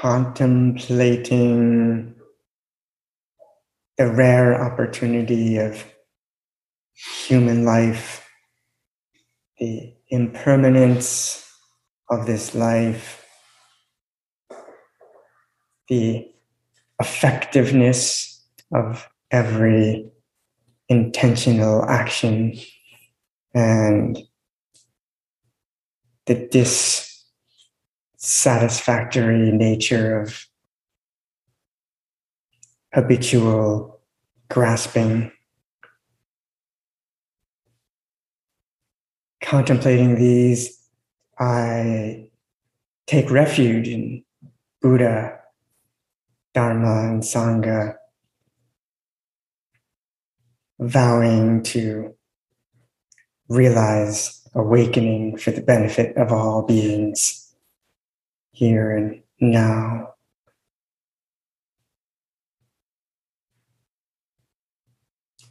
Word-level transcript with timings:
contemplating 0.00 2.14
the 3.96 4.10
rare 4.10 4.62
opportunity 4.62 5.56
of 5.56 5.84
human 7.26 7.64
life, 7.64 8.28
the 9.58 9.94
impermanence 10.08 11.50
of 12.10 12.26
this 12.26 12.54
life, 12.54 13.24
the 15.88 16.30
effectiveness 17.00 18.44
of 18.74 19.08
every 19.30 20.10
intentional 20.88 21.84
action 21.84 22.54
and 23.54 24.18
the 26.26 26.34
dissatisfactory 28.26 29.52
nature 29.52 30.20
of 30.20 30.46
habitual 32.92 34.00
grasping. 34.50 35.30
Contemplating 39.40 40.16
these, 40.16 40.76
I 41.38 42.30
take 43.06 43.30
refuge 43.30 43.86
in 43.86 44.24
Buddha, 44.82 45.38
Dharma, 46.52 47.12
and 47.12 47.22
Sangha, 47.22 47.94
vowing 50.80 51.62
to 51.62 52.12
realize 53.48 54.42
awakening 54.52 55.36
for 55.36 55.52
the 55.52 55.60
benefit 55.60 56.16
of 56.16 56.32
all 56.32 56.62
beings 56.62 57.45
here 58.56 58.90
and 58.96 59.22
now. 59.38 60.14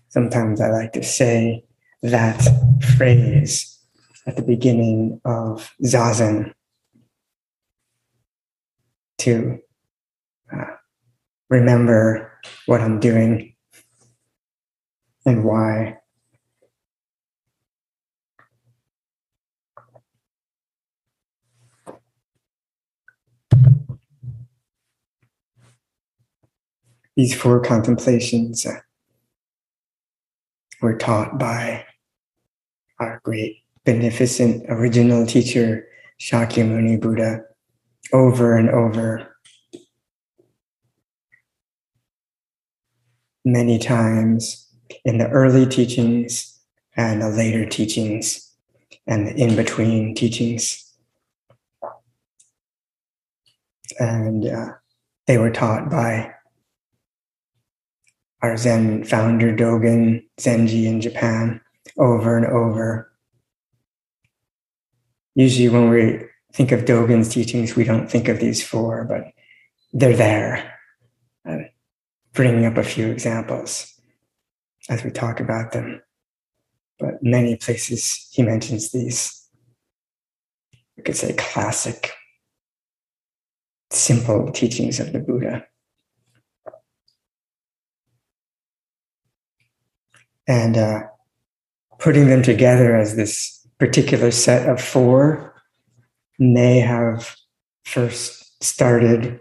Sometimes 0.10 0.60
I 0.60 0.70
like 0.70 0.94
to 0.94 1.04
say 1.04 1.66
that 2.02 2.42
phrase 2.98 3.80
at 4.26 4.38
the 4.38 4.42
beginning 4.42 5.22
of 5.24 5.72
Zazen 5.84 6.54
to 9.20 9.60
uh, 10.52 10.66
remember 11.50 12.32
what 12.66 12.82
I'm 12.82 13.00
doing 13.00 13.56
and 15.28 15.44
why. 15.44 16.00
These 27.16 27.34
four 27.34 27.62
contemplations 27.62 28.66
uh, 28.66 28.80
were 30.82 30.98
taught 30.98 31.40
by 31.40 31.86
our 33.00 33.22
great, 33.24 33.64
beneficent 33.86 34.66
original 34.68 35.26
teacher, 35.26 35.88
Shakyamuni 36.20 37.00
Buddha, 37.00 37.44
over 38.12 38.58
and 38.58 38.70
over. 38.70 39.36
Many 43.46 43.80
times 43.80 44.68
in 45.06 45.18
the 45.18 45.30
early 45.30 45.66
teachings 45.66 46.60
and 46.98 47.22
the 47.22 47.30
later 47.30 47.66
teachings 47.66 48.52
and 49.08 49.28
the 49.28 49.36
in 49.36 49.56
between 49.56 50.16
teachings. 50.16 50.82
And 54.00 54.46
uh, 54.48 54.74
they 55.28 55.38
were 55.38 55.52
taught 55.52 55.90
by 55.90 56.34
our 58.46 58.58
Zen 58.58 59.04
founder, 59.04 59.56
Dogen 59.56 60.24
Zenji 60.40 60.86
in 60.86 61.02
Japan, 61.02 61.60
over 61.98 62.38
and 62.38 62.46
over. 62.46 63.12
Usually, 65.34 65.68
when 65.70 65.90
we 65.90 66.20
think 66.54 66.72
of 66.72 66.86
Dogen's 66.86 67.30
teachings, 67.30 67.76
we 67.76 67.84
don't 67.84 68.10
think 68.10 68.28
of 68.28 68.40
these 68.40 68.64
four, 68.64 69.04
but 69.04 69.26
they're 69.94 70.16
there. 70.16 70.74
Uh, 71.48 71.58
bringing 72.34 72.66
up 72.66 72.78
a 72.78 72.84
few 72.84 73.08
examples 73.08 74.00
as 74.90 75.04
we 75.04 75.10
talk 75.10 75.40
about 75.40 75.72
them. 75.72 76.02
But 77.00 77.24
many 77.24 77.56
places 77.56 78.30
he 78.32 78.44
mentions 78.44 78.92
these, 78.92 79.50
we 80.96 81.04
could 81.04 81.18
say 81.18 81.34
classic, 81.34 82.12
simple 83.90 84.52
teachings 84.52 85.00
of 85.00 85.12
the 85.14 85.20
Buddha. 85.20 85.66
And 90.48 90.78
uh, 90.78 91.04
putting 92.00 92.28
them 92.28 92.44
together 92.44 92.96
as 92.96 93.16
this 93.16 93.68
particular 93.80 94.32
set 94.32 94.70
of 94.70 94.82
four 94.82 95.54
may 96.38 96.80
have 96.80 97.36
first 97.84 98.64
started 98.64 99.40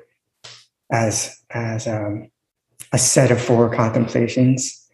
as, 0.90 1.38
as 1.50 1.86
um, 1.86 2.30
a 2.92 2.98
set 2.98 3.30
of 3.30 3.40
four 3.40 3.74
contemplations 3.74 4.88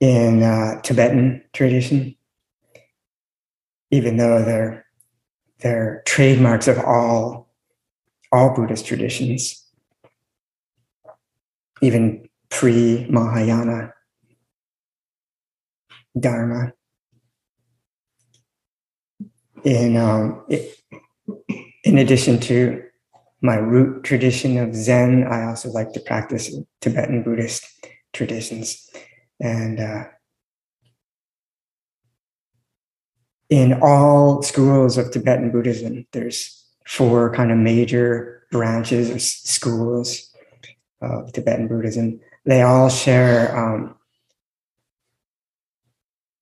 in 0.00 0.42
uh, 0.42 0.80
Tibetan 0.82 1.42
tradition, 1.52 2.16
even 3.92 4.16
though 4.16 4.44
they're 4.44 4.84
they're 5.60 6.02
trademarks 6.06 6.66
of 6.66 6.78
all 6.80 7.48
all 8.32 8.52
Buddhist 8.52 8.84
traditions, 8.84 9.64
even 11.80 12.28
pre 12.50 13.06
Mahayana 13.08 13.94
Dharma. 16.18 16.72
In 19.64 19.96
um, 19.96 20.44
in 21.84 21.98
addition 21.98 22.40
to 22.40 22.82
my 23.40 23.56
root 23.56 24.04
tradition 24.04 24.58
of 24.58 24.74
Zen, 24.74 25.24
I 25.24 25.44
also 25.44 25.68
like 25.70 25.92
to 25.92 26.00
practice 26.00 26.54
Tibetan 26.80 27.22
Buddhist 27.22 27.64
traditions. 28.12 28.88
And 29.40 29.80
uh, 29.80 30.04
in 33.50 33.80
all 33.82 34.42
schools 34.42 34.96
of 34.96 35.10
Tibetan 35.10 35.50
Buddhism, 35.50 36.06
there's 36.12 36.64
four 36.86 37.34
kind 37.34 37.50
of 37.50 37.58
major 37.58 38.46
branches 38.52 39.10
or 39.10 39.18
schools 39.18 40.32
of 41.00 41.32
Tibetan 41.32 41.68
Buddhism. 41.68 42.20
They 42.44 42.62
all 42.62 42.88
share 42.88 43.56
um, 43.56 43.96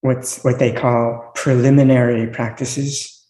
what's 0.01 0.43
what 0.43 0.59
they 0.59 0.71
call 0.71 1.31
preliminary 1.35 2.27
practices. 2.27 3.25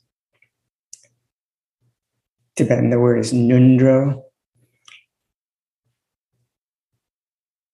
Tibetan, 2.56 2.90
the 2.90 3.00
word 3.00 3.20
is 3.20 3.34
ngöndro. 3.34 4.24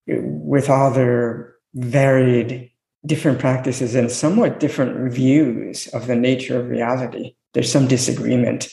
With 0.08 0.70
all 0.70 0.92
their 0.92 1.56
varied 1.74 2.72
different 3.06 3.40
practices 3.40 3.96
and 3.96 4.12
somewhat 4.12 4.60
different 4.60 5.12
views 5.14 5.88
of 5.88 6.08
the 6.08 6.16
nature 6.16 6.60
of 6.60 6.70
reality. 6.70 7.36
There's 7.54 7.72
some 7.72 7.88
disagreement 7.88 8.68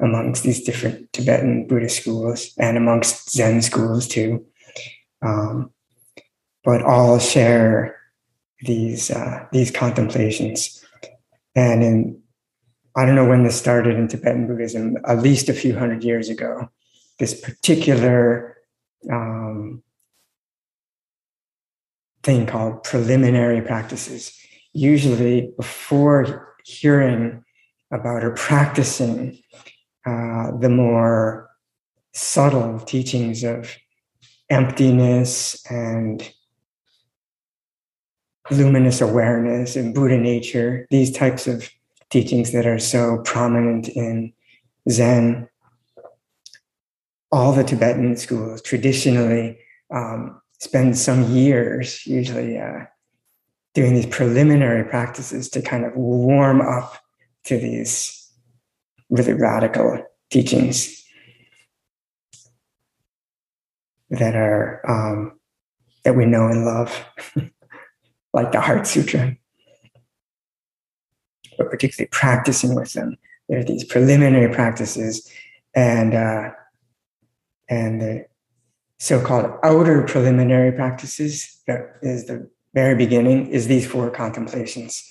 amongst 0.00 0.42
these 0.42 0.62
different 0.62 1.12
Tibetan 1.12 1.66
Buddhist 1.66 2.02
schools 2.02 2.52
and 2.58 2.76
amongst 2.76 3.30
Zen 3.30 3.62
schools 3.62 4.08
too. 4.08 4.44
Um, 5.22 5.70
but 6.64 6.82
all 6.82 7.18
share 7.18 8.01
these 8.62 9.10
uh, 9.10 9.46
these 9.52 9.70
contemplations. 9.70 10.84
And 11.54 11.82
in 11.82 12.22
I 12.96 13.06
don't 13.06 13.14
know 13.14 13.28
when 13.28 13.42
this 13.42 13.58
started 13.58 13.96
in 13.96 14.08
Tibetan 14.08 14.46
Buddhism, 14.46 14.98
at 15.06 15.22
least 15.22 15.48
a 15.48 15.54
few 15.54 15.78
hundred 15.78 16.04
years 16.04 16.28
ago. 16.28 16.68
This 17.18 17.38
particular 17.40 18.56
um, 19.10 19.82
thing 22.22 22.46
called 22.46 22.84
preliminary 22.84 23.62
practices. 23.62 24.38
Usually, 24.74 25.52
before 25.56 26.54
hearing 26.64 27.44
about 27.90 28.24
or 28.24 28.32
practicing 28.32 29.38
uh, 30.06 30.56
the 30.58 30.68
more 30.68 31.48
subtle 32.12 32.80
teachings 32.80 33.44
of 33.44 33.76
emptiness 34.50 35.64
and 35.70 36.30
luminous 38.50 39.00
awareness 39.00 39.76
and 39.76 39.94
Buddha 39.94 40.18
nature, 40.18 40.86
these 40.90 41.10
types 41.10 41.46
of 41.46 41.70
teachings 42.10 42.52
that 42.52 42.66
are 42.66 42.78
so 42.78 43.18
prominent 43.24 43.88
in 43.88 44.32
Zen. 44.90 45.48
All 47.30 47.52
the 47.52 47.64
Tibetan 47.64 48.16
schools 48.16 48.60
traditionally 48.60 49.58
um, 49.90 50.40
spend 50.58 50.98
some 50.98 51.30
years, 51.30 52.06
usually 52.06 52.58
uh, 52.58 52.84
doing 53.74 53.94
these 53.94 54.06
preliminary 54.06 54.84
practices 54.84 55.48
to 55.50 55.62
kind 55.62 55.84
of 55.84 55.94
warm 55.96 56.60
up 56.60 56.98
to 57.44 57.56
these 57.56 58.30
really 59.08 59.32
radical 59.32 60.04
teachings. 60.30 61.02
that 64.12 64.36
are 64.36 64.82
um, 64.88 65.38
that 66.04 66.14
we 66.14 66.26
know 66.26 66.46
and 66.46 66.64
love, 66.64 67.04
like 68.32 68.52
the 68.52 68.60
Heart 68.60 68.86
Sutra. 68.86 69.36
But 71.58 71.70
particularly 71.70 72.08
practicing 72.10 72.74
with 72.74 72.92
them, 72.94 73.16
there 73.48 73.60
are 73.60 73.64
these 73.64 73.84
preliminary 73.84 74.52
practices, 74.52 75.30
and 75.74 76.14
uh, 76.14 76.50
and 77.68 78.00
the 78.00 78.26
so-called 78.98 79.58
outer 79.62 80.02
preliminary 80.02 80.72
practices 80.72 81.60
that 81.66 81.96
is 82.02 82.26
the 82.26 82.48
very 82.74 82.94
beginning 82.94 83.48
is 83.48 83.66
these 83.66 83.86
four 83.86 84.10
contemplations. 84.10 85.02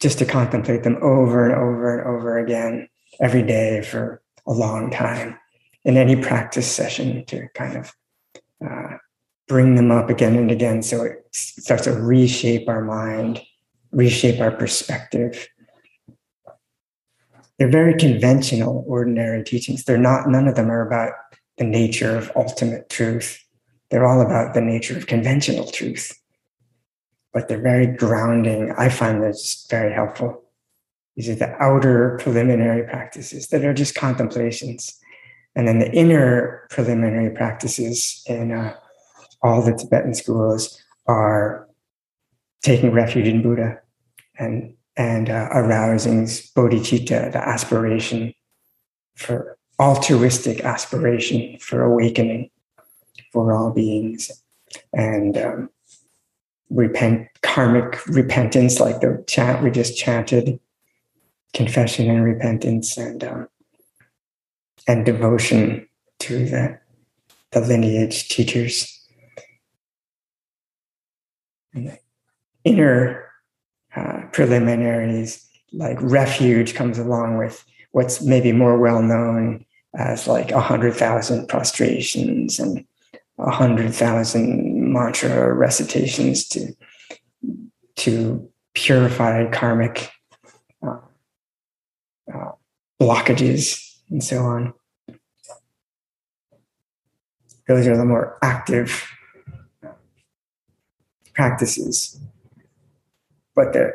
Just 0.00 0.18
to 0.18 0.26
contemplate 0.26 0.82
them 0.82 0.98
over 1.02 1.48
and 1.48 1.54
over 1.54 1.98
and 1.98 2.06
over 2.06 2.38
again 2.38 2.88
every 3.20 3.42
day 3.42 3.82
for 3.82 4.22
a 4.46 4.52
long 4.52 4.90
time. 4.90 5.38
In 5.84 5.96
any 5.96 6.16
practice 6.16 6.70
session 6.70 7.24
to 7.26 7.48
kind 7.54 7.76
of 7.76 7.92
uh, 8.64 8.96
bring 9.48 9.74
them 9.74 9.90
up 9.90 10.10
again 10.10 10.36
and 10.36 10.50
again. 10.50 10.82
So 10.82 11.04
it 11.04 11.26
starts 11.32 11.84
to 11.84 11.92
reshape 11.92 12.68
our 12.68 12.82
mind 12.82 13.40
reshape 13.94 14.40
our 14.40 14.50
perspective. 14.50 15.48
They're 17.58 17.70
very 17.70 17.94
conventional 17.94 18.84
ordinary 18.86 19.44
teachings. 19.44 19.84
They're 19.84 19.96
not 19.96 20.28
none 20.28 20.48
of 20.48 20.56
them 20.56 20.70
are 20.70 20.86
about 20.86 21.12
the 21.56 21.64
nature 21.64 22.16
of 22.16 22.32
ultimate 22.34 22.90
truth. 22.90 23.40
They're 23.90 24.06
all 24.06 24.20
about 24.20 24.54
the 24.54 24.60
nature 24.60 24.96
of 24.96 25.06
conventional 25.06 25.70
truth. 25.70 26.18
But 27.32 27.48
they're 27.48 27.62
very 27.62 27.86
grounding. 27.86 28.74
I 28.76 28.88
find 28.88 29.22
this 29.22 29.66
very 29.70 29.92
helpful. 29.92 30.42
These 31.16 31.28
are 31.28 31.34
the 31.36 31.54
outer 31.62 32.18
preliminary 32.20 32.82
practices 32.88 33.48
that 33.48 33.64
are 33.64 33.74
just 33.74 33.94
contemplations. 33.94 34.98
And 35.54 35.68
then 35.68 35.78
the 35.78 35.92
inner 35.92 36.66
preliminary 36.70 37.30
practices 37.30 38.24
in 38.26 38.50
uh, 38.50 38.74
all 39.44 39.62
the 39.62 39.74
Tibetan 39.74 40.14
schools 40.14 40.82
are 41.06 41.68
taking 42.62 42.90
refuge 42.90 43.28
in 43.28 43.42
Buddha 43.42 43.78
and 44.38 44.74
and 44.96 45.28
uh, 45.28 45.48
arousing 45.52 46.24
bodhicitta, 46.24 47.32
the 47.32 47.48
aspiration 47.48 48.32
for 49.16 49.58
altruistic 49.80 50.60
aspiration 50.60 51.58
for 51.58 51.82
awakening 51.82 52.48
for 53.32 53.52
all 53.52 53.72
beings, 53.72 54.30
and 54.92 55.36
um, 55.36 55.68
repent 56.70 57.28
karmic 57.42 58.04
repentance, 58.06 58.80
like 58.80 59.00
the 59.00 59.22
chant 59.26 59.62
we 59.62 59.70
just 59.70 59.96
chanted, 59.96 60.58
confession 61.52 62.08
and 62.08 62.24
repentance, 62.24 62.96
and 62.96 63.24
um, 63.24 63.48
and 64.86 65.04
devotion 65.04 65.86
to 66.20 66.46
the, 66.46 66.78
the 67.50 67.60
lineage 67.60 68.28
teachers. 68.28 68.93
Inner 72.64 73.30
uh, 73.94 74.22
preliminaries, 74.32 75.46
like 75.72 76.00
refuge, 76.00 76.74
comes 76.74 76.98
along 76.98 77.38
with 77.38 77.64
what's 77.92 78.22
maybe 78.22 78.52
more 78.52 78.78
well 78.78 79.02
known 79.02 79.64
as 79.96 80.26
like 80.26 80.50
a 80.50 80.60
hundred 80.60 80.94
thousand 80.94 81.48
prostrations 81.48 82.58
and 82.58 82.84
a 83.38 83.50
hundred 83.50 83.94
thousand 83.94 84.92
mantra 84.92 85.52
recitations 85.52 86.48
to 86.48 86.72
to 87.96 88.50
purify 88.74 89.48
karmic 89.50 90.10
uh, 90.82 90.98
uh, 92.32 92.52
blockages 93.00 93.80
and 94.10 94.22
so 94.22 94.38
on. 94.38 94.74
Those 97.68 97.86
are 97.86 97.96
the 97.96 98.04
more 98.04 98.38
active 98.42 99.08
practices. 101.34 102.18
But 103.54 103.72
the 103.72 103.92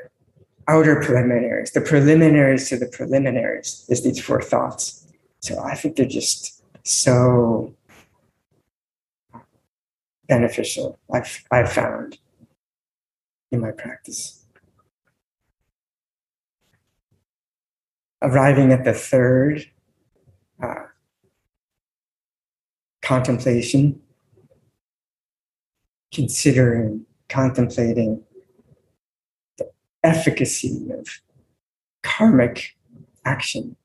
outer 0.67 1.01
preliminaries, 1.01 1.71
the 1.71 1.81
preliminaries 1.81 2.69
to 2.69 2.77
the 2.77 2.87
preliminaries, 2.87 3.85
is 3.89 4.03
these 4.03 4.21
four 4.21 4.41
thoughts. 4.41 5.07
So 5.39 5.59
I 5.59 5.75
think 5.75 5.95
they're 5.95 6.05
just 6.05 6.63
so 6.85 7.73
beneficial, 10.27 10.99
I've, 11.11 11.43
I've 11.49 11.71
found 11.71 12.19
in 13.51 13.61
my 13.61 13.71
practice. 13.71 14.45
Arriving 18.21 18.71
at 18.71 18.83
the 18.83 18.93
third 18.93 19.65
uh, 20.61 20.83
contemplation, 23.01 24.01
considering, 26.13 27.05
contemplating 27.29 28.23
the 29.57 29.69
efficacy 30.03 30.89
of 30.91 31.07
karmic 32.03 32.75
action. 33.25 33.75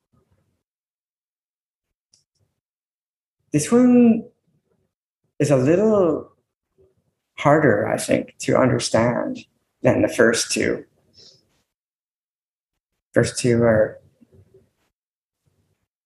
This 3.52 3.70
one 3.70 4.25
is 5.38 5.50
a 5.50 5.56
little 5.56 6.32
harder, 7.38 7.87
I 7.87 7.99
think, 7.99 8.35
to 8.41 8.56
understand 8.56 9.38
than 9.82 10.02
the 10.02 10.08
first 10.08 10.50
two. 10.50 10.85
First 13.12 13.38
two 13.38 13.62
are 13.62 14.00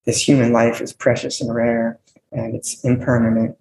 this 0.05 0.26
human 0.26 0.52
life 0.52 0.81
is 0.81 0.93
precious 0.93 1.40
and 1.40 1.55
rare 1.55 2.00
and 2.32 2.55
it's 2.55 2.82
impermanent. 2.85 3.56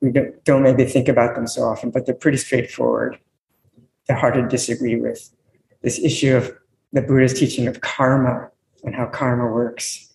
We 0.00 0.10
don't, 0.10 0.44
don't 0.44 0.62
maybe 0.62 0.84
think 0.84 1.08
about 1.08 1.34
them 1.34 1.46
so 1.46 1.62
often, 1.62 1.90
but 1.90 2.06
they're 2.06 2.14
pretty 2.14 2.38
straightforward. 2.38 3.18
They're 4.06 4.16
hard 4.16 4.34
to 4.34 4.46
disagree 4.46 4.96
with. 4.96 5.30
This 5.82 5.98
issue 5.98 6.36
of 6.36 6.52
the 6.92 7.02
Buddha's 7.02 7.34
teaching 7.34 7.66
of 7.66 7.80
karma 7.80 8.50
and 8.84 8.94
how 8.94 9.06
karma 9.06 9.46
works. 9.46 10.12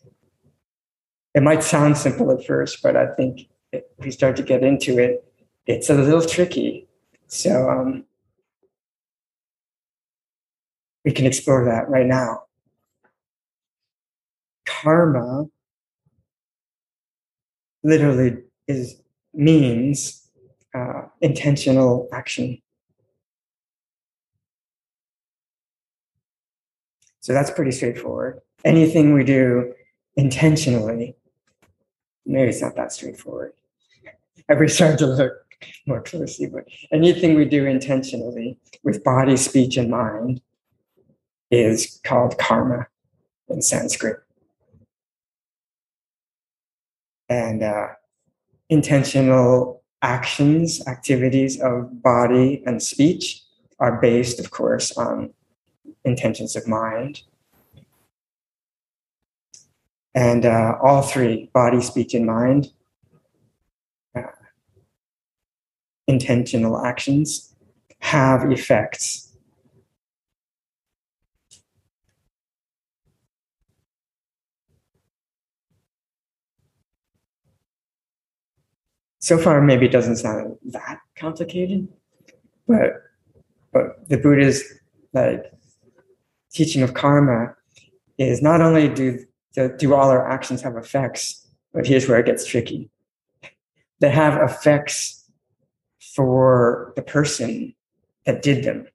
It 1.36 1.44
might 1.44 1.64
sound 1.64 1.98
simple 1.98 2.32
at 2.32 2.46
first, 2.46 2.82
but 2.82 2.96
I 2.96 3.08
think 3.08 3.42
if 3.72 3.84
we 4.00 4.12
start 4.12 4.36
to 4.38 4.44
get 4.44 4.64
into 4.64 5.00
it, 5.00 5.24
it's 5.66 5.90
a 5.90 5.96
little 5.96 6.22
tricky. 6.22 6.88
So 7.28 7.70
um, 7.70 8.06
we 11.04 11.12
can 11.12 11.26
explore 11.26 11.66
that 11.66 11.90
right 11.90 12.06
now 12.06 12.44
karma 14.84 15.46
literally 17.84 18.38
is 18.68 19.02
means 19.34 20.28
uh, 20.76 21.04
intentional 21.22 22.08
action. 22.14 22.62
So 27.22 27.34
that's 27.34 27.52
pretty 27.52 27.72
straightforward. 27.72 28.42
Anything 28.66 29.14
we 29.14 29.24
do 29.24 29.74
intentionally, 30.16 31.16
maybe 32.26 32.50
it's 32.50 32.62
not 32.62 32.76
that 32.76 32.92
straightforward. 32.92 33.54
I've 34.50 34.72
started 34.72 35.00
to 35.00 35.08
look 35.08 35.34
more 35.86 36.02
closely, 36.02 36.48
but 36.48 36.66
anything 36.92 37.36
we 37.36 37.46
do 37.46 37.66
intentionally 37.66 38.58
with 38.84 39.04
body, 39.04 39.38
speech, 39.38 39.78
and 39.78 39.90
mind 39.90 40.42
is 41.50 42.02
called 42.04 42.38
karma 42.38 42.88
in 43.48 43.62
Sanskrit 43.62 44.20
and 47.34 47.64
uh, 47.64 47.88
intentional 48.70 49.84
actions, 50.02 50.86
activities 50.88 51.60
of 51.62 52.02
body 52.02 52.64
and 52.66 52.82
speech 52.82 53.42
are 53.80 54.00
based, 54.00 54.40
of 54.40 54.52
course, 54.52 54.96
on 54.98 55.34
intentions 56.06 56.56
of 56.56 56.68
mind. 56.68 57.22
And 60.16 60.46
uh, 60.46 60.76
all 60.82 61.02
three 61.02 61.50
body, 61.54 61.82
speech, 61.82 62.14
and 62.14 62.26
mind 62.26 62.72
uh, 64.16 64.24
intentional 66.08 66.86
actions 66.86 67.56
have 68.00 68.52
effects 68.52 69.33
so 79.24 79.38
far 79.38 79.62
maybe 79.62 79.86
it 79.86 79.92
doesn't 79.94 80.18
sound 80.18 80.58
that 80.66 81.00
complicated, 81.16 81.88
but 82.68 83.04
but 83.72 84.10
the 84.10 84.18
Buddha's 84.18 84.62
like 85.14 85.50
teaching 86.52 86.82
of 86.82 86.94
karma 86.94 87.56
is 88.18 88.42
not 88.42 88.60
only 88.60 88.90
do 88.90 89.26
do 89.78 89.94
all 89.94 90.10
our 90.10 90.30
actions 90.30 90.62
have 90.62 90.76
effects, 90.76 91.48
but 91.74 91.88
here's 91.88 92.06
where 92.06 92.20
it 92.20 92.26
gets 92.26 92.46
tricky. 92.46 92.90
They 94.02 94.10
have 94.10 94.42
effects 94.42 95.24
for 96.14 96.92
the 96.98 97.02
person 97.02 97.74
that 98.26 98.42
did 98.42 98.66
them. 98.66 98.88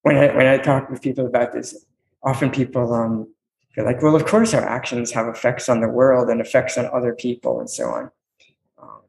When 0.00 0.16
I 0.16 0.34
when 0.34 0.46
I 0.46 0.56
talk 0.56 0.88
with 0.88 1.02
people 1.02 1.26
about 1.26 1.52
this, 1.52 1.84
often 2.22 2.50
people 2.50 2.94
um, 2.94 3.28
you're 3.76 3.84
like, 3.86 4.02
well, 4.02 4.16
of 4.16 4.24
course 4.24 4.54
our 4.54 4.64
actions 4.64 5.12
have 5.12 5.28
effects 5.28 5.68
on 5.68 5.80
the 5.80 5.88
world 5.88 6.30
and 6.30 6.40
effects 6.40 6.78
on 6.78 6.86
other 6.86 7.14
people 7.14 7.60
and 7.60 7.68
so 7.68 7.88
on. 7.88 8.10
Um, 8.80 9.00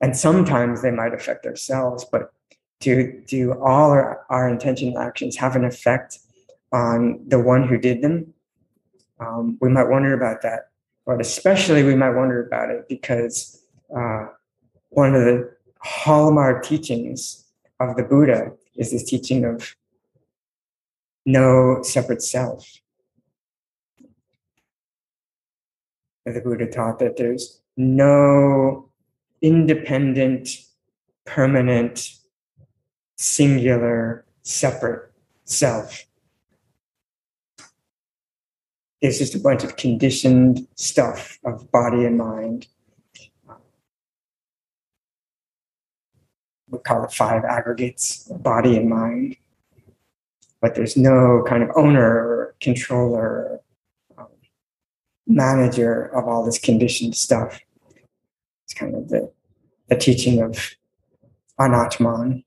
and 0.00 0.16
sometimes 0.16 0.80
they 0.80 0.92
might 0.92 1.12
affect 1.12 1.44
ourselves, 1.44 2.04
but 2.10 2.32
do, 2.80 3.20
do 3.26 3.52
all 3.52 3.90
our, 3.90 4.24
our 4.30 4.48
intentional 4.48 4.98
actions 4.98 5.36
have 5.36 5.56
an 5.56 5.64
effect 5.64 6.18
on 6.72 7.20
the 7.26 7.38
one 7.38 7.66
who 7.66 7.78
did 7.78 8.00
them? 8.00 8.32
Um, 9.18 9.58
we 9.60 9.68
might 9.68 9.88
wonder 9.88 10.14
about 10.14 10.42
that, 10.42 10.70
but 11.04 11.20
especially 11.20 11.82
we 11.82 11.94
might 11.94 12.10
wonder 12.10 12.44
about 12.44 12.70
it 12.70 12.88
because 12.88 13.64
uh, 13.96 14.26
one 14.90 15.14
of 15.14 15.24
the 15.24 15.52
hallmark 15.78 16.64
teachings 16.64 17.44
of 17.80 17.96
the 17.96 18.02
Buddha 18.04 18.52
is 18.76 18.92
this 18.92 19.04
teaching 19.04 19.44
of 19.44 19.74
no 21.26 21.82
separate 21.82 22.22
self. 22.22 22.81
The 26.24 26.40
Buddha 26.40 26.66
taught 26.66 26.98
that 27.00 27.16
there's 27.16 27.60
no 27.76 28.88
independent, 29.40 30.48
permanent, 31.24 32.10
singular, 33.16 34.24
separate 34.42 35.10
self. 35.44 36.06
It's 39.00 39.18
just 39.18 39.34
a 39.34 39.40
bunch 39.40 39.64
of 39.64 39.76
conditioned 39.76 40.68
stuff 40.76 41.40
of 41.44 41.70
body 41.72 42.04
and 42.04 42.16
mind. 42.16 42.68
We 46.70 46.78
call 46.78 47.04
it 47.04 47.12
five 47.12 47.44
aggregates 47.44 48.28
body 48.28 48.76
and 48.76 48.88
mind. 48.88 49.36
But 50.60 50.76
there's 50.76 50.96
no 50.96 51.44
kind 51.48 51.64
of 51.64 51.70
owner 51.74 52.54
controller, 52.60 53.60
manager 55.26 56.04
of 56.04 56.26
all 56.26 56.44
this 56.44 56.58
conditioned 56.58 57.16
stuff. 57.16 57.60
It's 58.64 58.74
kind 58.74 58.94
of 58.94 59.08
the, 59.08 59.32
the 59.88 59.96
teaching 59.96 60.40
of 60.42 60.74
Anatman. 61.58 62.44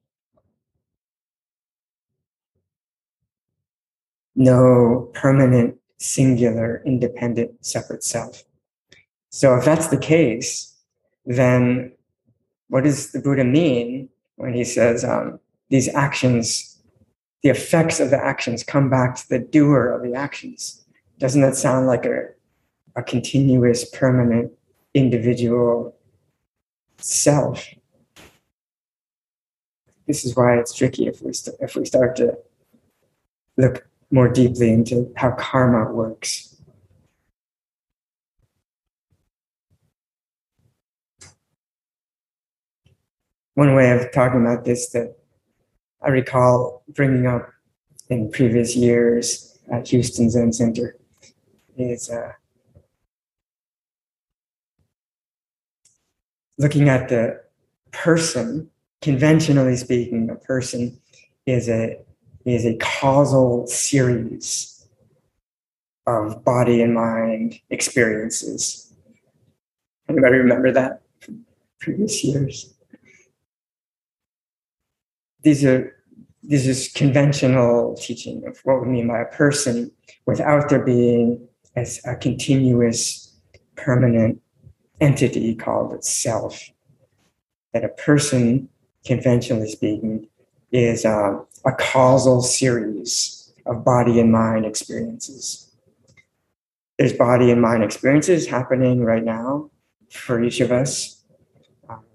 No 4.35 5.09
permanent 5.13 5.77
singular, 5.97 6.83
independent, 6.85 7.65
separate 7.65 8.03
self. 8.03 8.43
So 9.29 9.55
if 9.55 9.65
that's 9.65 9.87
the 9.87 9.97
case, 9.97 10.75
then 11.25 11.93
what 12.67 12.83
does 12.83 13.11
the 13.11 13.19
Buddha 13.19 13.43
mean 13.43 14.09
when 14.35 14.53
he 14.53 14.63
says 14.63 15.03
um, 15.03 15.39
these 15.69 15.87
actions, 15.93 16.81
the 17.43 17.49
effects 17.49 17.99
of 17.99 18.09
the 18.09 18.17
actions 18.17 18.63
come 18.63 18.89
back 18.89 19.15
to 19.15 19.29
the 19.29 19.39
doer 19.39 19.89
of 19.89 20.03
the 20.03 20.17
actions? 20.17 20.83
Doesn't 21.17 21.41
that 21.41 21.55
sound 21.55 21.87
like 21.87 22.05
a, 22.05 22.29
a 22.95 23.03
continuous, 23.03 23.89
permanent, 23.89 24.51
individual 24.93 25.95
self? 26.97 27.67
This 30.07 30.23
is 30.23 30.35
why 30.35 30.57
it's 30.57 30.73
tricky 30.73 31.07
if 31.07 31.21
we 31.21 31.33
st- 31.33 31.57
if 31.59 31.75
we 31.75 31.85
start 31.85 32.15
to 32.17 32.37
look 33.57 33.87
more 34.11 34.29
deeply 34.29 34.71
into 34.71 35.11
how 35.15 35.31
karma 35.31 35.91
works. 35.91 36.55
One 43.55 43.73
way 43.73 43.91
of 43.91 44.11
talking 44.11 44.41
about 44.41 44.65
this 44.65 44.89
that 44.89 45.15
I 46.01 46.09
recall 46.09 46.83
bringing 46.89 47.25
up 47.25 47.49
in 48.09 48.29
previous 48.29 48.75
years 48.75 49.57
at 49.71 49.87
Houston 49.87 50.29
Zen 50.29 50.53
Center 50.53 50.97
is 51.77 52.09
uh, 52.09 52.33
looking 56.57 56.89
at 56.89 57.09
the 57.09 57.41
person, 57.91 58.69
conventionally 59.01 59.75
speaking, 59.75 60.29
a 60.29 60.35
person 60.35 60.99
is 61.45 61.69
a 61.69 61.97
is 62.45 62.65
a 62.65 62.77
causal 62.77 63.65
series 63.65 64.87
of 66.05 66.43
body 66.43 66.81
and 66.81 66.93
mind 66.93 67.59
experiences. 67.71 68.93
Anybody 70.07 70.37
remember 70.37 70.71
that 70.71 71.01
from 71.19 71.43
previous 71.79 72.23
years? 72.23 72.73
These 75.41 75.65
are 75.65 75.95
this 76.43 76.67
is 76.67 76.89
conventional 76.93 77.95
teaching 77.95 78.43
of 78.47 78.59
what 78.63 78.81
we 78.81 78.87
mean 78.87 79.07
by 79.07 79.21
a 79.21 79.25
person 79.25 79.91
without 80.27 80.69
there 80.69 80.83
being 80.83 81.47
as 81.75 81.99
a 82.05 82.15
continuous 82.15 83.35
permanent 83.75 84.39
entity 84.99 85.55
called 85.55 86.03
self. 86.03 86.69
That 87.73 87.83
a 87.83 87.89
person, 87.89 88.69
conventionally 89.05 89.69
speaking, 89.69 90.27
is 90.71 91.05
uh, 91.05 91.39
a 91.65 91.71
causal 91.73 92.41
series 92.41 93.53
of 93.65 93.83
body 93.83 94.19
and 94.19 94.31
mind 94.31 94.65
experiences. 94.65 95.71
There's 96.97 97.13
body 97.13 97.51
and 97.51 97.61
mind 97.61 97.83
experiences 97.83 98.47
happening 98.47 99.03
right 99.03 99.23
now 99.23 99.71
for 100.09 100.41
each 100.41 100.61
of 100.61 100.71
us. 100.71 101.23
Um, 101.89 102.05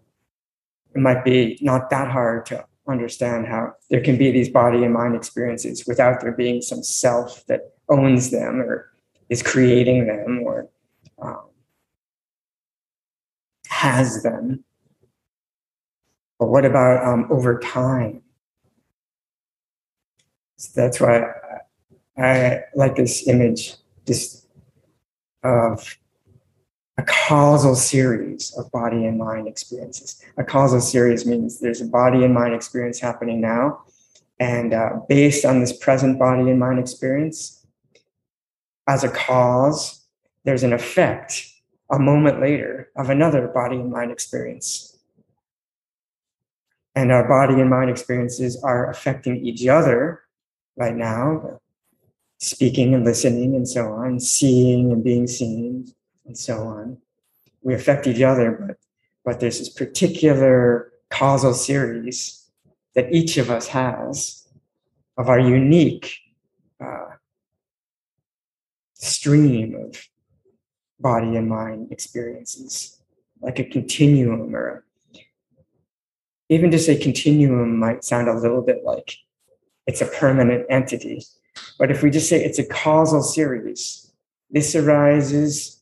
it 0.94 1.00
might 1.00 1.24
be 1.24 1.58
not 1.60 1.90
that 1.90 2.10
hard 2.10 2.46
to 2.46 2.64
understand 2.88 3.46
how 3.46 3.74
there 3.90 4.00
can 4.00 4.16
be 4.16 4.30
these 4.30 4.48
body 4.48 4.84
and 4.84 4.94
mind 4.94 5.14
experiences 5.14 5.84
without 5.86 6.20
there 6.20 6.32
being 6.32 6.62
some 6.62 6.82
self 6.82 7.44
that 7.46 7.72
owns 7.88 8.30
them 8.30 8.60
or 8.60 8.90
is 9.28 9.42
creating 9.42 10.06
them 10.06 10.40
or 10.44 10.68
um, 11.20 11.44
has 13.80 14.22
them. 14.22 14.62
But 16.38 16.48
what 16.48 16.66
about 16.66 17.02
um, 17.02 17.26
over 17.30 17.58
time? 17.60 18.20
So 20.58 20.82
that's 20.82 21.00
why 21.00 21.24
I, 22.18 22.60
like 22.74 22.96
this 22.96 23.26
image, 23.26 23.76
this 24.04 24.46
of 25.42 25.96
a 26.98 27.02
causal 27.04 27.74
series 27.74 28.54
of 28.58 28.70
body 28.70 29.06
and 29.06 29.16
mind 29.16 29.48
experiences. 29.48 30.22
A 30.36 30.44
causal 30.44 30.82
series 30.82 31.24
means 31.24 31.60
there's 31.60 31.80
a 31.80 31.86
body 31.86 32.22
and 32.22 32.34
mind 32.34 32.54
experience 32.54 33.00
happening 33.00 33.40
now, 33.40 33.82
and 34.38 34.74
uh, 34.74 34.90
based 35.08 35.46
on 35.46 35.60
this 35.60 35.72
present 35.72 36.18
body 36.18 36.50
and 36.50 36.60
mind 36.60 36.78
experience, 36.78 37.66
as 38.86 39.04
a 39.04 39.08
cause, 39.08 40.04
there's 40.44 40.64
an 40.64 40.74
effect 40.74 41.49
a 41.90 41.98
moment 41.98 42.40
later 42.40 42.90
of 42.96 43.10
another 43.10 43.48
body 43.48 43.76
and 43.76 43.90
mind 43.90 44.12
experience. 44.12 44.98
And 46.94 47.12
our 47.12 47.26
body 47.26 47.60
and 47.60 47.70
mind 47.70 47.90
experiences 47.90 48.60
are 48.62 48.90
affecting 48.90 49.44
each 49.44 49.66
other 49.66 50.22
right 50.76 50.94
now, 50.94 51.60
speaking 52.38 52.94
and 52.94 53.04
listening 53.04 53.54
and 53.54 53.68
so 53.68 53.92
on, 53.92 54.20
seeing 54.20 54.92
and 54.92 55.04
being 55.04 55.26
seen 55.26 55.92
and 56.26 56.36
so 56.36 56.58
on. 56.64 56.98
We 57.62 57.74
affect 57.74 58.06
each 58.06 58.22
other, 58.22 58.52
but 58.52 58.76
but 59.24 59.40
there's 59.40 59.58
this 59.58 59.68
particular 59.68 60.92
causal 61.10 61.54
series 61.54 62.48
that 62.94 63.12
each 63.12 63.36
of 63.36 63.50
us 63.50 63.68
has 63.68 64.48
of 65.16 65.28
our 65.28 65.38
unique 65.38 66.16
uh, 66.82 67.10
stream 68.94 69.74
of 69.74 70.09
body 71.00 71.36
and 71.36 71.48
mind 71.48 71.90
experiences, 71.90 73.00
like 73.40 73.58
a 73.58 73.64
continuum 73.64 74.54
or 74.54 74.84
even 76.48 76.70
to 76.72 76.78
say 76.78 76.98
continuum 76.98 77.78
might 77.78 78.04
sound 78.04 78.28
a 78.28 78.34
little 78.34 78.60
bit 78.60 78.82
like 78.84 79.16
it's 79.86 80.00
a 80.00 80.06
permanent 80.06 80.66
entity. 80.68 81.22
But 81.78 81.90
if 81.90 82.02
we 82.02 82.10
just 82.10 82.28
say 82.28 82.44
it's 82.44 82.58
a 82.58 82.66
causal 82.66 83.22
series, 83.22 84.12
this 84.50 84.74
arises, 84.74 85.80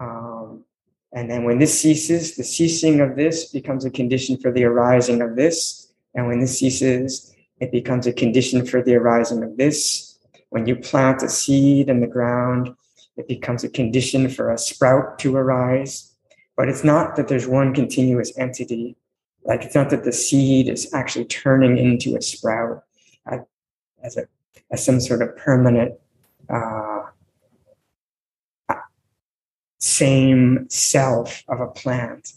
um, 0.00 0.64
and 1.12 1.30
then 1.30 1.44
when 1.44 1.58
this 1.58 1.78
ceases, 1.78 2.36
the 2.36 2.44
ceasing 2.44 3.00
of 3.00 3.16
this 3.16 3.50
becomes 3.50 3.84
a 3.84 3.90
condition 3.90 4.36
for 4.38 4.50
the 4.50 4.64
arising 4.64 5.22
of 5.22 5.36
this. 5.36 5.92
And 6.14 6.26
when 6.26 6.40
this 6.40 6.58
ceases, 6.58 7.34
it 7.60 7.70
becomes 7.70 8.06
a 8.06 8.12
condition 8.12 8.66
for 8.66 8.82
the 8.82 8.96
arising 8.96 9.42
of 9.42 9.56
this. 9.56 10.18
When 10.50 10.66
you 10.66 10.76
plant 10.76 11.22
a 11.22 11.28
seed 11.28 11.88
in 11.88 12.00
the 12.00 12.06
ground, 12.06 12.74
it 13.16 13.28
becomes 13.28 13.64
a 13.64 13.68
condition 13.68 14.28
for 14.28 14.50
a 14.50 14.58
sprout 14.58 15.18
to 15.20 15.36
arise. 15.36 16.12
But 16.56 16.68
it's 16.68 16.84
not 16.84 17.16
that 17.16 17.28
there's 17.28 17.46
one 17.46 17.74
continuous 17.74 18.36
entity. 18.38 18.96
Like 19.44 19.64
it's 19.64 19.74
not 19.74 19.90
that 19.90 20.04
the 20.04 20.12
seed 20.12 20.68
is 20.68 20.92
actually 20.92 21.26
turning 21.26 21.78
into 21.78 22.16
a 22.16 22.22
sprout 22.22 22.82
as 24.02 24.16
a 24.16 24.26
as 24.70 24.84
some 24.84 25.00
sort 25.00 25.22
of 25.22 25.36
permanent 25.36 25.94
uh, 26.48 27.02
same 29.78 30.66
self 30.68 31.44
of 31.48 31.60
a 31.60 31.66
plant. 31.66 32.32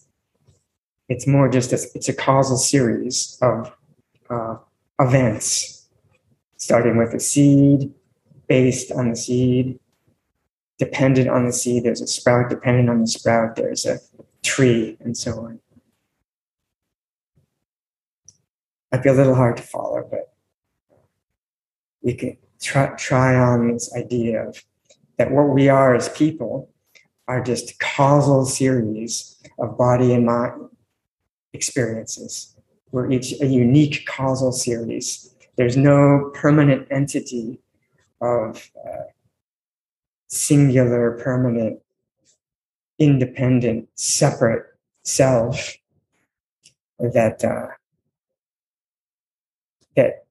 It's 1.07 1.25
more 1.25 1.49
just 1.49 1.73
a, 1.73 1.79
it's 1.95 2.09
a 2.09 2.13
causal 2.13 2.57
series 2.57 3.37
of 3.41 3.75
uh, 4.29 4.57
events, 4.99 5.87
starting 6.57 6.97
with 6.97 7.13
a 7.13 7.19
seed, 7.19 7.91
based 8.47 8.91
on 8.91 9.09
the 9.09 9.15
seed, 9.15 9.79
dependent 10.79 11.29
on 11.29 11.45
the 11.45 11.53
seed, 11.53 11.83
there's 11.83 12.01
a 12.01 12.07
sprout 12.07 12.49
dependent 12.49 12.89
on 12.89 13.01
the 13.01 13.07
sprout, 13.07 13.57
there's 13.57 13.85
a 13.85 13.99
tree, 14.41 14.97
and 15.01 15.15
so 15.15 15.33
on. 15.33 15.59
Might 18.91 19.03
be 19.03 19.09
a 19.09 19.13
little 19.13 19.35
hard 19.35 19.57
to 19.57 19.63
follow, 19.63 20.07
but 20.09 20.33
we 22.01 22.13
can 22.15 22.37
try, 22.61 22.87
try 22.95 23.35
on 23.35 23.71
this 23.71 23.93
idea 23.95 24.47
of 24.47 24.63
that 25.17 25.31
what 25.31 25.49
we 25.49 25.67
are 25.67 25.93
as 25.93 26.09
people 26.09 26.69
are 27.27 27.43
just 27.43 27.77
causal 27.79 28.45
series 28.45 29.35
of 29.59 29.77
body 29.77 30.13
and 30.13 30.25
mind 30.25 30.69
experiences. 31.53 32.55
We're 32.91 33.11
each 33.11 33.39
a 33.41 33.45
unique 33.45 34.07
causal 34.07 34.51
series. 34.51 35.35
There's 35.57 35.77
no 35.77 36.31
permanent 36.33 36.87
entity 36.89 37.59
of 38.21 38.71
uh, 38.83 39.03
singular, 40.29 41.11
permanent, 41.21 41.79
independent, 42.97 43.89
separate 43.95 44.65
self 45.03 45.75
that 46.99 47.43
uh, 47.43 47.67
that 49.95 50.25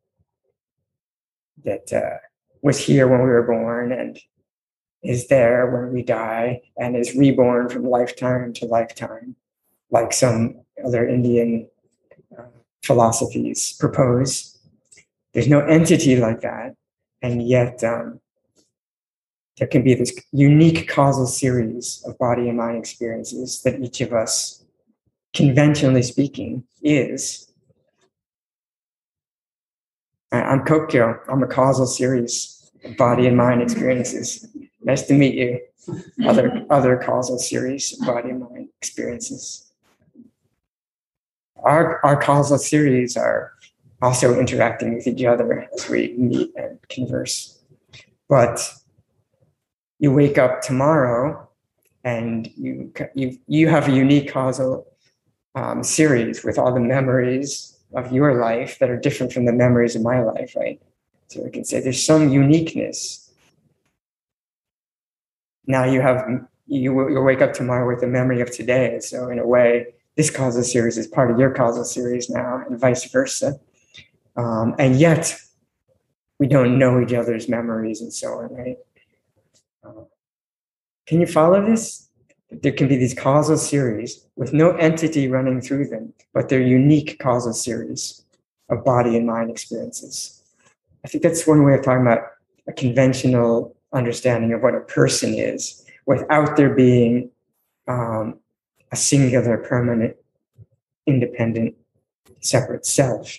that 1.65 1.93
uh, 1.93 2.19
was 2.63 2.79
here 2.79 3.09
when 3.09 3.21
we 3.21 3.27
were 3.27 3.43
born 3.43 3.93
and 3.93 4.19
is 5.03 5.29
there 5.29 5.67
when 5.71 5.93
we 5.93 6.03
die 6.03 6.61
and 6.77 6.97
is 6.97 7.15
reborn 7.15 7.69
from 7.69 7.85
lifetime 7.85 8.53
to 8.53 8.67
lifetime, 8.67 9.37
like 9.91 10.13
some 10.13 10.61
other 10.85 11.07
Indian 11.07 11.69
uh, 12.37 12.43
philosophies 12.83 13.73
propose. 13.79 14.59
There's 15.33 15.49
no 15.49 15.61
entity 15.61 16.17
like 16.17 16.41
that, 16.41 16.75
and 17.23 17.47
yet 17.47 17.85
um, 17.85 18.21
there 19.59 19.69
can 19.69 19.83
be 19.83 19.95
this 19.95 20.13
unique 20.33 20.89
causal 20.89 21.27
series 21.27 22.03
of 22.07 22.17
body 22.19 22.49
and 22.49 22.57
mind 22.57 22.79
experiences 22.79 23.63
that 23.63 23.81
each 23.81 24.01
of 24.01 24.13
us, 24.13 24.65
conventionally 25.35 26.03
speaking, 26.03 26.65
is. 26.83 27.53
I'm 30.31 30.65
Kokyo. 30.65 31.19
I'm 31.29 31.43
a 31.43 31.47
causal 31.47 31.87
series 31.87 32.71
of 32.85 32.97
body 32.97 33.27
and 33.27 33.37
mind 33.37 33.63
experiences. 33.63 34.47
Nice 34.83 35.03
to 35.07 35.15
meet 35.15 35.35
you. 35.35 35.61
Other 36.27 36.67
other 36.69 36.99
causal 36.99 37.39
series, 37.39 37.99
of 37.99 38.07
body 38.07 38.29
and 38.29 38.41
mind 38.41 38.69
experiences. 38.81 39.73
Our 41.57 42.05
our 42.05 42.21
causal 42.21 42.59
series 42.59 43.17
are 43.17 43.55
also 44.03 44.39
interacting 44.39 44.95
with 44.95 45.07
each 45.07 45.25
other 45.25 45.67
as 45.75 45.89
we 45.89 46.15
meet 46.19 46.53
and 46.57 46.79
converse. 46.91 47.59
But 48.29 48.61
you 49.99 50.13
wake 50.13 50.39
up 50.39 50.63
tomorrow 50.63 51.49
and 52.05 52.49
you 52.57 52.93
you 53.15 53.39
you 53.47 53.69
have 53.69 53.89
a 53.89 53.93
unique 53.93 54.33
causal 54.33 54.87
um, 55.55 55.83
series 55.83 56.45
with 56.45 56.59
all 56.59 56.73
the 56.73 56.81
memories 56.81 57.77
of 57.95 58.13
your 58.13 58.41
life 58.41 58.79
that 58.79 58.91
are 58.91 58.97
different 58.99 59.33
from 59.33 59.45
the 59.45 59.53
memories 59.53 59.97
of 59.97 60.03
my 60.03 60.23
life, 60.23 60.55
right? 60.57 60.81
So 61.29 61.43
we 61.43 61.51
can 61.51 61.65
say 61.65 61.81
there's 61.81 62.05
some 62.05 62.29
uniqueness 62.29 63.29
now 65.69 65.85
you 65.85 66.01
have 66.01 66.27
you 66.67 66.93
will 66.93 67.23
wake 67.23 67.41
up 67.41 67.53
tomorrow 67.53 67.87
with 67.87 68.01
the 68.01 68.07
memory 68.07 68.41
of 68.41 68.51
today. 68.51 68.99
So 69.01 69.29
in 69.29 69.39
a 69.39 69.47
way, 69.47 69.87
this 70.17 70.31
causal 70.31 70.65
series 70.65 70.99
is 70.99 71.07
part 71.07 71.31
of 71.31 71.39
your 71.39 71.51
causal 71.51 71.85
series 71.85 72.29
now, 72.29 72.65
and 72.69 72.79
vice 72.79 73.11
versa. 73.11 73.61
Um, 74.37 74.75
and 74.79 74.97
yet, 74.97 75.39
we 76.39 76.47
don't 76.47 76.79
know 76.79 77.01
each 77.01 77.13
other's 77.13 77.49
memories 77.49 78.01
and 78.01 78.13
so 78.13 78.35
on, 78.35 78.55
right? 78.55 78.77
Uh, 79.85 80.05
can 81.07 81.21
you 81.21 81.27
follow 81.27 81.65
this? 81.65 82.09
There 82.51 82.73
can 82.73 82.89
be 82.89 82.97
these 82.97 83.15
causal 83.15 83.57
series 83.57 84.27
with 84.37 84.53
no 84.53 84.71
entity 84.77 85.29
running 85.29 85.61
through 85.61 85.89
them, 85.89 86.15
but 86.33 86.49
they're 86.49 86.61
unique 86.61 87.19
causal 87.19 87.53
series 87.53 88.25
of 88.71 88.85
body 88.85 89.17
and 89.17 89.27
mind 89.27 89.51
experiences. 89.51 90.43
I 91.05 91.09
think 91.09 91.23
that's 91.23 91.47
one 91.47 91.65
way 91.65 91.75
of 91.75 91.83
talking 91.83 92.03
about 92.03 92.25
a 92.67 92.73
conventional 92.73 93.77
understanding 93.93 94.53
of 94.53 94.63
what 94.63 94.75
a 94.75 94.81
person 94.81 95.35
is 95.35 95.85
without 96.07 96.57
there 96.57 96.75
being 96.75 97.31
um, 97.87 98.39
a 98.93 98.97
singular, 98.97 99.59
permanent, 99.59 100.17
independent, 101.07 101.75
separate 102.41 102.85
self. 102.87 103.39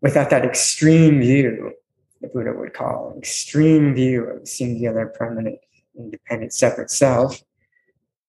Without 0.00 0.30
that 0.30 0.44
extreme 0.44 1.20
view, 1.20 1.74
the 2.22 2.28
Buddha 2.28 2.52
would 2.52 2.72
call 2.72 3.14
extreme 3.18 3.94
view 3.94 4.24
of 4.24 4.48
singular, 4.48 5.06
permanent, 5.06 5.58
independent, 5.98 6.54
separate 6.54 6.90
self, 6.90 7.42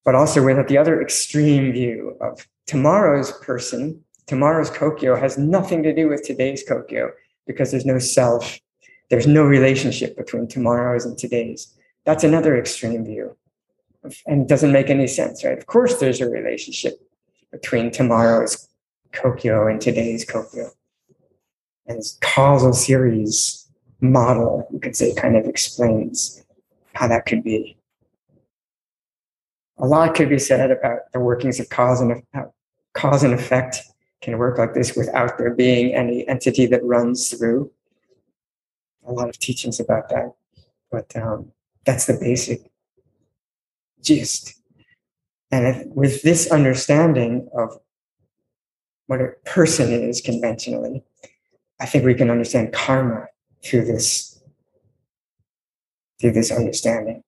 but 0.03 0.15
also 0.15 0.43
without 0.43 0.67
the 0.67 0.77
other 0.77 1.01
extreme 1.01 1.71
view 1.71 2.17
of 2.19 2.45
tomorrow's 2.65 3.31
person, 3.39 4.03
tomorrow's 4.27 4.69
Kokyo 4.69 5.17
has 5.17 5.37
nothing 5.37 5.83
to 5.83 5.93
do 5.93 6.09
with 6.09 6.23
today's 6.23 6.67
Kokyo 6.67 7.11
because 7.45 7.71
there's 7.71 7.85
no 7.85 7.99
self 7.99 8.59
there's 9.09 9.27
no 9.27 9.43
relationship 9.43 10.17
between 10.17 10.47
tomorrow's 10.47 11.05
and 11.05 11.15
today's. 11.15 11.71
That's 12.03 12.23
another 12.23 12.57
extreme 12.57 13.05
view. 13.05 13.37
And 14.25 14.49
doesn't 14.49 14.71
make 14.71 14.89
any 14.89 15.05
sense, 15.05 15.43
right? 15.43 15.55
Of 15.55 15.67
course, 15.67 15.99
there's 15.99 16.19
a 16.19 16.27
relationship 16.27 16.99
between 17.51 17.91
tomorrow's 17.91 18.67
Kokyo 19.11 19.69
and 19.69 19.79
today's 19.79 20.25
Kokyo. 20.25 20.71
And 21.85 22.01
causal 22.21 22.73
series 22.73 23.62
model, 24.03 24.67
you 24.71 24.79
could 24.79 24.95
say, 24.95 25.13
kind 25.15 25.35
of 25.35 25.45
explains 25.45 26.43
how 26.93 27.07
that 27.07 27.25
could 27.25 27.43
be. 27.43 27.77
A 29.79 29.87
lot 29.87 30.13
could 30.13 30.29
be 30.29 30.37
said 30.37 30.69
about 30.69 31.11
the 31.13 31.19
workings 31.19 31.59
of 31.59 31.69
cause 31.69 32.01
and 32.01 32.21
cause 32.93 33.23
and 33.23 33.33
effect 33.33 33.81
can 34.21 34.37
work 34.37 34.57
like 34.57 34.73
this 34.73 34.95
without 34.95 35.37
there 35.37 35.53
being 35.53 35.93
any 35.95 36.27
entity 36.27 36.65
that 36.67 36.83
runs 36.83 37.29
through 37.29 37.71
a 39.05 39.11
lot 39.11 39.29
of 39.29 39.37
teachings 39.39 39.79
about 39.79 40.09
that, 40.09 40.33
but 40.91 41.13
um, 41.15 41.51
that's 41.85 42.05
the 42.05 42.13
basic 42.13 42.61
gist. 44.01 44.61
And 45.51 45.67
if, 45.67 45.87
with 45.87 46.21
this 46.21 46.51
understanding 46.51 47.49
of 47.53 47.77
what 49.07 49.21
a 49.21 49.33
person 49.45 49.91
is 49.91 50.21
conventionally, 50.21 51.03
I 51.79 51.85
think 51.85 52.05
we 52.05 52.13
can 52.13 52.29
understand 52.29 52.71
karma 52.71 53.27
through 53.63 53.85
this 53.85 54.41
through 56.19 56.31
this 56.31 56.51
understanding. 56.51 57.23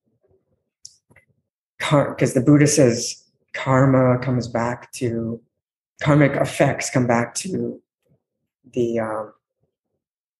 Because 1.77 2.33
the 2.33 2.41
Buddha 2.41 2.67
says 2.67 3.23
karma 3.53 4.19
comes 4.19 4.47
back 4.47 4.91
to 4.93 5.41
karmic 6.01 6.33
effects 6.33 6.89
come 6.89 7.07
back 7.07 7.35
to 7.35 7.81
the 8.73 8.99
um, 8.99 9.33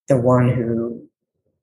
the 0.08 0.18
one 0.18 0.50
who 0.50 1.08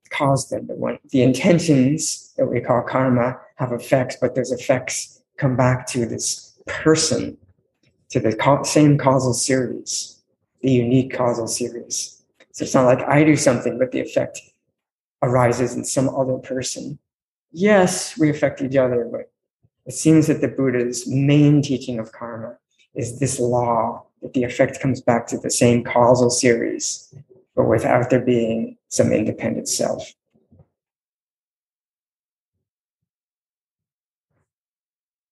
caused 0.09 0.49
them. 0.51 0.67
The, 0.67 0.75
one, 0.75 0.99
the 1.09 1.23
intentions 1.23 2.33
that 2.37 2.45
we 2.45 2.61
call 2.61 2.83
karma 2.83 3.37
have 3.55 3.71
effects, 3.71 4.17
but 4.19 4.35
those 4.35 4.51
effects 4.51 5.21
come 5.37 5.55
back 5.55 5.87
to 5.87 6.05
this 6.05 6.57
person, 6.67 7.37
to 8.09 8.19
the 8.19 8.61
same 8.63 8.97
causal 8.97 9.33
series, 9.33 10.21
the 10.61 10.71
unique 10.71 11.13
causal 11.13 11.47
series. 11.47 12.12
So 12.53 12.63
it's 12.63 12.73
not 12.73 12.85
like 12.85 13.01
I 13.07 13.23
do 13.23 13.35
something, 13.35 13.77
but 13.77 13.91
the 13.91 13.99
effect 13.99 14.39
arises 15.21 15.75
in 15.75 15.83
some 15.83 16.09
other 16.09 16.37
person. 16.37 16.97
Yes, 17.51 18.17
we 18.17 18.29
affect 18.29 18.61
each 18.61 18.75
other, 18.75 19.07
but 19.11 19.31
it 19.85 19.93
seems 19.93 20.27
that 20.27 20.41
the 20.41 20.47
Buddha's 20.47 21.07
main 21.07 21.61
teaching 21.61 21.99
of 21.99 22.11
karma 22.11 22.57
is 22.95 23.19
this 23.19 23.39
law 23.39 24.05
that 24.21 24.33
the 24.33 24.43
effect 24.43 24.79
comes 24.79 25.01
back 25.01 25.27
to 25.27 25.37
the 25.37 25.49
same 25.49 25.83
causal 25.83 26.29
series 26.29 27.13
but 27.55 27.65
without 27.65 28.09
there 28.09 28.21
being 28.21 28.77
some 28.89 29.11
independent 29.11 29.67
self. 29.67 30.11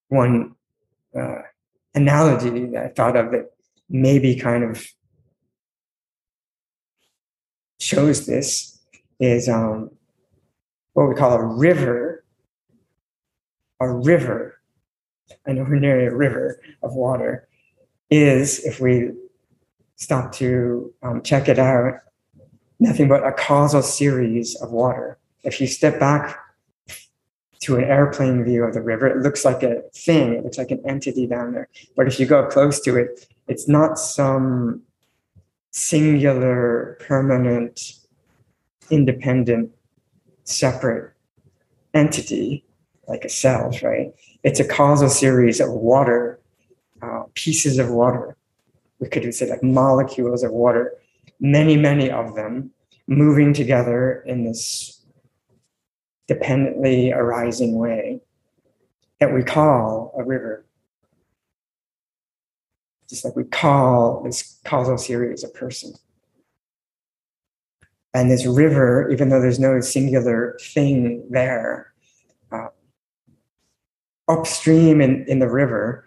One 0.09 0.55
uh, 1.17 1.41
analogy 1.95 2.65
that 2.67 2.83
I 2.83 2.87
thought 2.89 3.15
of 3.15 3.31
that 3.31 3.51
maybe 3.89 4.35
kind 4.35 4.63
of 4.63 4.85
shows 7.81 8.25
this 8.25 8.79
is 9.19 9.49
um, 9.49 9.91
what 10.93 11.09
we 11.09 11.15
call 11.15 11.33
a 11.33 11.43
river. 11.43 12.23
A 13.79 13.89
river, 13.89 14.61
an 15.47 15.57
ordinary 15.57 16.07
river 16.13 16.61
of 16.83 16.93
water, 16.93 17.47
is 18.11 18.59
if 18.59 18.79
we 18.79 19.09
stop 19.95 20.31
to 20.33 20.93
um, 21.01 21.23
check 21.23 21.49
it 21.49 21.57
out, 21.57 21.95
nothing 22.79 23.07
but 23.07 23.25
a 23.25 23.31
causal 23.31 23.81
series 23.81 24.55
of 24.61 24.69
water. 24.69 25.17
If 25.43 25.59
you 25.59 25.65
step 25.65 25.99
back 25.99 26.37
to 27.61 27.77
an 27.77 27.85
airplane 27.85 28.43
view 28.43 28.63
of 28.63 28.75
the 28.75 28.83
river, 28.83 29.07
it 29.07 29.23
looks 29.23 29.43
like 29.43 29.63
a 29.63 29.81
thing, 29.95 30.35
it 30.35 30.43
looks 30.43 30.59
like 30.59 30.69
an 30.69 30.83
entity 30.87 31.25
down 31.25 31.53
there. 31.53 31.67
But 31.95 32.07
if 32.07 32.19
you 32.19 32.27
go 32.27 32.45
close 32.47 32.81
to 32.81 32.97
it, 32.97 33.27
it's 33.47 33.67
not 33.67 33.97
some 33.97 34.83
singular, 35.71 36.97
permanent, 36.99 37.93
independent 38.89 39.71
separate 40.43 41.13
entity 41.93 42.65
like 43.07 43.25
a 43.25 43.29
cell, 43.29 43.71
right? 43.81 44.13
It's 44.43 44.59
a 44.59 44.67
causal 44.67 45.09
series 45.09 45.59
of 45.59 45.71
water, 45.71 46.39
uh, 47.01 47.23
pieces 47.33 47.79
of 47.79 47.89
water. 47.89 48.37
We 48.99 49.07
could 49.07 49.33
say 49.33 49.49
like 49.49 49.63
molecules 49.63 50.43
of 50.43 50.51
water, 50.51 50.93
many, 51.39 51.75
many 51.75 52.11
of 52.11 52.35
them 52.35 52.71
moving 53.07 53.53
together 53.53 54.23
in 54.25 54.43
this 54.45 55.03
dependently 56.27 57.11
arising 57.11 57.75
way 57.75 58.21
that 59.19 59.33
we 59.33 59.43
call 59.43 60.13
a 60.17 60.23
river. 60.23 60.65
Just 63.11 63.25
like 63.25 63.35
we 63.35 63.43
call 63.43 64.23
this 64.23 64.57
causal 64.63 64.97
series 64.97 65.43
a 65.43 65.49
person. 65.49 65.93
And 68.13 68.31
this 68.31 68.45
river, 68.45 69.09
even 69.11 69.27
though 69.27 69.41
there's 69.41 69.59
no 69.59 69.81
singular 69.81 70.57
thing 70.61 71.27
there, 71.29 71.93
uh, 72.53 72.69
upstream 74.29 75.01
in, 75.01 75.25
in 75.27 75.39
the 75.39 75.49
river, 75.49 76.05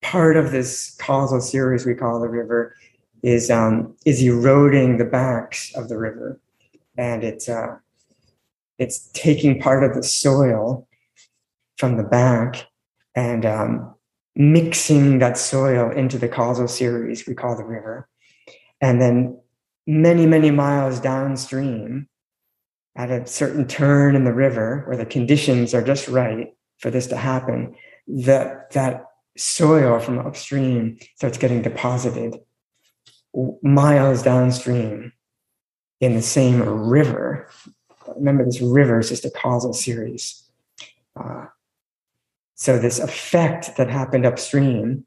part 0.00 0.38
of 0.38 0.50
this 0.50 0.96
causal 0.98 1.42
series 1.42 1.84
we 1.84 1.92
call 1.92 2.18
the 2.18 2.28
river 2.28 2.74
is 3.22 3.50
um, 3.50 3.94
is 4.06 4.22
eroding 4.22 4.96
the 4.96 5.04
banks 5.04 5.74
of 5.74 5.90
the 5.90 5.98
river, 5.98 6.40
and 6.96 7.22
it's 7.22 7.50
uh, 7.50 7.76
it's 8.78 9.10
taking 9.12 9.60
part 9.60 9.84
of 9.84 9.94
the 9.94 10.02
soil 10.02 10.88
from 11.76 11.98
the 11.98 12.02
bank 12.02 12.64
and 13.14 13.44
um, 13.44 13.93
mixing 14.36 15.18
that 15.20 15.38
soil 15.38 15.90
into 15.90 16.18
the 16.18 16.28
causal 16.28 16.68
series 16.68 17.26
we 17.26 17.34
call 17.34 17.56
the 17.56 17.64
river, 17.64 18.08
and 18.80 19.00
then 19.00 19.38
many 19.86 20.26
many 20.26 20.50
miles 20.50 21.00
downstream, 21.00 22.08
at 22.96 23.10
a 23.10 23.26
certain 23.26 23.66
turn 23.66 24.16
in 24.16 24.24
the 24.24 24.32
river 24.32 24.84
where 24.86 24.96
the 24.96 25.06
conditions 25.06 25.74
are 25.74 25.82
just 25.82 26.08
right 26.08 26.54
for 26.78 26.90
this 26.90 27.06
to 27.08 27.16
happen, 27.16 27.74
that 28.06 28.70
that 28.70 29.06
soil 29.36 29.98
from 29.98 30.18
upstream 30.18 30.96
starts 31.16 31.38
getting 31.38 31.62
deposited 31.62 32.38
miles 33.62 34.22
downstream 34.22 35.12
in 36.00 36.14
the 36.14 36.22
same 36.22 36.62
river. 36.62 37.48
Remember, 38.16 38.44
this 38.44 38.60
river 38.60 39.00
is 39.00 39.08
just 39.08 39.24
a 39.24 39.30
causal 39.30 39.72
series. 39.72 40.48
Uh, 41.16 41.46
so, 42.54 42.78
this 42.78 42.98
effect 42.98 43.76
that 43.76 43.90
happened 43.90 44.24
upstream, 44.24 45.04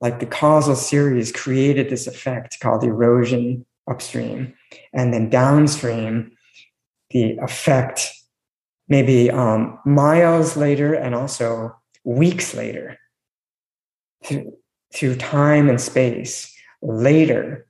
like 0.00 0.20
the 0.20 0.26
causal 0.26 0.76
series, 0.76 1.30
created 1.30 1.90
this 1.90 2.06
effect 2.06 2.58
called 2.60 2.84
erosion 2.84 3.66
upstream. 3.88 4.54
And 4.92 5.12
then 5.12 5.28
downstream, 5.28 6.32
the 7.10 7.36
effect 7.38 8.10
maybe 8.88 9.30
um, 9.30 9.78
miles 9.84 10.56
later 10.56 10.94
and 10.94 11.14
also 11.14 11.74
weeks 12.04 12.54
later 12.54 12.98
through, 14.24 14.56
through 14.92 15.16
time 15.16 15.68
and 15.68 15.80
space 15.80 16.54
later 16.82 17.66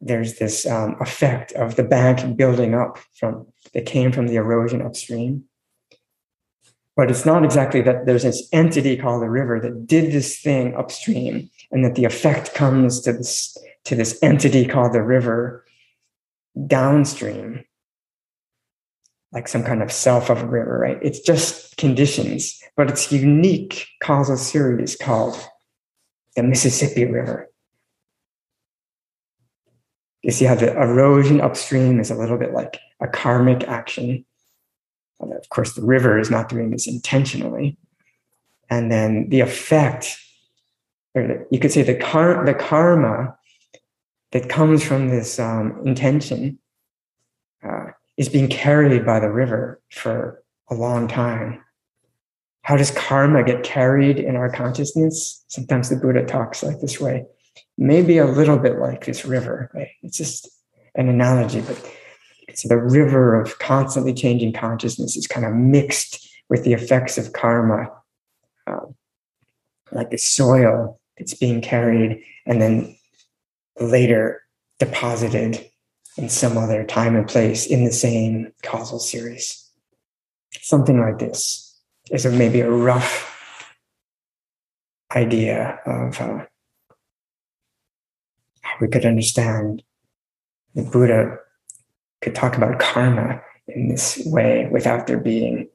there's 0.00 0.34
this 0.34 0.66
um, 0.66 0.96
effect 1.00 1.52
of 1.52 1.76
the 1.76 1.82
bank 1.82 2.36
building 2.36 2.74
up 2.74 2.98
from 3.14 3.46
that 3.72 3.86
came 3.86 4.12
from 4.12 4.26
the 4.26 4.36
erosion 4.36 4.82
upstream 4.82 5.44
but 6.96 7.10
it's 7.10 7.26
not 7.26 7.44
exactly 7.44 7.80
that 7.82 8.06
there's 8.06 8.22
this 8.22 8.48
entity 8.52 8.96
called 8.96 9.22
the 9.22 9.28
river 9.28 9.60
that 9.60 9.86
did 9.86 10.12
this 10.12 10.38
thing 10.38 10.74
upstream 10.76 11.50
and 11.70 11.84
that 11.84 11.94
the 11.94 12.04
effect 12.04 12.54
comes 12.54 13.00
to 13.00 13.12
this 13.12 13.56
to 13.84 13.94
this 13.94 14.18
entity 14.22 14.66
called 14.66 14.92
the 14.92 15.02
river 15.02 15.64
downstream 16.66 17.64
like 19.32 19.48
some 19.48 19.64
kind 19.64 19.82
of 19.82 19.90
self 19.90 20.30
of 20.30 20.42
a 20.42 20.46
river 20.46 20.78
right 20.78 20.98
it's 21.02 21.20
just 21.20 21.76
conditions 21.76 22.60
but 22.76 22.88
it's 22.88 23.10
unique 23.10 23.86
causal 24.02 24.36
series 24.36 24.96
called 24.96 25.36
the 26.36 26.42
mississippi 26.42 27.04
river 27.04 27.48
you 30.24 30.30
see 30.30 30.46
how 30.46 30.54
the 30.54 30.72
erosion 30.72 31.42
upstream 31.42 32.00
is 32.00 32.10
a 32.10 32.14
little 32.14 32.38
bit 32.38 32.54
like 32.54 32.80
a 33.00 33.06
karmic 33.06 33.68
action. 33.68 34.24
Of 35.20 35.48
course, 35.48 35.74
the 35.74 35.84
river 35.84 36.18
is 36.18 36.30
not 36.30 36.48
doing 36.48 36.70
this 36.70 36.86
intentionally. 36.86 37.76
And 38.70 38.90
then 38.90 39.28
the 39.28 39.40
effect, 39.40 40.18
or 41.14 41.46
you 41.50 41.58
could 41.58 41.72
say 41.72 41.82
the, 41.82 41.94
the 41.94 42.56
karma 42.58 43.36
that 44.32 44.48
comes 44.48 44.82
from 44.82 45.08
this 45.08 45.38
um, 45.38 45.80
intention 45.84 46.58
uh, 47.62 47.86
is 48.16 48.28
being 48.28 48.48
carried 48.48 49.06
by 49.06 49.20
the 49.20 49.30
river 49.30 49.80
for 49.90 50.42
a 50.70 50.74
long 50.74 51.08
time. 51.08 51.62
How 52.62 52.76
does 52.76 52.90
karma 52.90 53.44
get 53.44 53.62
carried 53.62 54.18
in 54.18 54.36
our 54.36 54.50
consciousness? 54.50 55.44
Sometimes 55.48 55.90
the 55.90 55.96
Buddha 55.96 56.24
talks 56.24 56.62
like 56.62 56.80
this 56.80 57.00
way 57.00 57.26
maybe 57.76 58.18
a 58.18 58.26
little 58.26 58.58
bit 58.58 58.78
like 58.78 59.04
this 59.04 59.24
river. 59.24 59.70
Right? 59.74 59.90
It's 60.02 60.16
just 60.16 60.48
an 60.94 61.08
analogy, 61.08 61.60
but 61.60 61.80
it's 62.54 62.68
the 62.68 62.78
river 62.78 63.40
of 63.40 63.58
constantly 63.58 64.14
changing 64.14 64.52
consciousness 64.52 65.16
is 65.16 65.26
kind 65.26 65.44
of 65.44 65.52
mixed 65.54 66.24
with 66.48 66.62
the 66.62 66.72
effects 66.72 67.18
of 67.18 67.32
karma, 67.32 67.90
um, 68.68 68.94
like 69.90 70.10
the 70.10 70.18
soil 70.18 71.00
that's 71.18 71.34
being 71.34 71.60
carried 71.60 72.22
and 72.46 72.62
then 72.62 72.96
later 73.80 74.40
deposited 74.78 75.68
in 76.16 76.28
some 76.28 76.56
other 76.56 76.84
time 76.84 77.16
and 77.16 77.26
place 77.26 77.66
in 77.66 77.84
the 77.84 77.90
same 77.90 78.52
causal 78.62 79.00
series. 79.00 79.68
Something 80.60 81.00
like 81.00 81.18
this 81.18 81.76
is 82.12 82.24
a, 82.24 82.30
maybe 82.30 82.60
a 82.60 82.70
rough 82.70 83.36
idea 85.16 85.80
of 85.86 86.20
uh, 86.20 86.44
we 88.80 88.86
could 88.86 89.04
understand 89.04 89.82
the 90.76 90.82
Buddha 90.82 91.38
could 92.24 92.34
talk 92.34 92.56
about 92.56 92.80
karma 92.80 93.40
in 93.68 93.88
this 93.88 94.20
way 94.24 94.68
without 94.72 95.06
there 95.06 95.18
being 95.18 95.68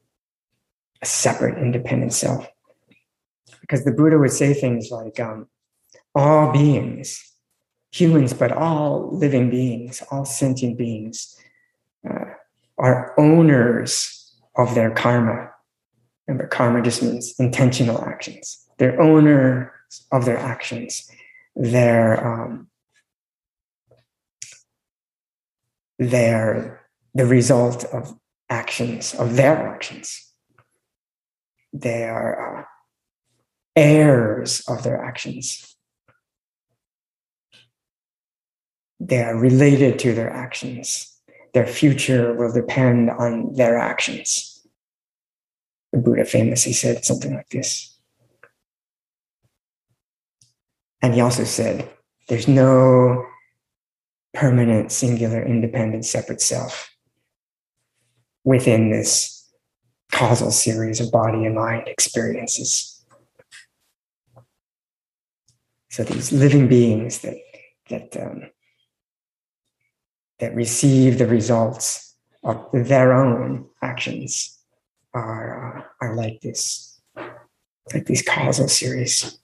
a 1.01 1.05
separate 1.05 1.57
independent 1.57 2.11
self. 2.11 2.47
Because 3.61 3.85
the 3.85 3.91
Buddha 3.91 4.17
would 4.17 4.31
say 4.31 4.53
things 4.53 4.89
like, 4.91 5.19
um, 5.19 5.47
all 6.15 6.51
beings, 6.51 7.23
humans, 7.91 8.33
but 8.33 8.51
all 8.51 9.09
living 9.11 9.49
beings, 9.49 10.01
all 10.11 10.25
sentient 10.25 10.77
beings, 10.77 11.37
uh, 12.09 12.25
are 12.77 13.13
owners 13.17 14.33
of 14.57 14.73
their 14.73 14.89
karma. 14.89 15.51
Remember, 16.27 16.47
karma 16.47 16.81
just 16.81 17.03
means 17.03 17.35
intentional 17.39 18.03
actions. 18.03 18.65
They're 18.77 18.99
owners 18.99 19.69
of 20.11 20.25
their 20.25 20.37
actions. 20.37 21.09
They're 21.55 22.25
um, 22.25 22.67
they're 25.99 26.81
the 27.13 27.25
result 27.25 27.83
of 27.85 28.17
actions, 28.49 29.13
of 29.13 29.35
their 29.35 29.55
actions. 29.55 30.33
They 31.73 32.05
are 32.05 32.59
uh, 32.59 32.63
heirs 33.75 34.63
of 34.67 34.83
their 34.83 35.03
actions. 35.03 35.75
They 38.99 39.21
are 39.21 39.37
related 39.37 39.99
to 39.99 40.13
their 40.15 40.29
actions. 40.29 41.15
Their 41.53 41.67
future 41.67 42.33
will 42.33 42.51
depend 42.51 43.09
on 43.09 43.53
their 43.53 43.77
actions. 43.77 44.65
The 45.91 45.99
Buddha 45.99 46.25
famously 46.25 46.73
said 46.73 47.03
something 47.03 47.33
like 47.33 47.49
this. 47.49 47.97
And 51.01 51.13
he 51.13 51.21
also 51.21 51.43
said, 51.43 51.89
There's 52.27 52.47
no 52.47 53.25
permanent, 54.33 54.91
singular, 54.91 55.43
independent, 55.43 56.05
separate 56.05 56.41
self 56.41 56.89
within 58.43 58.91
this 58.91 59.47
causal 60.11 60.51
series 60.51 60.99
of 60.99 61.11
body 61.11 61.45
and 61.45 61.55
mind 61.55 61.87
experiences. 61.87 63.03
So 65.89 66.03
these 66.03 66.31
living 66.31 66.67
beings 66.67 67.19
that 67.19 67.37
that 67.89 68.15
um, 68.17 68.49
that 70.39 70.55
receive 70.55 71.17
the 71.17 71.27
results 71.27 72.15
of 72.43 72.69
their 72.71 73.13
own 73.13 73.67
actions 73.81 74.57
are 75.13 75.79
uh, 75.79 75.83
are 76.01 76.15
like 76.15 76.41
this, 76.41 77.01
like 77.93 78.05
these 78.05 78.21
causal 78.21 78.67
series. 78.67 79.39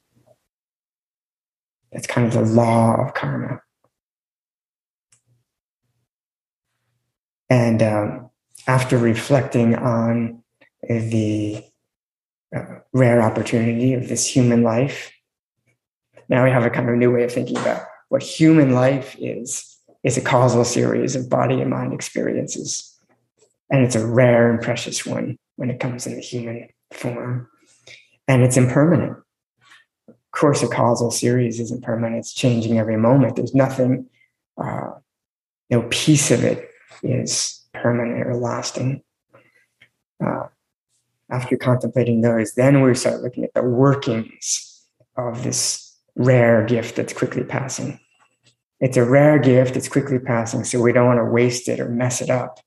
That's 1.91 2.07
kind 2.07 2.27
of 2.27 2.33
the 2.33 2.41
law 2.41 2.95
of 3.05 3.13
karma. 3.13 3.61
And 7.49 7.81
um, 7.83 8.29
after 8.67 8.97
reflecting 8.97 9.75
on 9.75 10.43
the 10.81 11.63
uh, 12.55 12.65
rare 12.93 13.21
opportunity 13.21 13.93
of 13.93 14.07
this 14.07 14.25
human 14.25 14.63
life, 14.63 15.11
now 16.29 16.43
we 16.43 16.49
have 16.49 16.65
a 16.65 16.69
kind 16.69 16.89
of 16.89 16.95
new 16.95 17.11
way 17.11 17.23
of 17.23 17.31
thinking 17.31 17.57
about 17.57 17.83
what 18.09 18.23
human 18.23 18.73
life 18.73 19.15
is. 19.19 19.71
Is 20.03 20.17
a 20.17 20.21
causal 20.21 20.63
series 20.63 21.15
of 21.15 21.31
body 21.31 21.59
and 21.59 21.71
mind 21.71 21.91
experiences. 21.91 22.95
and 23.71 23.83
it's 23.83 23.95
a 23.95 24.05
rare 24.05 24.51
and 24.51 24.61
precious 24.61 25.03
one 25.03 25.39
when 25.55 25.71
it 25.71 25.79
comes 25.79 26.05
in 26.05 26.13
the 26.13 26.21
human 26.21 26.69
form. 26.93 27.49
And 28.27 28.43
it's 28.43 28.55
impermanent. 28.55 29.17
Of 30.07 30.15
course, 30.31 30.61
a 30.61 30.67
causal 30.67 31.09
series 31.09 31.59
isn't 31.59 31.81
permanent, 31.81 32.19
it's 32.19 32.33
changing 32.33 32.77
every 32.77 32.97
moment. 32.97 33.35
There's 33.35 33.55
nothing, 33.55 34.07
uh, 34.63 34.91
no 35.71 35.81
piece 35.89 36.29
of 36.29 36.43
it 36.43 36.69
is 37.03 37.63
permanent 37.73 38.25
or 38.27 38.35
lasting. 38.35 39.03
Uh, 40.25 40.47
after 41.29 41.57
contemplating 41.57 42.21
those, 42.21 42.53
then 42.53 42.81
we 42.81 42.93
start 42.93 43.21
looking 43.21 43.43
at 43.43 43.53
the 43.53 43.63
workings 43.63 44.85
of 45.17 45.43
this 45.43 45.97
rare 46.15 46.63
gift 46.65 46.95
that's 46.95 47.13
quickly 47.13 47.43
passing. 47.43 47.99
It's 48.79 48.97
a 48.97 49.05
rare 49.05 49.39
gift, 49.39 49.75
it's 49.75 49.87
quickly 49.87 50.19
passing, 50.19 50.63
so 50.63 50.81
we 50.81 50.93
don't 50.93 51.07
want 51.07 51.19
to 51.19 51.25
waste 51.25 51.67
it 51.67 51.79
or 51.79 51.89
mess 51.89 52.21
it 52.21 52.29
up. 52.29 52.59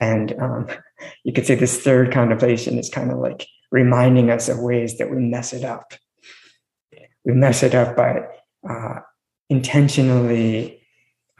And 0.00 0.34
um, 0.40 0.68
you 1.24 1.32
could 1.32 1.46
say 1.46 1.54
this 1.54 1.82
third 1.82 2.12
contemplation 2.12 2.78
is 2.78 2.88
kind 2.88 3.10
of 3.10 3.18
like 3.18 3.46
reminding 3.70 4.30
us 4.30 4.48
of 4.48 4.58
ways 4.58 4.98
that 4.98 5.10
we 5.10 5.16
mess 5.16 5.52
it 5.52 5.64
up. 5.64 5.92
We 7.24 7.34
mess 7.34 7.62
it 7.62 7.74
up 7.74 7.96
by 7.96 8.22
uh, 8.68 9.00
intentionally 9.50 10.82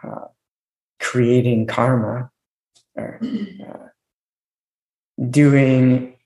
uh, 0.03 0.27
creating 1.01 1.67
karma 1.67 2.31
or 2.95 3.21
uh, 3.23 3.89
doing 5.31 6.17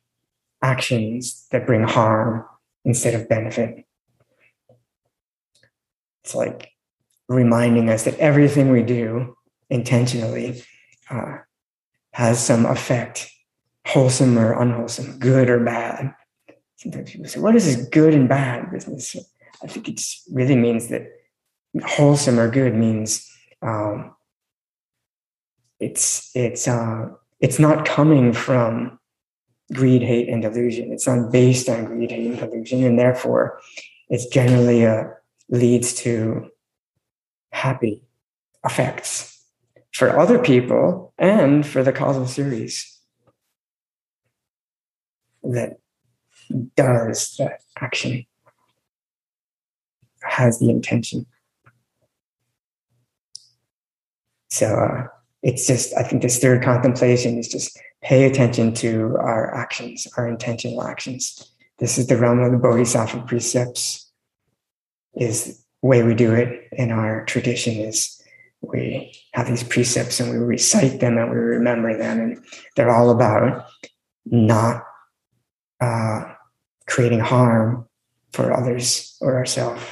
actions 0.62 1.46
that 1.50 1.66
bring 1.66 1.82
harm 1.82 2.44
instead 2.84 3.14
of 3.14 3.28
benefit. 3.28 3.84
It's 6.24 6.34
like 6.34 6.70
reminding 7.28 7.90
us 7.90 8.04
that 8.04 8.18
everything 8.18 8.70
we 8.70 8.82
do 8.82 9.36
intentionally 9.70 10.62
uh, 11.10 11.38
has 12.12 12.44
some 12.44 12.66
effect, 12.66 13.30
wholesome 13.86 14.38
or 14.38 14.60
unwholesome, 14.60 15.18
good 15.18 15.50
or 15.50 15.58
bad. 15.58 16.14
Sometimes 16.76 17.10
people 17.10 17.28
say, 17.28 17.40
What 17.40 17.56
is 17.56 17.64
this 17.64 17.88
good 17.88 18.14
and 18.14 18.28
bad 18.28 18.70
business? 18.70 19.16
I 19.62 19.66
think 19.66 19.88
it 19.88 20.00
really 20.30 20.56
means 20.56 20.88
that 20.88 21.08
wholesome 21.84 22.38
or 22.38 22.50
good 22.50 22.74
means 22.74 23.28
um, 23.62 24.14
it's 25.82 26.30
it's 26.34 26.68
uh, 26.68 27.08
it's 27.40 27.58
not 27.58 27.84
coming 27.84 28.32
from 28.32 28.98
greed, 29.72 30.02
hate, 30.02 30.28
and 30.28 30.42
delusion. 30.42 30.92
It's 30.92 31.06
not 31.06 31.32
based 31.32 31.68
on 31.68 31.84
greed, 31.86 32.10
hate, 32.10 32.26
and 32.26 32.38
delusion, 32.38 32.84
and 32.84 32.98
therefore, 32.98 33.60
it's 34.08 34.26
generally 34.26 34.86
uh, 34.86 35.04
leads 35.48 35.94
to 35.94 36.48
happy 37.50 38.02
effects 38.64 39.44
for 39.92 40.18
other 40.18 40.38
people 40.38 41.12
and 41.18 41.66
for 41.66 41.82
the 41.82 41.92
causal 41.92 42.26
series 42.26 42.98
that 45.42 45.78
does 46.76 47.34
that 47.38 47.60
action 47.80 48.24
has 50.22 50.60
the 50.60 50.70
intention. 50.70 51.26
So 54.48 54.66
uh, 54.66 55.06
it's 55.42 55.66
just, 55.66 55.96
I 55.96 56.02
think 56.02 56.22
this 56.22 56.38
third 56.38 56.62
contemplation 56.62 57.38
is 57.38 57.48
just 57.48 57.78
pay 58.02 58.24
attention 58.24 58.74
to 58.74 59.16
our 59.18 59.54
actions, 59.54 60.06
our 60.16 60.28
intentional 60.28 60.84
actions. 60.84 61.52
This 61.78 61.98
is 61.98 62.06
the 62.06 62.16
realm 62.16 62.40
of 62.40 62.52
the 62.52 62.58
Bodhisattva 62.58 63.22
precepts, 63.22 64.10
is 65.14 65.44
the 65.44 65.86
way 65.86 66.02
we 66.02 66.14
do 66.14 66.32
it 66.32 66.68
in 66.72 66.90
our 66.90 67.24
tradition 67.24 67.74
is 67.74 68.22
we 68.60 69.12
have 69.34 69.48
these 69.48 69.64
precepts 69.64 70.20
and 70.20 70.30
we 70.30 70.36
recite 70.38 71.00
them 71.00 71.18
and 71.18 71.30
we 71.30 71.36
remember 71.36 71.96
them 71.98 72.20
and 72.20 72.44
they're 72.76 72.94
all 72.94 73.10
about 73.10 73.66
not 74.24 74.84
uh, 75.80 76.22
creating 76.86 77.18
harm 77.18 77.88
for 78.32 78.52
others 78.52 79.16
or 79.20 79.36
ourselves 79.36 79.82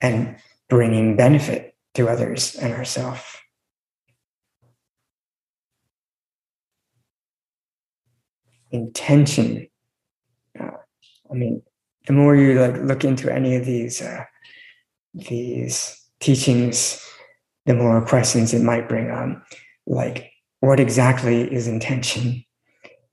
and 0.00 0.36
bringing 0.70 1.14
benefit 1.14 1.76
to 1.92 2.08
others 2.08 2.56
and 2.56 2.72
ourselves 2.72 3.22
intention. 8.74 9.68
Uh, 10.58 10.70
I 11.30 11.34
mean, 11.34 11.62
the 12.06 12.12
more 12.12 12.36
you 12.36 12.60
like 12.60 12.82
look 12.82 13.04
into 13.04 13.32
any 13.32 13.56
of 13.56 13.64
these 13.64 14.02
uh, 14.02 14.24
these 15.14 15.96
teachings, 16.20 17.00
the 17.66 17.74
more 17.74 18.04
questions 18.04 18.52
it 18.52 18.62
might 18.62 18.88
bring 18.88 19.10
on. 19.10 19.42
Like, 19.86 20.32
what 20.60 20.80
exactly 20.80 21.42
is 21.52 21.68
intention? 21.68 22.44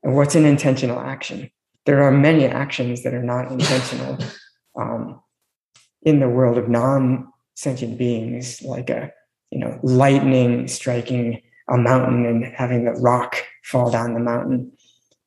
And 0.02 0.14
what's 0.16 0.34
an 0.34 0.44
intentional 0.44 0.98
action? 0.98 1.50
There 1.86 2.02
are 2.02 2.10
many 2.10 2.46
actions 2.46 3.04
that 3.04 3.14
are 3.14 3.22
not 3.22 3.50
intentional 3.52 4.18
um, 4.76 5.20
in 6.02 6.18
the 6.18 6.28
world 6.28 6.58
of 6.58 6.68
non-sentient 6.68 7.98
beings, 7.98 8.62
like 8.62 8.90
a 8.90 9.12
you 9.50 9.58
know 9.60 9.78
lightning 9.82 10.66
striking 10.66 11.40
a 11.68 11.78
mountain 11.78 12.26
and 12.26 12.44
having 12.44 12.84
the 12.84 12.92
rock 12.92 13.36
fall 13.62 13.90
down 13.90 14.14
the 14.14 14.20
mountain 14.20 14.72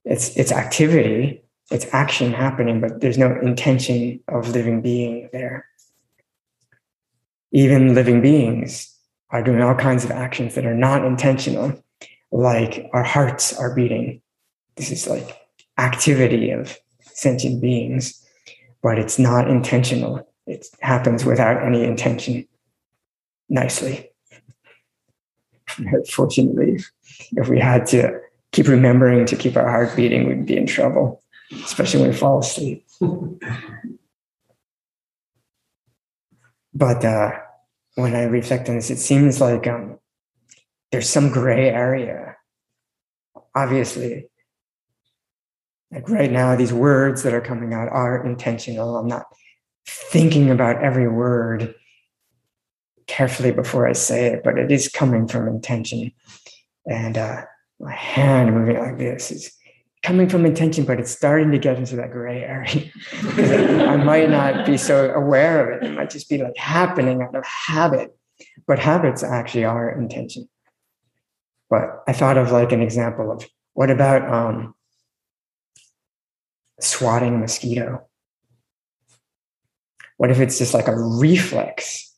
it's 0.06 0.36
it's 0.38 0.52
activity, 0.52 1.44
it's 1.72 1.88
action 1.92 2.32
happening, 2.32 2.80
but 2.80 3.02
there's 3.02 3.18
no 3.18 3.36
intention 3.42 4.20
of 4.28 4.50
living 4.50 4.82
being 4.82 5.30
there. 5.34 5.66
Even 7.52 7.96
living 7.96 8.22
beings 8.22 8.96
are 9.32 9.42
doing 9.42 9.62
all 9.62 9.76
kinds 9.76 10.06
of 10.06 10.12
actions 10.12 10.56
that 10.56 10.66
are 10.66 10.76
not 10.76 11.04
intentional, 11.04 11.84
like 12.32 12.88
our 12.94 13.04
hearts 13.04 13.58
are 13.58 13.74
beating. 13.74 14.22
This 14.76 14.92
is 14.92 15.08
like 15.08 15.38
activity 15.78 16.52
of 16.52 16.78
sentient 17.02 17.62
beings, 17.62 18.24
but 18.84 19.00
it's 19.00 19.18
not 19.18 19.50
intentional. 19.50 20.28
It 20.46 20.68
happens 20.82 21.26
without 21.26 21.64
any 21.64 21.84
intention 21.84 22.48
nicely. 23.50 24.12
Fortunately, 26.12 26.80
if 27.32 27.50
we 27.50 27.60
had 27.60 27.88
to 27.88 28.20
keep 28.56 28.68
remembering 28.70 29.26
to 29.26 29.36
keep 29.36 29.58
our 29.58 29.70
heart 29.70 29.94
beating, 29.98 30.30
we'd 30.30 30.46
be 30.46 30.56
in 30.56 30.66
trouble, 30.66 31.22
especially 31.52 32.00
when 32.00 32.12
we 32.12 32.16
fall 32.16 32.40
asleep. 32.40 32.88
but 36.74 37.04
uh, 37.04 37.32
when 37.96 38.16
I 38.16 38.24
reflect 38.24 38.70
on 38.70 38.76
this, 38.76 38.90
it 38.90 38.98
seems 38.98 39.42
like 39.42 39.68
um, 39.68 40.00
there's 40.94 41.10
some 41.10 41.34
gray 41.34 41.68
area. 41.68 42.38
Obviously, 43.54 44.30
like 45.92 46.08
right 46.08 46.32
now, 46.32 46.56
these 46.56 46.72
words 46.72 47.24
that 47.24 47.34
are 47.34 47.42
coming 47.42 47.74
out 47.74 47.90
are 47.90 48.26
intentional. 48.26 48.96
I'm 48.96 49.10
not 49.10 49.26
thinking 49.86 50.50
about 50.50 50.82
every 50.82 51.10
word 51.10 51.76
carefully 53.08 53.52
before 53.52 53.86
I 53.86 53.92
say 53.92 54.28
it, 54.28 54.46
but 54.46 54.58
it 54.58 54.72
is 54.72 54.88
coming 54.88 55.28
from 55.28 55.50
intention. 55.50 56.14
And 56.86 57.18
uh, 57.18 57.42
my 57.80 57.94
hand 57.94 58.54
moving 58.54 58.78
like 58.78 58.98
this 58.98 59.32
is 59.32 59.52
coming 60.04 60.30
from 60.30 60.46
intention, 60.46 60.86
but 60.86 61.00
it's 61.00 61.12
starting 61.12 61.52
to 61.52 61.58
get 61.58 61.78
into 61.78 61.96
that 61.96 62.12
gray 62.12 62.44
area. 62.44 62.92
I 63.88 63.98
might 63.98 64.30
not 64.30 64.66
be 64.66 64.78
so 64.78 65.12
aware 65.12 65.72
of 65.72 65.82
it. 65.82 65.88
It 65.88 65.94
might 65.94 66.10
just 66.10 66.30
be 66.30 66.38
like 66.38 66.56
happening 66.58 67.22
out 67.22 67.36
of 67.36 67.44
habit, 67.46 68.16
but 68.68 68.80
habits 68.80 69.24
actually 69.24 69.66
are 69.66 69.90
intention. 69.90 70.48
But 71.70 72.04
I 72.08 72.14
thought 72.14 72.38
of 72.38 72.52
like 72.52 72.72
an 72.72 72.82
example 72.82 73.32
of 73.32 73.46
what 73.74 73.90
about 73.90 74.32
um, 74.32 74.76
swatting 76.80 77.36
a 77.36 77.38
mosquito? 77.38 78.08
What 80.18 80.32
if 80.32 80.40
it's 80.40 80.58
just 80.58 80.74
like 80.74 80.88
a 80.88 80.96
reflex? 80.96 82.14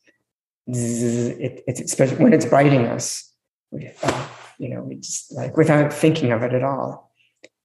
It, 0.66 1.64
it's 1.66 1.80
especially 1.80 2.22
when 2.22 2.32
it's 2.32 2.44
biting 2.44 2.86
us. 2.86 3.32
We, 3.70 3.90
uh, 4.02 4.28
you 4.58 4.68
know, 4.68 4.82
we 4.82 4.96
just 4.96 5.32
like 5.32 5.56
without 5.56 5.92
thinking 5.92 6.32
of 6.32 6.42
it 6.42 6.52
at 6.52 6.62
all. 6.62 7.12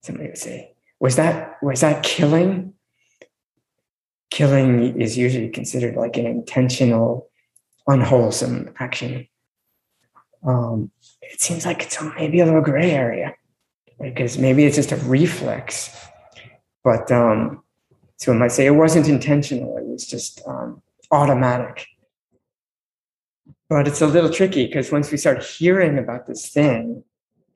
Somebody 0.03 0.29
would 0.29 0.37
say, 0.37 0.73
was 0.99 1.15
that 1.15 1.57
was 1.61 1.81
that 1.81 2.03
killing? 2.03 2.73
Killing 4.29 4.99
is 4.99 5.17
usually 5.17 5.49
considered 5.49 5.95
like 5.95 6.17
an 6.17 6.25
intentional, 6.25 7.29
unwholesome 7.87 8.73
action. 8.79 9.27
Um, 10.45 10.91
it 11.21 11.39
seems 11.39 11.65
like 11.65 11.83
it's 11.83 12.01
maybe 12.15 12.39
a 12.39 12.45
little 12.45 12.61
gray 12.61 12.91
area 12.91 13.35
because 14.01 14.37
maybe 14.37 14.65
it's 14.65 14.75
just 14.75 14.91
a 14.91 14.97
reflex. 14.97 15.95
But 16.83 17.11
um, 17.11 17.63
so 18.17 18.33
I 18.33 18.35
might 18.35 18.51
say 18.51 18.65
it 18.65 18.71
wasn't 18.71 19.07
intentional; 19.07 19.77
it 19.77 19.85
was 19.85 20.05
just 20.05 20.41
um, 20.47 20.81
automatic 21.11 21.87
but 23.69 23.87
it's 23.87 24.01
a 24.01 24.07
little 24.07 24.29
tricky 24.29 24.67
because 24.67 24.91
once 24.91 25.11
we 25.11 25.17
start 25.17 25.43
hearing 25.43 25.97
about 25.97 26.27
this 26.27 26.49
thing, 26.49 27.03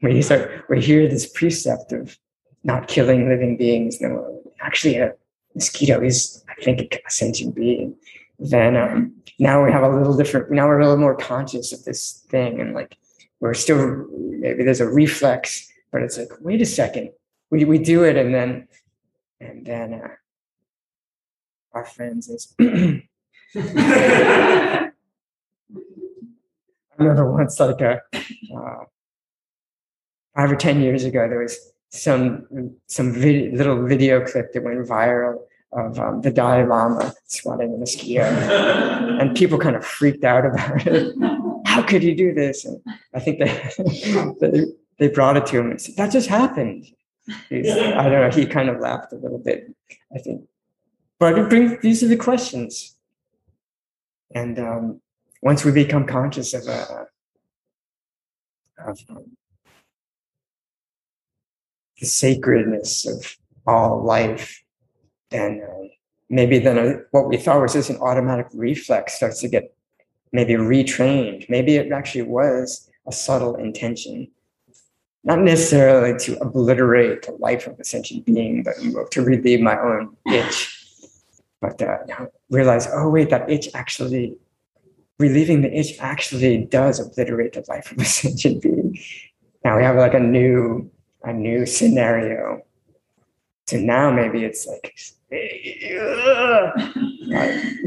we 0.02 0.22
start 0.22 0.66
we 0.70 0.82
hear 0.82 1.08
this 1.08 1.28
precept 1.28 1.92
of 1.92 2.18
not 2.64 2.88
killing 2.88 3.28
living 3.28 3.58
beings. 3.58 4.00
No, 4.02 4.42
actually, 4.62 4.98
a 4.98 5.14
mosquito 5.56 6.02
is, 6.02 6.44
I 6.50 6.62
think, 6.64 7.02
a 7.06 7.12
sentient 7.12 7.56
being. 7.56 7.96
Then 8.40 8.78
um, 8.78 9.14
now 9.40 9.64
we 9.64 9.72
have 9.72 9.84
a 9.84 9.90
little 9.90 10.16
different. 10.16 10.52
Now 10.52 10.68
we're 10.68 10.80
a 10.80 10.84
little 10.84 10.98
more 10.98 11.16
conscious 11.16 11.74
of 11.74 11.84
this 11.84 12.26
thing, 12.30 12.62
and 12.62 12.74
like 12.74 12.98
we're 13.40 13.54
still 13.54 14.06
maybe 14.12 14.64
there's 14.64 14.82
a 14.82 14.90
reflex, 14.90 15.72
but 15.92 16.04
it's 16.04 16.18
like, 16.18 16.30
wait 16.42 16.62
a 16.62 16.66
second, 16.66 17.12
we 17.50 17.66
we 17.66 17.80
do 17.80 18.04
it, 18.04 18.16
and 18.16 18.34
then 18.34 18.68
and 19.40 19.66
then 19.66 19.94
uh, 19.94 20.10
our 21.74 21.86
friends 21.86 22.30
is. 22.30 22.56
I 27.00 27.04
remember 27.04 27.32
once, 27.32 27.60
like 27.60 27.82
a 27.82 28.02
uh, 28.14 28.84
five 30.36 30.52
or 30.52 30.56
ten 30.56 30.82
years 30.82 31.04
ago, 31.04 31.28
there 31.30 31.40
was 31.40 31.58
some 31.90 32.76
some 32.88 33.14
little 33.14 33.86
video 33.86 34.26
clip 34.26 34.54
that 34.54 34.64
went 34.64 34.88
viral 34.88 35.40
of 35.74 36.00
um, 36.00 36.22
the 36.22 36.32
Dalai 36.32 36.66
Lama 36.66 37.14
swatting 37.26 37.74
a 37.74 37.78
mosquito, 37.78 38.24
and 38.24 39.36
people 39.36 39.60
kind 39.60 39.76
of 39.76 39.86
freaked 39.86 40.24
out 40.24 40.46
about 40.46 40.88
it. 40.88 41.16
How 41.66 41.84
could 41.84 42.02
he 42.02 42.16
do 42.16 42.34
this? 42.34 42.66
And 42.66 42.82
I 43.14 43.20
think 43.20 43.40
they 43.40 44.34
they, 44.42 44.66
they 44.98 45.08
brought 45.10 45.38
it 45.38 45.46
to 45.48 45.60
him 45.60 45.72
and 45.72 45.82
said, 45.82 45.96
"That 45.98 46.12
just 46.12 46.30
happened." 46.30 46.88
He's, 47.50 47.70
I 47.70 48.10
don't 48.10 48.22
know. 48.22 48.30
He 48.32 48.46
kind 48.46 48.70
of 48.70 48.80
laughed 48.80 49.12
a 49.12 49.18
little 49.18 49.40
bit. 49.40 49.74
I 50.16 50.20
think, 50.20 50.48
but 51.20 51.38
it 51.38 51.50
brings 51.50 51.80
these 51.82 52.02
are 52.02 52.08
the 52.08 52.16
questions, 52.16 52.96
and 54.34 54.58
um, 54.58 55.02
once 55.42 55.64
we 55.64 55.72
become 55.72 56.06
conscious 56.06 56.54
of 56.54 56.68
a 56.68 57.08
of 58.86 59.00
um, 59.10 59.38
the 62.00 62.06
sacredness 62.06 63.08
of 63.08 63.38
all 63.66 64.04
life, 64.04 64.64
then 65.32 65.62
uh, 65.68 65.88
maybe 66.30 66.60
then 66.60 66.78
a, 66.78 66.94
what 67.12 67.28
we 67.28 67.38
thought 67.38 67.62
was 67.62 67.74
just 67.74 67.90
an 67.90 67.98
automatic 67.98 68.48
reflex 68.54 69.14
starts 69.14 69.42
to 69.42 69.48
get 69.48 69.74
maybe 70.32 70.54
retrained. 70.54 71.50
Maybe 71.50 71.76
it 71.76 71.92
actually 71.92 72.24
was 72.24 72.90
a 73.08 73.12
subtle 73.12 73.56
intention, 73.56 74.30
not 75.24 75.40
necessarily 75.40 76.18
to 76.20 76.38
obliterate 76.40 77.24
the 77.24 77.32
life 77.34 77.68
of 77.68 77.80
a 77.80 77.84
sentient 77.84 78.26
being, 78.26 78.64
but 78.64 78.76
to 79.12 79.22
relieve 79.22 79.62
my 79.62 79.80
own 79.80 80.16
itch. 80.28 80.74
But 81.60 81.82
uh, 81.82 81.98
realize, 82.52 82.88
oh 82.94 83.10
wait, 83.10 83.32
that 83.32 83.50
itch 83.50 83.70
actually, 83.74 84.38
relieving 85.20 85.62
the 85.62 85.74
itch 85.74 85.98
actually 86.00 86.66
does 86.66 87.00
obliterate 87.00 87.54
the 87.54 87.64
life 87.68 87.92
of 87.92 87.98
a 88.00 88.06
sentient 88.18 88.62
being. 88.62 88.98
Now 89.64 89.78
we 89.78 89.84
have 89.84 89.96
like 89.96 90.14
a 90.14 90.20
new 90.20 90.90
a 91.24 91.34
new 91.34 91.66
scenario. 91.66 92.62
So 93.68 93.78
now 93.78 94.12
maybe 94.12 94.44
it's 94.46 94.66
like 94.66 94.98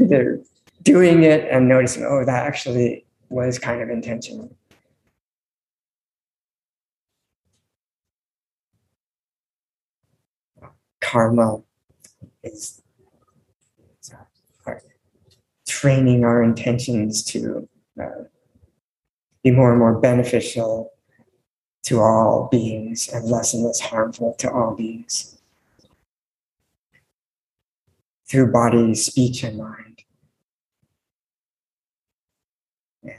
they're 0.07 0.39
doing 0.83 1.23
it 1.23 1.47
and 1.49 1.67
noticing, 1.67 2.05
oh, 2.05 2.23
that 2.23 2.45
actually 2.45 3.05
was 3.29 3.57
kind 3.57 3.81
of 3.81 3.89
intentional. 3.89 4.55
Karma 10.99 11.61
is 12.43 12.80
training 15.81 16.23
our 16.23 16.43
intentions 16.43 17.23
to 17.23 17.67
uh, 17.99 18.05
be 19.43 19.49
more 19.49 19.71
and 19.71 19.79
more 19.79 19.99
beneficial 19.99 20.91
to 21.81 21.99
all 21.99 22.47
beings 22.51 23.09
and 23.11 23.25
less 23.25 23.55
and 23.55 23.63
less 23.63 23.79
harmful 23.79 24.35
to 24.35 24.51
all 24.51 24.75
beings 24.75 25.39
through 28.27 28.51
body, 28.51 28.93
speech, 28.93 29.43
and 29.43 29.57
mind. 29.57 30.03
And 33.03 33.15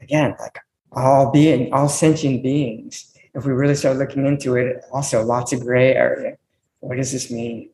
again, 0.00 0.36
like 0.38 0.56
all 0.92 1.32
being, 1.32 1.72
all 1.72 1.88
sentient 1.88 2.44
beings, 2.44 3.12
if 3.34 3.44
we 3.44 3.52
really 3.52 3.74
start 3.74 3.96
looking 3.96 4.26
into 4.26 4.54
it, 4.54 4.84
also 4.92 5.24
lots 5.24 5.52
of 5.52 5.62
gray 5.62 5.92
area. 5.92 6.36
What 6.78 6.98
does 6.98 7.10
this 7.10 7.32
mean? 7.32 7.70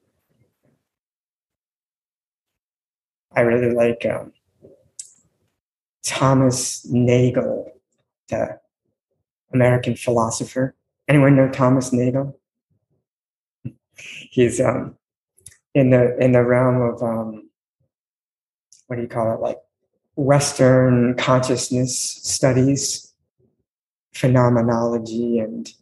I 3.33 3.43
really 3.43 3.75
like 3.75 4.05
um, 4.07 4.33
Thomas 6.05 6.85
Nagel, 6.87 7.73
the 8.29 8.59
American 9.53 9.95
philosopher. 9.95 10.75
Anyone 11.09 11.37
know 11.37 11.49
Thomas 11.49 11.93
Nagel? 11.93 12.39
He's 13.95 14.61
um, 14.61 14.97
in 15.75 15.91
the 15.91 16.17
in 16.19 16.33
the 16.33 16.45
realm 16.45 16.81
of 16.81 17.03
um, 17.03 17.51
what 18.87 18.97
do 18.97 19.03
you 19.03 19.09
call 19.09 19.33
it? 19.35 19.41
Like 19.41 19.59
Western 20.17 21.15
consciousness 21.15 21.99
studies, 21.99 23.13
phenomenology, 24.13 25.39
and 25.39 25.73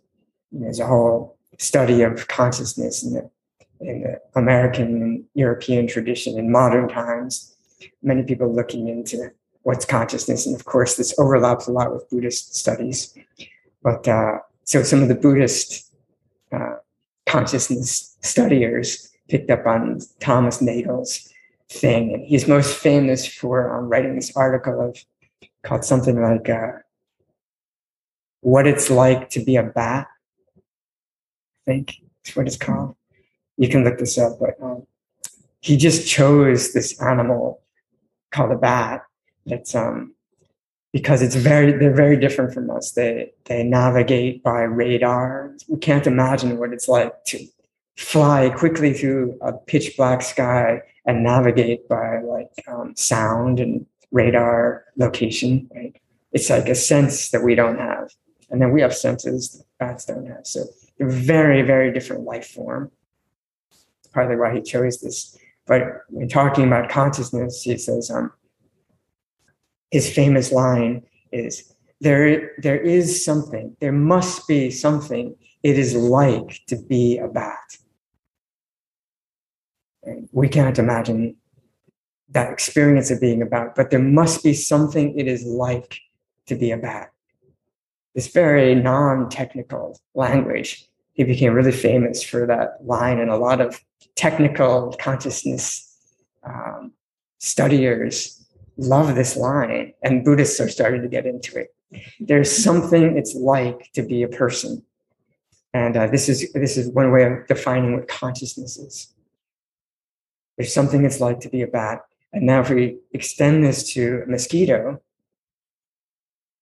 there's 0.52 0.80
a 0.80 0.86
whole 0.86 1.38
study 1.58 2.02
of 2.02 2.28
consciousness 2.28 3.02
in 3.02 3.14
the 3.14 3.30
in 3.80 4.02
the 4.02 4.20
American 4.34 5.02
and 5.02 5.24
European 5.34 5.86
tradition 5.86 6.38
in 6.38 6.50
modern 6.50 6.88
times. 6.88 7.54
Many 8.02 8.22
people 8.22 8.52
looking 8.52 8.88
into 8.88 9.30
what's 9.62 9.84
consciousness, 9.84 10.46
and 10.46 10.56
of 10.56 10.64
course, 10.64 10.96
this 10.96 11.16
overlaps 11.18 11.66
a 11.66 11.72
lot 11.72 11.92
with 11.92 12.08
Buddhist 12.10 12.56
studies. 12.56 13.16
But 13.82 14.08
uh, 14.08 14.38
so 14.64 14.82
some 14.82 15.02
of 15.02 15.08
the 15.08 15.14
Buddhist 15.14 15.92
uh, 16.52 16.76
consciousness 17.26 18.16
studiers 18.22 19.10
picked 19.28 19.50
up 19.50 19.66
on 19.66 20.00
Thomas 20.20 20.60
Nagel's 20.60 21.28
thing, 21.68 22.14
and 22.14 22.24
he's 22.24 22.48
most 22.48 22.76
famous 22.76 23.26
for 23.26 23.76
um, 23.76 23.88
writing 23.88 24.16
this 24.16 24.34
article 24.36 24.80
of 24.80 24.98
called 25.62 25.84
something 25.84 26.20
like 26.20 26.48
uh, 26.48 26.72
"What 28.40 28.66
It's 28.66 28.90
Like 28.90 29.30
to 29.30 29.44
Be 29.44 29.56
a 29.56 29.62
Bat." 29.62 30.08
I 30.56 31.70
think 31.70 31.94
is 32.24 32.34
what 32.34 32.46
it's 32.46 32.56
called. 32.56 32.96
You 33.58 33.68
can 33.68 33.84
look 33.84 33.98
this 33.98 34.16
up, 34.16 34.38
but 34.40 34.54
um, 34.62 34.86
he 35.60 35.76
just 35.76 36.08
chose 36.08 36.72
this 36.72 37.00
animal 37.02 37.60
called 38.30 38.52
a 38.52 38.56
bat. 38.56 39.02
That's 39.44 39.74
um, 39.74 40.14
because 40.92 41.22
it's 41.22 41.34
very 41.34 41.72
they're 41.72 41.94
very 41.94 42.16
different 42.16 42.54
from 42.54 42.70
us. 42.70 42.92
They 42.92 43.32
they 43.44 43.62
navigate 43.64 44.42
by 44.42 44.62
radar. 44.62 45.54
We 45.68 45.78
can't 45.78 46.06
imagine 46.06 46.58
what 46.58 46.72
it's 46.72 46.88
like 46.88 47.24
to 47.26 47.46
fly 47.96 48.50
quickly 48.50 48.92
through 48.92 49.36
a 49.40 49.52
pitch 49.52 49.96
black 49.96 50.22
sky 50.22 50.82
and 51.04 51.24
navigate 51.24 51.88
by 51.88 52.20
like 52.20 52.52
um, 52.68 52.94
sound 52.96 53.60
and 53.60 53.84
radar 54.12 54.84
location. 54.96 55.68
Right? 55.74 56.00
It's 56.32 56.50
like 56.50 56.68
a 56.68 56.74
sense 56.74 57.30
that 57.30 57.42
we 57.42 57.54
don't 57.54 57.78
have, 57.78 58.12
and 58.50 58.62
then 58.62 58.72
we 58.72 58.80
have 58.80 58.94
senses 58.94 59.52
that 59.52 59.64
bats 59.78 60.04
don't 60.04 60.26
have. 60.26 60.46
So 60.46 60.64
they're 60.96 61.08
very 61.08 61.62
very 61.62 61.92
different 61.92 62.24
life 62.24 62.46
form. 62.46 62.90
Partly 64.18 64.34
why 64.34 64.52
he 64.52 64.62
chose 64.62 65.00
this. 65.00 65.38
But 65.64 65.82
when 66.08 66.26
talking 66.26 66.66
about 66.66 66.90
consciousness, 66.90 67.62
he 67.62 67.78
says, 67.78 68.10
um, 68.10 68.32
his 69.92 70.12
famous 70.12 70.50
line 70.50 71.04
is 71.30 71.72
there 72.00 72.50
there 72.58 72.80
is 72.80 73.24
something 73.24 73.76
there 73.80 73.92
must 73.92 74.48
be 74.48 74.72
something 74.72 75.36
it 75.62 75.78
is 75.78 75.94
like 75.94 76.60
to 76.66 76.74
be 76.76 77.16
a 77.18 77.28
bat 77.28 77.76
we 80.32 80.48
can't 80.48 80.78
imagine 80.78 81.36
that 82.28 82.52
experience 82.52 83.10
of 83.10 83.20
being 83.20 83.42
a 83.42 83.46
bat 83.46 83.74
but 83.76 83.90
there 83.90 84.06
must 84.20 84.42
be 84.42 84.52
something 84.54 85.16
it 85.18 85.28
is 85.28 85.44
like 85.44 86.00
to 86.46 86.56
be 86.56 86.70
a 86.70 86.76
bat 86.76 87.12
this 88.14 88.28
very 88.28 88.74
non-technical 88.74 90.00
language 90.14 90.87
he 91.18 91.24
became 91.24 91.52
really 91.52 91.72
famous 91.72 92.22
for 92.22 92.46
that 92.46 92.78
line 92.86 93.18
and 93.18 93.28
a 93.28 93.36
lot 93.36 93.60
of 93.60 93.78
technical 94.14 94.96
consciousness 95.00 95.96
um, 96.44 96.92
studiers 97.38 98.46
love 98.76 99.16
this 99.16 99.36
line, 99.36 99.92
and 100.04 100.24
Buddhists 100.24 100.60
are 100.60 100.68
starting 100.68 101.02
to 101.02 101.08
get 101.08 101.26
into 101.26 101.58
it. 101.58 101.74
There's 102.20 102.56
something 102.56 103.18
it's 103.18 103.34
like 103.34 103.90
to 103.94 104.02
be 104.02 104.22
a 104.22 104.28
person, 104.28 104.84
and 105.74 105.96
uh, 105.96 106.06
this 106.06 106.28
is 106.28 106.52
this 106.52 106.76
is 106.76 106.88
one 106.88 107.10
way 107.10 107.24
of 107.24 107.46
defining 107.48 107.94
what 107.94 108.06
consciousness 108.06 108.76
is. 108.76 109.12
There's 110.56 110.72
something 110.72 111.04
it's 111.04 111.20
like 111.20 111.40
to 111.40 111.48
be 111.48 111.62
a 111.62 111.66
bat, 111.66 112.02
and 112.32 112.46
now 112.46 112.60
if 112.60 112.70
we 112.70 112.98
extend 113.12 113.64
this 113.64 113.92
to 113.94 114.22
a 114.24 114.30
mosquito, 114.30 115.02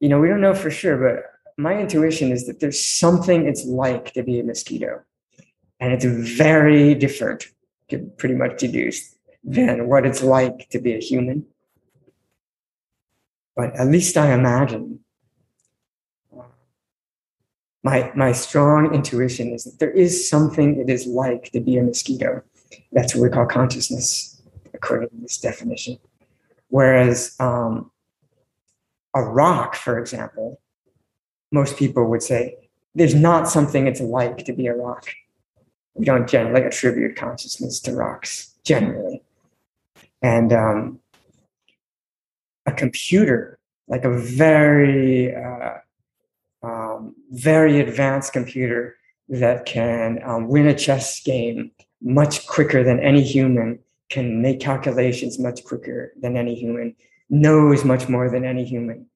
you 0.00 0.08
know 0.08 0.18
we 0.18 0.28
don't 0.28 0.40
know 0.40 0.54
for 0.54 0.70
sure, 0.70 0.96
but 0.96 1.35
my 1.56 1.78
intuition 1.78 2.32
is 2.32 2.46
that 2.46 2.60
there's 2.60 2.82
something 2.82 3.46
it's 3.46 3.64
like 3.64 4.12
to 4.12 4.22
be 4.22 4.40
a 4.40 4.44
mosquito, 4.44 5.02
and 5.80 5.92
it's 5.92 6.04
very 6.04 6.94
different, 6.94 7.46
pretty 8.16 8.34
much 8.34 8.58
deduce, 8.58 9.14
than 9.42 9.88
what 9.88 10.04
it's 10.04 10.22
like 10.22 10.68
to 10.70 10.78
be 10.78 10.94
a 10.94 11.00
human 11.00 11.46
but 13.56 13.74
at 13.74 13.88
least 13.88 14.16
I 14.16 14.34
imagine. 14.34 15.00
My, 17.82 18.12
my 18.14 18.32
strong 18.32 18.94
intuition 18.94 19.52
is 19.52 19.64
that 19.64 19.78
there 19.78 19.90
is 19.90 20.28
something 20.28 20.78
it 20.78 20.90
is 20.90 21.06
like 21.06 21.50
to 21.52 21.60
be 21.60 21.78
a 21.78 21.82
mosquito. 21.82 22.42
That's 22.92 23.14
what 23.14 23.22
we 23.22 23.28
call 23.30 23.46
consciousness, 23.46 24.42
according 24.74 25.08
to 25.10 25.16
this 25.22 25.38
definition. 25.38 25.98
Whereas 26.68 27.36
um, 27.38 27.90
a 29.14 29.22
rock, 29.22 29.76
for 29.76 29.98
example, 29.98 30.60
most 31.60 31.76
people 31.76 32.04
would 32.10 32.22
say 32.22 32.40
there's 32.94 33.14
not 33.14 33.48
something 33.48 33.86
it's 33.86 34.00
like 34.00 34.38
to 34.44 34.52
be 34.52 34.66
a 34.68 34.74
rock. 34.74 35.04
We 35.94 36.04
don't 36.04 36.28
generally 36.28 36.62
attribute 36.62 37.16
consciousness 37.16 37.80
to 37.80 37.92
rocks 37.94 38.54
generally. 38.64 39.22
And 40.22 40.52
um, 40.52 41.00
a 42.66 42.72
computer, 42.72 43.58
like 43.88 44.04
a 44.04 44.12
very, 44.18 45.34
uh, 45.34 45.74
um, 46.62 47.14
very 47.30 47.80
advanced 47.80 48.32
computer 48.32 48.96
that 49.28 49.66
can 49.66 50.20
um, 50.24 50.48
win 50.48 50.66
a 50.66 50.74
chess 50.74 51.20
game 51.22 51.70
much 52.00 52.46
quicker 52.46 52.84
than 52.84 53.00
any 53.00 53.22
human, 53.22 53.78
can 54.08 54.42
make 54.42 54.60
calculations 54.60 55.38
much 55.38 55.64
quicker 55.64 56.12
than 56.20 56.36
any 56.36 56.54
human, 56.54 56.94
knows 57.28 57.84
much 57.84 58.08
more 58.08 58.30
than 58.30 58.44
any 58.44 58.64
human. 58.64 59.06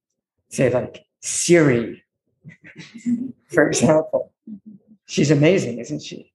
Say, 0.48 0.72
like 0.72 1.04
Siri, 1.20 2.02
for 3.48 3.66
example. 3.68 4.32
She's 5.06 5.30
amazing, 5.30 5.78
isn't 5.78 6.02
she? 6.02 6.32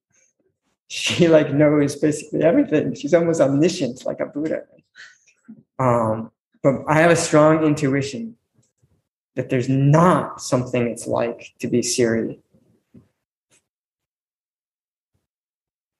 She 0.88 1.28
like 1.28 1.52
knows 1.52 1.96
basically 1.96 2.42
everything. 2.42 2.94
She's 2.94 3.14
almost 3.14 3.40
omniscient, 3.40 4.04
like 4.04 4.20
a 4.20 4.26
Buddha. 4.26 4.62
Um, 5.78 6.30
but 6.62 6.82
I 6.88 7.00
have 7.00 7.10
a 7.10 7.16
strong 7.16 7.64
intuition 7.64 8.36
that 9.34 9.50
there's 9.50 9.68
not 9.68 10.40
something 10.40 10.86
it's 10.86 11.06
like 11.06 11.54
to 11.60 11.68
be 11.68 11.82
Siri. 11.82 12.40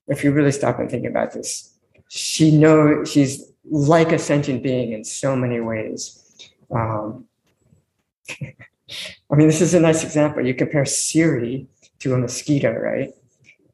If 0.07 0.23
you 0.23 0.31
really 0.31 0.51
stop 0.51 0.79
and 0.79 0.89
think 0.89 1.05
about 1.05 1.33
this, 1.33 1.73
she 2.07 2.51
knows 2.51 3.11
she's 3.11 3.51
like 3.65 4.11
a 4.11 4.19
sentient 4.19 4.63
being 4.63 4.93
in 4.93 5.03
so 5.03 5.35
many 5.35 5.59
ways. 5.59 6.51
Um, 6.71 7.25
I 9.31 9.35
mean, 9.35 9.47
this 9.47 9.61
is 9.61 9.73
a 9.73 9.79
nice 9.79 10.03
example. 10.03 10.45
You 10.45 10.53
compare 10.53 10.85
Siri 10.85 11.67
to 11.99 12.13
a 12.13 12.17
mosquito, 12.17 12.71
right? 12.71 13.11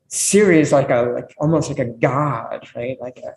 Siri 0.07 0.59
is 0.59 0.71
like 0.71 0.89
a 0.89 1.01
like 1.13 1.33
almost 1.37 1.69
like 1.69 1.79
a 1.79 1.85
god, 1.85 2.67
right? 2.75 2.97
Like 2.99 3.19
a 3.19 3.33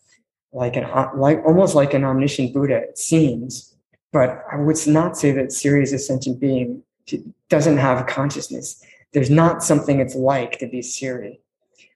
like 0.53 0.77
an 0.77 0.87
like 1.17 1.43
almost 1.45 1.75
like 1.75 1.95
an 1.95 2.05
omniscient 2.05 2.55
Buddha, 2.55 2.77
it 2.77 2.99
seems. 2.99 3.75
But 4.13 4.45
I 4.51 4.57
would 4.57 4.79
not 4.87 5.17
say 5.17 5.33
that 5.33 5.53
Siri 5.53 5.83
is 5.83 5.93
a 5.93 5.99
sentient 5.99 6.41
being. 6.41 6.83
She 7.07 7.23
doesn't 7.49 7.77
have 7.79 8.07
consciousness. 8.07 8.83
There's 9.13 9.31
not 9.31 9.63
something 9.63 10.01
it's 10.01 10.15
like 10.15 10.59
to 10.59 10.67
be 10.67 10.83
Siri. 10.83 11.41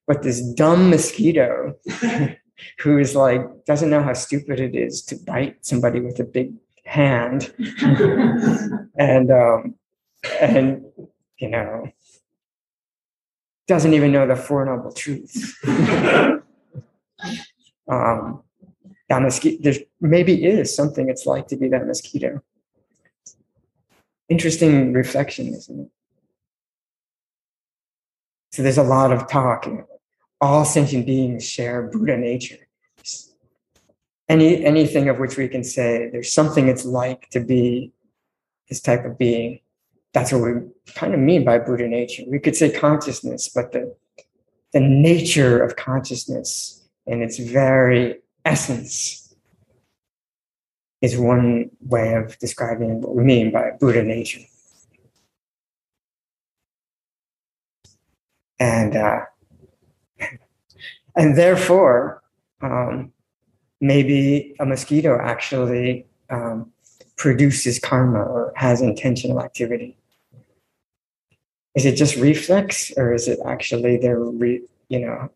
But 0.06 0.22
this 0.22 0.40
dumb 0.40 0.90
mosquito 0.90 1.76
who 2.80 2.98
is 2.98 3.14
like 3.14 3.42
doesn't 3.64 3.90
know 3.90 4.02
how 4.02 4.12
stupid 4.12 4.60
it 4.60 4.74
is 4.74 5.02
to 5.02 5.16
bite 5.16 5.64
somebody 5.64 6.00
with 6.00 6.18
a 6.20 6.24
big 6.24 6.54
hand. 6.90 7.54
And 8.98 9.30
um, 9.30 9.76
and 10.40 10.84
you 11.38 11.48
know 11.48 11.86
doesn't 13.66 13.94
even 13.94 14.12
know 14.12 14.26
the 14.26 14.36
four 14.36 14.64
noble 14.64 14.92
truths. 14.92 15.56
Um, 17.88 18.44
that 19.08 19.20
mosquito 19.20 19.58
there 19.62 19.74
maybe 20.00 20.44
is 20.44 20.74
something 20.74 21.08
it's 21.08 21.26
like 21.26 21.48
to 21.48 21.56
be 21.56 21.68
that 21.68 21.86
mosquito. 21.86 22.40
Interesting 24.28 24.92
reflection 24.92 25.48
isn't 25.48 25.80
it? 25.80 25.90
So 28.52 28.62
there's 28.62 28.78
a 28.78 28.84
lot 28.84 29.12
of 29.12 29.26
talk 29.28 29.66
all 30.40 30.64
sentient 30.64 31.04
beings 31.04 31.44
share 31.44 31.82
buddha 31.82 32.16
nature 32.16 32.68
any 34.30 34.64
anything 34.64 35.08
of 35.08 35.18
which 35.18 35.36
we 35.36 35.48
can 35.48 35.64
say 35.64 36.08
there's 36.12 36.32
something 36.32 36.68
it's 36.68 36.84
like 36.84 37.28
to 37.30 37.40
be 37.40 37.92
this 38.68 38.80
type 38.80 39.04
of 39.04 39.18
being. 39.18 39.60
That's 40.14 40.32
what 40.32 40.42
we 40.42 40.52
kind 40.94 41.14
of 41.14 41.20
mean 41.20 41.44
by 41.44 41.58
buddha 41.58 41.88
nature. 41.88 42.22
We 42.28 42.38
could 42.38 42.56
say 42.56 42.70
consciousness 42.70 43.48
but 43.48 43.72
the 43.72 43.94
the 44.72 44.80
nature 44.80 45.60
of 45.62 45.74
consciousness 45.74 46.88
and 47.08 47.22
its 47.22 47.38
very 47.38 48.20
essence 48.44 49.34
is 51.02 51.18
one 51.18 51.70
way 51.80 52.14
of 52.14 52.38
describing 52.38 53.00
what 53.00 53.16
we 53.16 53.24
mean 53.24 53.50
by 53.50 53.72
buddha 53.80 54.04
nature. 54.04 54.42
And 58.60 58.94
uh, 58.94 59.22
and 61.16 61.36
therefore 61.36 62.22
um, 62.60 63.12
maybe 63.80 64.54
a 64.60 64.66
mosquito 64.66 65.18
actually 65.20 66.06
um, 66.28 66.70
produces 67.16 67.78
karma 67.78 68.22
or 68.22 68.52
has 68.56 68.80
intentional 68.80 69.40
activity. 69.40 69.96
Is 71.74 71.84
it 71.86 71.96
just 71.96 72.16
reflex, 72.16 72.92
or 72.96 73.14
is 73.14 73.28
it 73.28 73.38
actually 73.46 73.96
their 73.96 74.18
re, 74.18 74.62
you 74.88 75.00
know? 75.00 75.30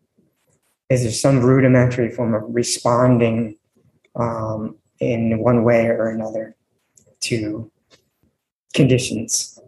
Is 0.89 1.03
there 1.03 1.11
some 1.11 1.41
rudimentary 1.41 2.11
form 2.11 2.33
of 2.33 2.43
responding 2.47 3.57
um, 4.15 4.75
in 4.99 5.39
one 5.39 5.63
way 5.63 5.87
or 5.87 6.09
another 6.09 6.55
to 7.21 7.71
conditions? 8.73 9.59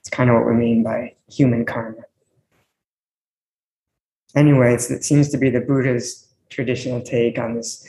It's 0.00 0.10
kind 0.10 0.30
of 0.30 0.36
what 0.36 0.46
we 0.46 0.54
mean 0.54 0.82
by 0.82 1.14
human 1.28 1.64
karma. 1.64 2.02
Anyways, 4.36 4.90
it 4.90 5.04
seems 5.04 5.28
to 5.30 5.38
be 5.38 5.50
the 5.50 5.60
Buddha's 5.60 6.28
traditional 6.48 7.00
take 7.00 7.38
on 7.38 7.54
this 7.54 7.88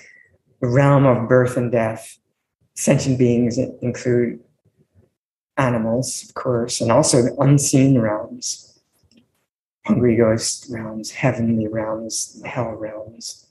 realm 0.67 1.05
of 1.05 1.27
birth 1.27 1.57
and 1.57 1.71
death. 1.71 2.17
Sentient 2.75 3.19
beings 3.19 3.59
include 3.81 4.39
animals, 5.57 6.23
of 6.27 6.33
course, 6.33 6.81
and 6.81 6.91
also 6.91 7.21
the 7.21 7.35
unseen 7.39 7.99
realms, 7.99 8.81
hungry 9.85 10.15
ghost 10.15 10.67
realms, 10.69 11.11
heavenly 11.11 11.67
realms, 11.67 12.41
hell 12.45 12.71
realms. 12.71 13.45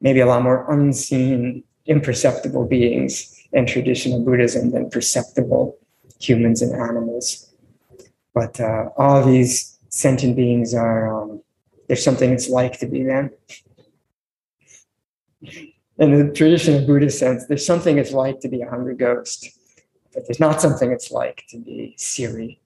Maybe 0.00 0.20
a 0.20 0.26
lot 0.26 0.42
more 0.42 0.70
unseen, 0.72 1.62
imperceptible 1.86 2.66
beings 2.66 3.32
in 3.52 3.66
traditional 3.66 4.24
Buddhism 4.24 4.70
than 4.70 4.90
perceptible 4.90 5.78
humans 6.18 6.62
and 6.62 6.74
animals. 6.74 7.52
But 8.34 8.60
uh, 8.60 8.88
all 8.96 9.24
these 9.24 9.78
sentient 9.88 10.36
beings 10.36 10.74
are, 10.74 11.22
um, 11.22 11.42
there's 11.86 12.02
something 12.02 12.32
it's 12.32 12.48
like 12.48 12.78
to 12.80 12.86
be 12.86 13.04
them 13.04 13.30
in 15.42 15.72
the 15.98 16.32
traditional 16.32 16.86
Buddhist 16.86 17.18
sense, 17.18 17.46
there's 17.46 17.66
something 17.66 17.98
it's 17.98 18.12
like 18.12 18.40
to 18.40 18.48
be 18.48 18.62
a 18.62 18.68
hungry 18.68 18.94
ghost, 18.94 19.48
but 20.12 20.26
there's 20.26 20.40
not 20.40 20.60
something 20.60 20.90
it's 20.90 21.10
like 21.10 21.44
to 21.50 21.58
be 21.58 21.94
Siri. 21.96 22.60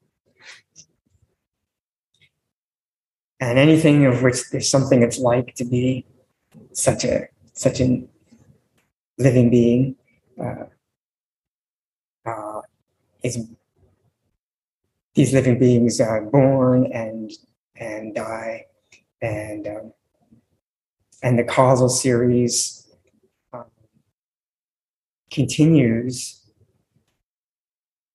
And 3.38 3.58
anything 3.58 4.04
of 4.04 4.22
which 4.22 4.50
there's 4.50 4.70
something 4.70 5.02
it's 5.02 5.18
like 5.18 5.54
to 5.54 5.64
be 5.64 6.04
such 6.72 7.04
a 7.04 7.28
such 7.54 7.80
a 7.80 8.02
living 9.18 9.50
being 9.50 9.96
uh, 10.42 10.64
uh, 12.26 12.60
is 13.22 13.46
these 15.14 15.32
living 15.32 15.58
beings 15.58 16.00
are 16.00 16.22
born 16.22 16.92
and 16.92 17.30
and 17.76 18.14
die 18.14 18.66
and 19.22 19.66
um, 19.66 19.92
and 21.22 21.38
the 21.38 21.44
causal 21.44 21.88
series 21.88 22.86
um, 23.52 23.64
continues 25.30 26.40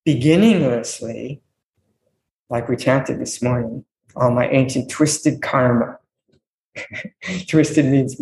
beginninglessly, 0.06 1.42
like 2.50 2.70
we 2.70 2.76
chanted 2.76 3.20
this 3.20 3.42
morning, 3.42 3.84
all 4.16 4.32
my 4.32 4.48
ancient 4.50 4.90
twisted 4.90 5.42
karma. 5.42 5.98
twisted 7.48 7.86
means, 7.86 8.22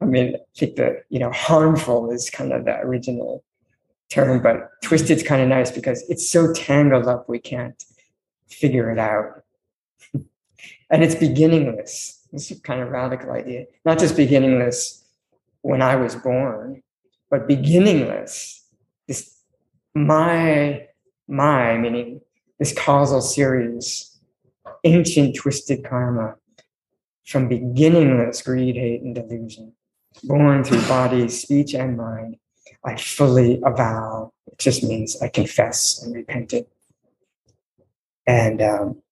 I 0.00 0.04
mean, 0.04 0.36
I 0.36 0.38
think 0.56 0.76
the, 0.76 1.02
you 1.08 1.18
know, 1.18 1.32
harmful 1.32 2.10
is 2.10 2.30
kind 2.30 2.52
of 2.52 2.64
the 2.64 2.78
original 2.78 3.42
term, 4.10 4.42
but 4.42 4.70
twisted's 4.82 5.22
kind 5.22 5.42
of 5.42 5.48
nice 5.48 5.70
because 5.70 6.08
it's 6.08 6.28
so 6.28 6.52
tangled 6.52 7.06
up 7.06 7.28
we 7.28 7.38
can't 7.38 7.82
figure 8.48 8.90
it 8.90 8.98
out. 8.98 9.42
and 10.90 11.02
it's 11.02 11.14
beginningless 11.14 12.17
this 12.32 12.50
is 12.50 12.60
kind 12.60 12.80
of 12.80 12.90
radical 12.90 13.32
idea. 13.32 13.66
Not 13.84 13.98
just 13.98 14.16
beginningless 14.16 15.04
when 15.62 15.82
I 15.82 15.96
was 15.96 16.14
born, 16.14 16.82
but 17.30 17.48
beginningless. 17.48 18.64
This 19.06 19.40
my 19.94 20.86
my 21.26 21.76
meaning 21.76 22.20
this 22.58 22.72
causal 22.72 23.20
series, 23.20 24.18
ancient 24.84 25.36
twisted 25.36 25.84
karma 25.84 26.34
from 27.24 27.48
beginningless 27.48 28.42
greed, 28.42 28.74
hate, 28.74 29.02
and 29.02 29.14
delusion, 29.14 29.72
born 30.24 30.64
through 30.64 30.82
body, 30.88 31.28
speech, 31.28 31.74
and 31.74 31.96
mind. 31.96 32.36
I 32.84 32.96
fully 32.96 33.60
avow. 33.64 34.32
It 34.46 34.58
just 34.58 34.82
means 34.82 35.20
I 35.20 35.28
confess 35.28 36.02
and 36.02 36.14
repent 36.14 36.52
it. 36.52 36.68
And 38.26 38.62
um, 38.62 39.02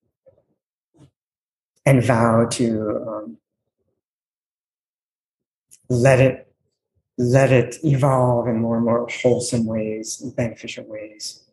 and 1.86 2.04
vow 2.04 2.46
to 2.50 3.04
um, 3.08 3.38
let 5.88 6.20
it 6.20 6.42
let 7.18 7.50
it 7.50 7.76
evolve 7.82 8.46
in 8.48 8.60
more 8.60 8.76
and 8.76 8.84
more 8.84 9.08
wholesome 9.22 9.64
ways, 9.64 10.18
beneficial 10.36 10.84
ways. 10.84 11.44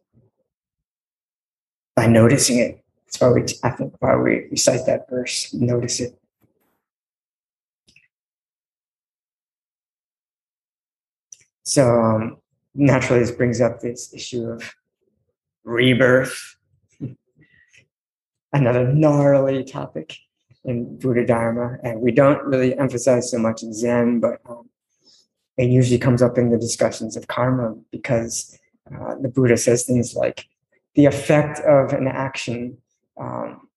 by 1.95 2.07
noticing 2.07 2.59
it. 2.59 2.83
That's 3.05 3.21
why 3.21 3.29
we, 3.29 3.45
I 3.63 3.69
think, 3.69 3.93
why 3.99 4.15
we 4.15 4.47
recite 4.49 4.85
that 4.87 5.09
verse, 5.09 5.53
notice 5.53 5.99
it. 5.99 6.19
So 11.63 12.01
um, 12.01 12.37
naturally, 12.75 13.21
this 13.21 13.31
brings 13.31 13.61
up 13.61 13.79
this 13.79 14.13
issue 14.13 14.49
of 14.49 14.73
rebirth, 15.63 16.57
another 18.53 18.87
gnarly 18.93 19.63
topic 19.63 20.17
in 20.63 20.97
Buddha 20.97 21.25
Dharma, 21.25 21.77
and 21.83 21.99
we 21.99 22.11
don't 22.11 22.43
really 22.45 22.77
emphasize 22.77 23.29
so 23.29 23.37
much 23.37 23.59
Zen, 23.59 24.19
but 24.19 24.39
um, 24.47 24.69
it 25.57 25.69
usually 25.69 25.99
comes 25.99 26.21
up 26.21 26.37
in 26.37 26.49
the 26.51 26.57
discussions 26.57 27.17
of 27.17 27.27
karma 27.27 27.75
because 27.91 28.57
uh, 28.93 29.15
the 29.21 29.27
Buddha 29.27 29.57
says 29.57 29.83
things 29.83 30.15
like 30.15 30.47
the 30.95 31.05
effect 31.05 31.59
of 31.59 31.93
an 31.93 32.07
action 32.07 32.77
um, 33.17 33.67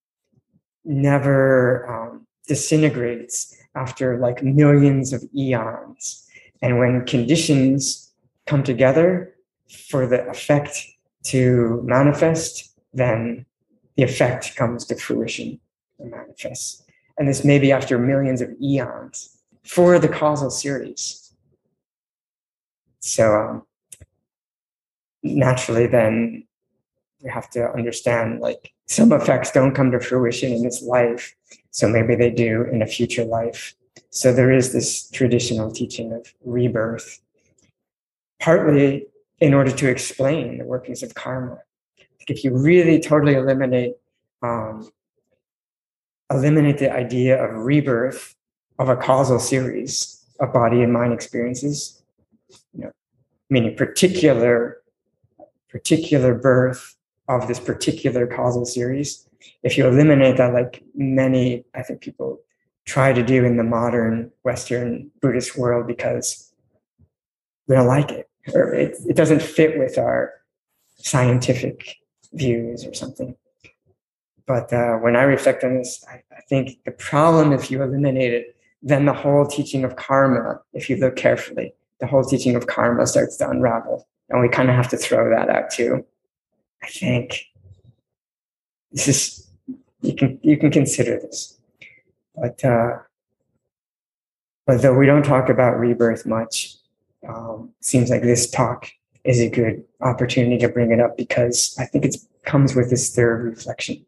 never 0.84 1.86
um, 1.90 2.26
disintegrates 2.46 3.56
after 3.74 4.18
like 4.18 4.42
millions 4.42 5.12
of 5.12 5.24
eons. 5.34 6.28
And 6.62 6.78
when 6.78 7.04
conditions 7.04 8.12
come 8.46 8.62
together 8.62 9.34
for 9.88 10.06
the 10.06 10.26
effect 10.28 10.84
to 11.24 11.82
manifest, 11.84 12.72
then 12.94 13.45
the 13.96 14.02
effect 14.02 14.56
comes 14.56 14.84
to 14.86 14.96
fruition 14.96 15.58
and 15.98 16.10
manifests. 16.10 16.82
And 17.18 17.28
this 17.28 17.44
may 17.44 17.58
be 17.58 17.72
after 17.72 17.98
millions 17.98 18.40
of 18.40 18.50
eons 18.62 19.38
for 19.64 19.98
the 19.98 20.08
causal 20.08 20.50
series. 20.50 21.32
So 23.00 23.34
um, 23.34 23.62
naturally, 25.22 25.86
then 25.86 26.46
we 27.22 27.30
have 27.30 27.48
to 27.50 27.70
understand 27.72 28.40
like 28.40 28.72
some 28.86 29.12
effects 29.12 29.50
don't 29.50 29.74
come 29.74 29.90
to 29.90 30.00
fruition 30.00 30.52
in 30.52 30.62
this 30.62 30.82
life, 30.82 31.34
so 31.70 31.88
maybe 31.88 32.14
they 32.14 32.30
do 32.30 32.64
in 32.72 32.82
a 32.82 32.86
future 32.86 33.24
life. 33.24 33.74
So 34.10 34.32
there 34.32 34.52
is 34.52 34.72
this 34.72 35.10
traditional 35.10 35.70
teaching 35.70 36.12
of 36.12 36.32
rebirth, 36.44 37.20
partly 38.40 39.06
in 39.40 39.54
order 39.54 39.72
to 39.72 39.88
explain 39.88 40.58
the 40.58 40.64
workings 40.64 41.02
of 41.02 41.14
karma. 41.14 41.58
If 42.28 42.44
you 42.44 42.56
really 42.56 43.00
totally 43.00 43.34
eliminate 43.34 43.94
um, 44.42 44.90
eliminate 46.30 46.78
the 46.78 46.92
idea 46.92 47.42
of 47.42 47.64
rebirth 47.64 48.36
of 48.78 48.88
a 48.88 48.96
causal 48.96 49.38
series 49.38 50.24
of 50.40 50.52
body 50.52 50.82
and 50.82 50.92
mind 50.92 51.12
experiences, 51.12 52.02
you 52.74 52.84
know, 52.84 52.92
meaning 53.48 53.76
particular 53.76 54.82
particular 55.68 56.34
birth 56.34 56.96
of 57.28 57.48
this 57.48 57.60
particular 57.60 58.26
causal 58.26 58.64
series. 58.64 59.28
If 59.62 59.76
you 59.76 59.86
eliminate 59.86 60.36
that, 60.38 60.54
like 60.54 60.82
many, 60.94 61.64
I 61.74 61.82
think 61.82 62.00
people 62.00 62.40
try 62.84 63.12
to 63.12 63.22
do 63.22 63.44
in 63.44 63.56
the 63.56 63.64
modern 63.64 64.30
Western 64.42 65.10
Buddhist 65.20 65.58
world 65.58 65.86
because 65.86 66.52
we 67.66 67.74
don't 67.74 67.86
like 67.86 68.10
it 68.12 68.28
or 68.54 68.72
it, 68.72 68.96
it 69.08 69.16
doesn't 69.16 69.42
fit 69.42 69.78
with 69.78 69.98
our 69.98 70.32
scientific 70.98 71.96
views 72.36 72.84
or 72.84 72.94
something. 72.94 73.36
But 74.46 74.72
uh, 74.72 74.94
when 74.96 75.16
I 75.16 75.22
reflect 75.22 75.64
on 75.64 75.78
this, 75.78 76.04
I, 76.08 76.22
I 76.34 76.40
think 76.48 76.78
the 76.84 76.92
problem, 76.92 77.52
if 77.52 77.70
you 77.70 77.82
eliminate 77.82 78.32
it, 78.32 78.56
then 78.82 79.04
the 79.06 79.12
whole 79.12 79.46
teaching 79.46 79.82
of 79.84 79.96
karma, 79.96 80.60
if 80.72 80.88
you 80.88 80.96
look 80.96 81.16
carefully, 81.16 81.74
the 81.98 82.06
whole 82.06 82.22
teaching 82.22 82.54
of 82.54 82.66
karma 82.66 83.06
starts 83.06 83.36
to 83.38 83.50
unravel. 83.50 84.06
And 84.28 84.40
we 84.40 84.48
kind 84.48 84.68
of 84.68 84.76
have 84.76 84.88
to 84.90 84.96
throw 84.96 85.30
that 85.30 85.48
out 85.48 85.70
too. 85.70 86.04
I 86.82 86.88
think 86.88 87.46
this 88.92 89.08
is 89.08 89.50
you 90.02 90.14
can 90.14 90.38
you 90.42 90.56
can 90.56 90.70
consider 90.70 91.18
this. 91.18 91.58
But 92.34 92.64
uh, 92.64 92.98
but 94.66 94.82
though 94.82 94.94
we 94.94 95.06
don't 95.06 95.24
talk 95.24 95.48
about 95.48 95.78
rebirth 95.78 96.26
much, 96.26 96.76
um, 97.26 97.72
seems 97.80 98.10
like 98.10 98.22
this 98.22 98.50
talk 98.50 98.88
is 99.26 99.40
a 99.40 99.48
good 99.48 99.84
opportunity 100.00 100.58
to 100.58 100.68
bring 100.68 100.92
it 100.92 101.00
up 101.00 101.16
because 101.16 101.76
I 101.78 101.84
think 101.84 102.04
it 102.04 102.16
comes 102.44 102.74
with 102.74 102.90
this 102.90 103.14
third 103.14 103.44
reflection. 103.44 104.04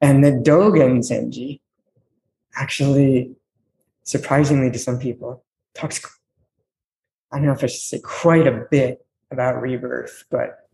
And 0.00 0.24
the 0.24 0.30
Dogen 0.30 0.98
Zenji 0.98 1.60
actually, 2.54 3.34
surprisingly 4.04 4.70
to 4.70 4.78
some 4.78 4.98
people, 4.98 5.44
talks, 5.74 6.04
I 7.32 7.36
don't 7.36 7.46
know 7.46 7.52
if 7.52 7.64
I 7.64 7.66
should 7.66 7.80
say 7.80 8.00
quite 8.00 8.46
a 8.46 8.66
bit 8.70 9.04
about 9.30 9.60
rebirth, 9.60 10.24
but 10.30 10.68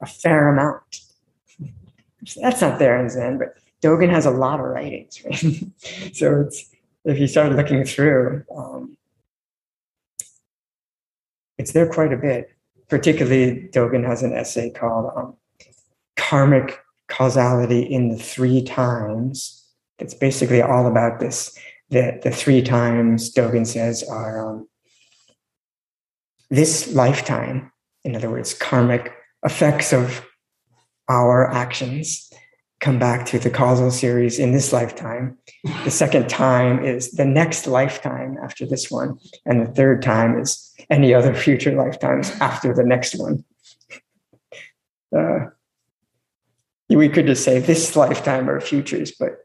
a 0.00 0.06
fair 0.06 0.48
amount. 0.48 1.00
That's 2.36 2.60
not 2.60 2.78
there 2.78 3.00
in 3.00 3.08
Zen, 3.08 3.38
but 3.38 3.54
Dogen 3.82 4.10
has 4.10 4.26
a 4.26 4.30
lot 4.30 4.60
of 4.60 4.66
writings, 4.66 5.22
right? 5.24 5.64
so 6.14 6.40
it's, 6.42 6.70
if 7.04 7.18
you 7.18 7.26
start 7.26 7.52
looking 7.52 7.84
through, 7.84 8.44
um, 8.54 8.96
it's 11.62 11.72
there 11.72 11.86
quite 11.86 12.12
a 12.12 12.16
bit. 12.16 12.50
Particularly, 12.88 13.68
Dogen 13.72 14.04
has 14.04 14.24
an 14.24 14.34
essay 14.34 14.70
called 14.70 15.12
um, 15.16 15.36
Karmic 16.16 16.80
causality 17.08 17.82
in 17.82 18.08
the 18.08 18.16
three 18.16 18.62
times. 18.62 19.64
It's 20.00 20.12
basically 20.12 20.60
all 20.60 20.88
about 20.88 21.20
this. 21.20 21.56
The, 21.90 22.18
the 22.20 22.32
three 22.32 22.62
times 22.62 23.32
Dogen 23.32 23.64
says 23.64 24.02
are 24.02 24.50
um, 24.50 24.68
this 26.50 26.92
lifetime, 26.92 27.70
in 28.02 28.16
other 28.16 28.28
words, 28.28 28.54
karmic 28.54 29.14
effects 29.44 29.92
of 29.92 30.26
our 31.08 31.48
actions 31.48 32.28
come 32.82 32.98
back 32.98 33.24
to 33.24 33.38
the 33.38 33.48
causal 33.48 33.92
series 33.92 34.40
in 34.40 34.50
this 34.50 34.72
lifetime. 34.72 35.38
The 35.84 35.90
second 35.90 36.28
time 36.28 36.84
is 36.84 37.12
the 37.12 37.24
next 37.24 37.68
lifetime 37.68 38.36
after 38.42 38.66
this 38.66 38.90
one. 38.90 39.18
And 39.46 39.64
the 39.64 39.72
third 39.72 40.02
time 40.02 40.38
is 40.38 40.74
any 40.90 41.14
other 41.14 41.32
future 41.32 41.72
lifetimes 41.72 42.32
after 42.40 42.74
the 42.74 42.82
next 42.82 43.14
one. 43.14 43.44
Uh, 45.16 45.46
we 46.88 47.08
could 47.08 47.26
just 47.26 47.44
say 47.44 47.60
this 47.60 47.94
lifetime 47.94 48.50
or 48.50 48.60
futures, 48.60 49.12
but 49.12 49.36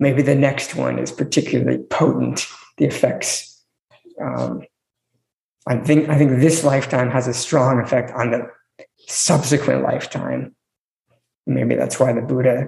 maybe 0.00 0.20
the 0.20 0.34
next 0.34 0.74
one 0.74 0.98
is 0.98 1.12
particularly 1.12 1.78
potent. 1.78 2.46
The 2.78 2.86
effects. 2.86 3.62
Um, 4.20 4.62
I 5.66 5.76
think 5.76 6.08
I 6.08 6.16
think 6.16 6.40
this 6.40 6.64
lifetime 6.64 7.10
has 7.10 7.28
a 7.28 7.34
strong 7.34 7.78
effect 7.78 8.10
on 8.12 8.30
the 8.30 8.48
subsequent 9.06 9.82
lifetime. 9.82 10.56
Maybe 11.46 11.74
that's 11.74 11.98
why 11.98 12.12
the 12.12 12.22
Buddha 12.22 12.66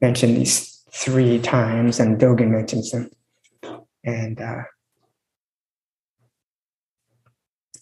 mentioned 0.00 0.36
these 0.36 0.82
three 0.92 1.38
times, 1.38 2.00
and 2.00 2.18
Dogen 2.18 2.50
mentions 2.50 2.90
them. 2.90 3.10
And 4.04 4.40
uh, 4.40 4.62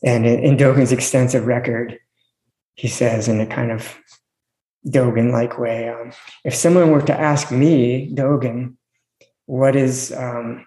and 0.03 0.27
in, 0.27 0.39
in 0.41 0.57
Dogen's 0.57 0.93
extensive 0.93 1.47
record, 1.47 1.99
he 2.75 2.89
says 2.89 3.29
in 3.29 3.41
a 3.41 3.47
kind 3.47 3.71
of 3.71 3.97
Dogen 4.87 5.33
like 5.33 5.59
way. 5.59 5.89
Um, 5.89 6.13
if 6.45 6.55
someone 6.55 6.91
were 6.91 7.03
to 7.03 7.19
ask 7.19 7.51
me, 7.51 8.13
Dogen, 8.15 8.77
what 9.47 9.77
is 9.77 10.13
um, 10.13 10.67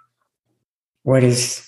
what 1.03 1.23
is 1.23 1.65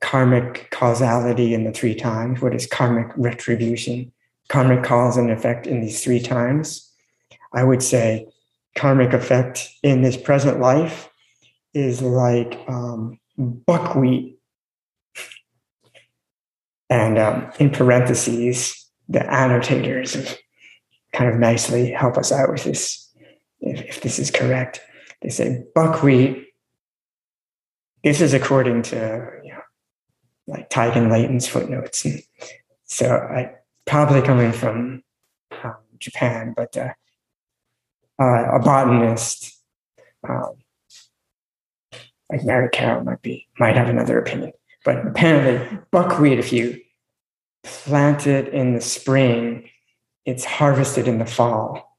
karmic 0.00 0.70
causality 0.70 1.54
in 1.54 1.64
the 1.64 1.72
three 1.72 1.94
times? 1.94 2.40
What 2.40 2.54
is 2.54 2.66
karmic 2.66 3.08
retribution? 3.16 4.12
Karmic 4.48 4.84
cause 4.84 5.16
and 5.16 5.30
effect 5.30 5.66
in 5.66 5.80
these 5.80 6.02
three 6.02 6.20
times? 6.20 6.92
I 7.52 7.64
would 7.64 7.82
say 7.82 8.28
karmic 8.76 9.12
effect 9.12 9.68
in 9.82 10.02
this 10.02 10.16
present 10.16 10.60
life 10.60 11.08
is 11.74 12.02
like 12.02 12.58
um, 12.68 13.18
buckwheat. 13.36 14.38
And 16.88 17.18
um, 17.18 17.50
in 17.58 17.70
parentheses, 17.70 18.86
the 19.08 19.28
annotators 19.28 20.16
kind 21.12 21.32
of 21.32 21.38
nicely 21.40 21.90
help 21.90 22.16
us 22.16 22.30
out 22.30 22.50
with 22.50 22.64
this, 22.64 23.10
if, 23.60 23.80
if 23.82 24.00
this 24.02 24.18
is 24.18 24.30
correct. 24.30 24.80
They 25.22 25.30
say 25.30 25.64
buckwheat. 25.74 26.44
This 28.04 28.20
is 28.20 28.34
according 28.34 28.82
to 28.82 29.30
you 29.42 29.52
know, 29.52 29.60
like 30.46 30.70
Taigen 30.70 31.10
Leighton's 31.10 31.48
footnotes. 31.48 32.04
And 32.04 32.22
so 32.84 33.10
I 33.10 33.55
probably 33.86 34.22
coming 34.22 34.52
from 34.52 35.02
um, 35.62 35.76
Japan, 35.98 36.54
but 36.56 36.76
uh, 36.76 36.92
uh, 38.20 38.56
a 38.56 38.58
botanist 38.58 39.60
um, 40.28 40.54
like 42.30 42.44
Mary 42.44 42.68
Carroll 42.70 43.04
might 43.04 43.22
be 43.22 43.46
might 43.58 43.76
have 43.76 43.88
another 43.88 44.18
opinion. 44.18 44.52
But 44.84 45.06
apparently, 45.06 45.78
buckwheat, 45.90 46.38
if 46.38 46.52
you 46.52 46.80
plant 47.64 48.26
it 48.26 48.48
in 48.48 48.74
the 48.74 48.80
spring, 48.80 49.68
it's 50.24 50.44
harvested 50.44 51.08
in 51.08 51.18
the 51.18 51.26
fall, 51.26 51.96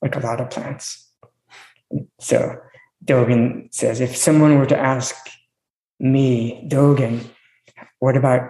like 0.00 0.16
a 0.16 0.20
lot 0.20 0.40
of 0.40 0.50
plants. 0.50 1.08
So 2.18 2.56
Dogen 3.04 3.72
says, 3.74 4.00
if 4.00 4.16
someone 4.16 4.58
were 4.58 4.66
to 4.66 4.78
ask 4.78 5.14
me, 5.98 6.66
Dogen, 6.68 7.24
what 7.98 8.16
about 8.16 8.42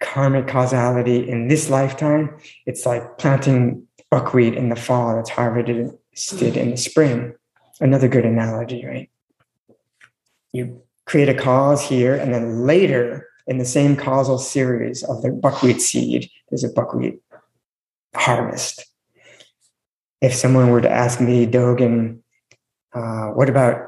karmic 0.00 0.46
causality 0.48 1.28
in 1.28 1.48
this 1.48 1.70
lifetime? 1.70 2.36
It's 2.66 2.86
like 2.86 3.18
planting 3.18 3.86
buckwheat 4.10 4.54
in 4.54 4.68
the 4.68 4.76
fall 4.76 5.16
that's 5.16 5.30
harvested 5.30 6.56
in 6.56 6.70
the 6.70 6.76
spring. 6.76 7.34
Another 7.80 8.08
good 8.08 8.26
analogy, 8.26 8.84
right? 8.84 9.10
You 10.52 10.82
create 11.06 11.28
a 11.28 11.34
cause 11.34 11.82
here, 11.82 12.14
and 12.14 12.34
then 12.34 12.66
later 12.66 13.26
in 13.46 13.58
the 13.58 13.64
same 13.64 13.96
causal 13.96 14.38
series 14.38 15.02
of 15.02 15.22
the 15.22 15.30
buckwheat 15.30 15.80
seed, 15.80 16.30
there's 16.48 16.64
a 16.64 16.68
buckwheat 16.68 17.20
harvest. 18.14 18.84
If 20.20 20.34
someone 20.34 20.70
were 20.70 20.80
to 20.80 20.90
ask 20.90 21.20
me, 21.20 21.46
Dogen, 21.46 22.20
uh, 22.92 23.28
what 23.28 23.48
about 23.48 23.86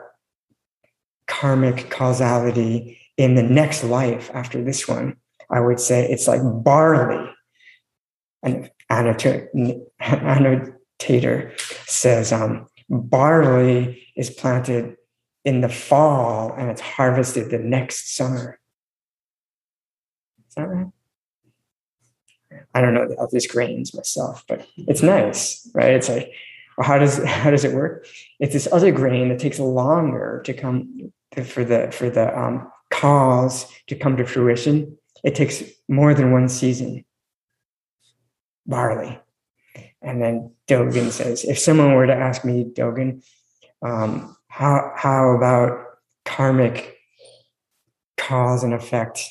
karmic 1.27 1.91
causality 1.91 2.99
in 3.17 3.35
the 3.35 3.43
next 3.43 3.85
life 3.85 4.31
after 4.33 4.63
this 4.63 4.89
one? 4.89 5.17
I 5.53 5.61
would 5.61 5.81
say 5.81 6.11
it's 6.11 6.27
like 6.27 6.41
barley. 6.43 7.31
An 8.43 8.71
annotator 8.91 10.73
says 11.87 12.33
um, 12.33 12.67
barley 12.89 14.03
is 14.17 14.31
planted 14.31 14.97
in 15.45 15.61
the 15.61 15.69
fall 15.69 16.53
and 16.53 16.71
it's 16.71 16.81
harvested 16.81 17.51
the 17.51 17.59
next 17.59 18.17
summer. 18.17 18.59
Is 20.49 20.55
that 20.57 20.69
right? 20.69 20.87
I 22.75 22.81
don't 22.81 22.95
know 22.95 23.09
of 23.19 23.31
these 23.31 23.47
grains 23.47 23.95
myself, 23.95 24.45
but 24.49 24.67
it's 24.77 25.03
nice, 25.03 25.69
right? 25.75 25.95
It's 25.95 26.09
like, 26.09 26.31
well, 26.77 26.87
how 26.87 26.99
does 26.99 27.23
how 27.25 27.51
does 27.51 27.65
it 27.65 27.75
work? 27.75 28.07
It's 28.41 28.53
this 28.53 28.69
other 28.71 28.93
grain 28.93 29.29
that 29.29 29.39
takes 29.39 29.59
longer 29.59 30.43
to 30.45 30.53
come 30.53 31.13
for 31.45 31.65
the 31.65 31.91
for 31.93 32.11
the 32.11 32.39
um, 32.39 32.71
cause 32.91 33.67
to 33.89 33.95
come 33.95 34.17
to 34.17 34.27
fruition. 34.27 34.99
It 35.23 35.35
takes 35.35 35.63
more 35.89 36.15
than 36.15 36.33
one 36.33 36.49
season. 36.49 37.05
Barley, 38.67 39.19
and 40.01 40.23
then 40.23 40.53
Dogen 40.69 41.11
says, 41.11 41.45
if 41.45 41.59
someone 41.59 41.95
were 41.95 42.07
to 42.07 42.15
ask 42.15 42.45
me, 42.45 42.65
Dogen, 42.65 43.25
um, 43.83 44.37
how 44.49 44.93
how 44.97 45.31
about 45.31 45.85
karmic 46.25 46.97
cause 48.17 48.63
and 48.63 48.73
effect 48.73 49.29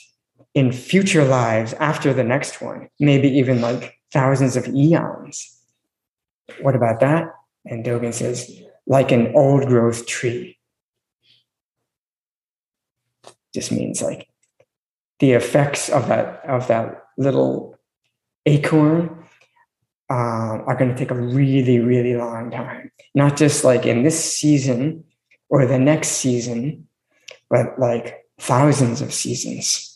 in 0.54 0.72
future 0.72 1.24
lives 1.24 1.74
after 1.74 2.14
the 2.14 2.24
next 2.24 2.62
one, 2.62 2.90
maybe 3.00 3.30
even 3.30 3.62
like 3.62 3.98
thousands 4.12 4.58
of 4.58 4.68
eons. 4.68 5.58
What 6.62 6.76
about 6.76 7.00
that? 7.00 7.34
And 7.66 7.86
Dogen 7.86 8.14
says, 8.14 8.52
like 8.86 9.12
an 9.12 9.34
old 9.36 9.68
growth 9.68 10.06
tree. 10.08 10.58
Just 13.54 13.72
means 13.72 14.02
like 14.02 14.28
the 15.22 15.32
effects 15.32 15.88
of 15.88 16.10
that 16.10 16.44
of 16.46 16.68
that 16.68 17.06
little 17.18 17.80
acorn 18.46 19.26
uh, 20.10 20.60
are 20.68 20.76
going 20.76 20.92
to 20.92 20.98
take 20.98 21.12
a 21.12 21.16
really, 21.16 21.80
really 21.80 22.18
long 22.18 22.52
time. 22.52 22.92
Not 23.16 23.38
just 23.38 23.64
like 23.64 23.86
in 23.86 24.04
this 24.04 24.20
season 24.22 25.06
or 25.48 25.66
the 25.66 25.80
next 25.80 26.10
season, 26.10 26.88
but 27.50 27.80
like 27.80 28.26
thousands 28.38 29.02
of 29.02 29.14
seasons 29.14 29.92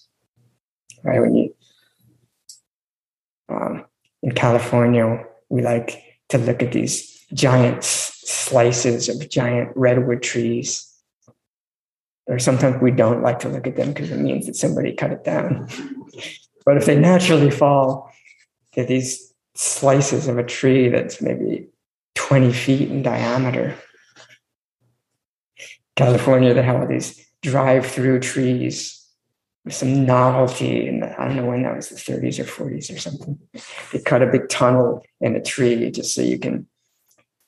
right? 1.05 1.21
When 1.21 1.35
you 1.35 1.55
um, 3.47 3.85
in 4.23 4.31
California, 4.31 5.23
we 5.49 5.61
like 5.61 6.01
to 6.29 6.37
look 6.39 6.63
at 6.63 6.71
these 6.71 7.25
giant 7.33 7.83
slices 7.83 9.07
of 9.07 9.29
giant 9.29 9.71
redwood 9.75 10.23
trees. 10.23 10.91
Or 12.27 12.39
sometimes 12.39 12.81
we 12.81 12.91
don't 12.91 13.21
like 13.21 13.39
to 13.39 13.49
look 13.49 13.67
at 13.67 13.75
them 13.75 13.93
because 13.93 14.11
it 14.11 14.19
means 14.19 14.47
that 14.47 14.55
somebody 14.55 14.93
cut 14.93 15.11
it 15.11 15.23
down. 15.23 15.67
but 16.65 16.77
if 16.77 16.85
they 16.85 16.97
naturally 16.97 17.51
fall, 17.51 18.11
they're 18.73 18.85
these 18.85 19.33
slices 19.53 20.27
of 20.27 20.37
a 20.37 20.43
tree 20.43 20.89
that's 20.89 21.21
maybe 21.21 21.67
20 22.15 22.51
feet 22.51 22.89
in 22.89 23.03
diameter. 23.03 23.75
California, 25.95 26.53
they 26.53 26.63
have 26.63 26.81
all 26.81 26.87
these 26.87 27.25
drive 27.41 27.85
through 27.85 28.19
trees 28.19 29.05
with 29.63 29.73
some 29.73 30.05
novelty 30.05 30.87
and 30.87 31.03
I 31.03 31.25
don't 31.25 31.35
know 31.35 31.45
when 31.45 31.63
that 31.63 31.75
was 31.75 31.89
the 31.89 31.95
30s 31.95 32.39
or 32.39 32.43
40s 32.43 32.93
or 32.93 32.99
something. 32.99 33.39
They 33.91 33.99
cut 33.99 34.21
a 34.21 34.27
big 34.27 34.49
tunnel 34.49 35.05
in 35.21 35.35
a 35.35 35.41
tree 35.41 35.89
just 35.91 36.13
so 36.13 36.21
you 36.21 36.39
can 36.39 36.67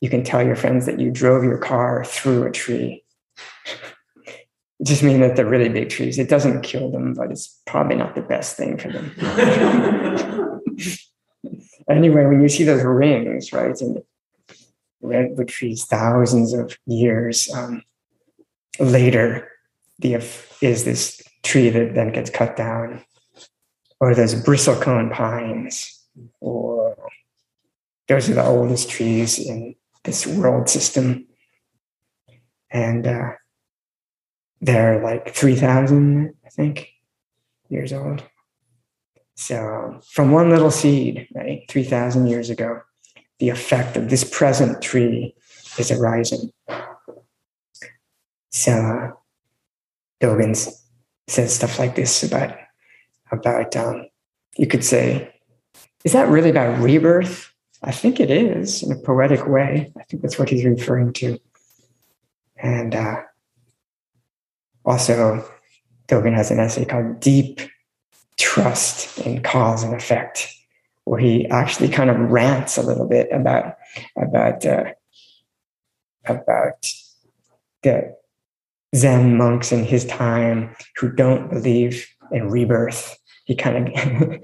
you 0.02 0.10
can 0.10 0.24
tell 0.24 0.46
your 0.46 0.56
friends 0.56 0.86
that 0.86 1.00
you 1.00 1.10
drove 1.10 1.44
your 1.44 1.58
car 1.58 2.06
through 2.06 2.46
a 2.46 2.52
tree. 2.52 3.04
Just 4.84 5.02
means 5.02 5.20
that 5.20 5.36
they're 5.36 5.46
really 5.46 5.70
big 5.70 5.90
trees. 5.90 6.20
It 6.20 6.30
doesn't 6.30 6.62
kill 6.62 6.92
them, 6.92 7.14
but 7.16 7.32
it's 7.32 7.60
probably 7.66 7.96
not 7.96 8.14
the 8.14 8.22
best 8.22 8.58
thing 8.58 8.78
for 8.78 8.92
them. 8.92 9.12
anyway, 11.90 12.26
when 12.26 12.42
you 12.42 12.50
see 12.50 12.64
those 12.64 12.84
rings, 12.84 13.52
right, 13.52 13.80
and 13.82 14.04
redwood 15.02 15.48
trees 15.48 15.86
thousands 15.86 16.54
of 16.54 16.78
years 16.86 17.52
um, 17.54 17.82
later, 18.80 19.50
the 20.00 20.14
is 20.62 20.84
this 20.84 21.22
tree 21.44 21.70
that 21.70 21.96
then 21.96 22.12
gets 22.12 22.30
cut 22.30 22.56
down, 22.56 23.04
or 24.00 24.14
those 24.14 24.36
bristlecone 24.36 25.12
pines, 25.12 26.06
or 26.40 26.96
those 28.08 28.30
are 28.30 28.36
the 28.36 28.46
oldest 28.46 28.90
trees 28.90 29.40
in 29.40 29.76
this 30.04 30.26
world 30.26 30.70
system. 30.70 31.26
And 32.70 33.08
uh, 33.08 33.32
they're 34.62 35.04
like 35.04 35.34
3,000, 35.34 36.34
I 36.46 36.50
think, 36.50 36.90
years 37.70 37.94
old. 37.94 38.24
So 39.36 40.00
from 40.12 40.32
one 40.32 40.50
little 40.50 40.72
seed, 40.72 41.28
right, 41.36 41.64
3,000 41.70 42.28
years 42.28 42.50
ago, 42.50 42.82
the 43.40 43.50
effect 43.50 43.96
of 43.96 44.10
this 44.10 44.24
present 44.24 44.82
tree 44.82 45.36
is 45.78 45.92
arising. 45.92 46.52
So 48.50 49.20
Dogen's 50.20 50.84
says 51.28 51.54
stuff 51.54 51.78
like 51.78 51.96
this 51.96 52.24
about 52.24 52.58
about 53.32 53.76
um, 53.76 54.08
you 54.58 54.66
could 54.66 54.84
say, 54.84 55.34
is 56.04 56.14
that 56.14 56.30
really 56.30 56.50
about 56.50 56.80
rebirth? 56.80 57.52
I 57.84 57.92
think 57.92 58.20
it 58.20 58.32
is 58.32 58.82
in 58.82 58.92
a 58.92 58.96
poetic 58.96 59.48
way. 59.48 59.92
I 59.98 60.04
think 60.04 60.24
that's 60.24 60.40
what 60.40 60.50
he's 60.50 60.66
referring 60.66 61.14
to. 61.14 61.38
And 62.56 62.96
uh, 62.96 63.22
also, 64.88 65.46
Dogen 66.08 66.34
has 66.34 66.50
an 66.50 66.60
essay 66.60 66.86
called 66.86 67.20
Deep 67.20 67.60
Trust 68.38 69.20
in 69.20 69.44
Cause 69.44 69.84
and 69.84 69.94
Effect, 69.94 70.48
where 71.04 71.20
he 71.20 71.46
actually 71.48 71.90
kind 71.90 72.10
of 72.10 72.18
rants 72.18 72.78
a 72.78 72.82
little 72.82 73.08
bit 73.08 73.28
about 73.32 73.76
about 74.16 74.66
uh, 74.66 74.86
about 76.26 76.86
the 77.84 78.16
Zen 78.96 79.38
monks 79.38 79.74
in 79.74 79.84
his 79.84 80.06
time 80.06 80.74
who 80.96 81.12
don't 81.12 81.50
believe 81.50 82.08
in 82.32 82.50
rebirth. 82.50 83.18
He 83.44 83.56
kind 83.56 83.90
of, 83.90 83.94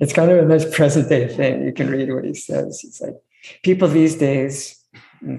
it's 0.00 0.12
kind 0.12 0.30
of 0.30 0.38
a 0.38 0.46
nice 0.46 0.72
present 0.74 1.08
day 1.08 1.26
thing. 1.26 1.64
You 1.64 1.72
can 1.72 1.90
read 1.90 2.12
what 2.12 2.24
he 2.24 2.34
says. 2.34 2.80
He's 2.80 3.00
like, 3.00 3.16
people 3.64 3.88
these 3.88 4.14
days, 4.14 4.80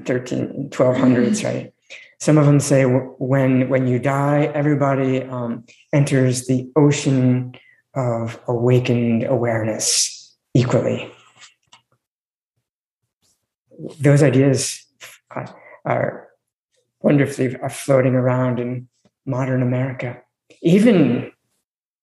13, 0.06 0.70
1200s, 0.70 1.44
right? 1.46 1.74
Some 2.20 2.38
of 2.38 2.46
them 2.46 2.60
say 2.60 2.84
when 2.84 3.70
when 3.70 3.88
you 3.88 4.00
die, 4.00 4.46
everybody 4.54 5.22
um, 5.24 5.66
enters 5.94 6.48
the 6.48 6.70
ocean 6.76 7.54
of 7.94 8.40
awakened 8.48 9.24
awareness 9.24 10.36
equally. 10.54 11.12
Those 14.00 14.24
ideas 14.24 14.84
are 15.86 16.28
wonderfully 17.02 17.56
floating 17.70 18.16
around 18.16 18.60
in 18.60 18.88
modern 19.26 19.62
America. 19.62 20.22
Even 20.62 21.32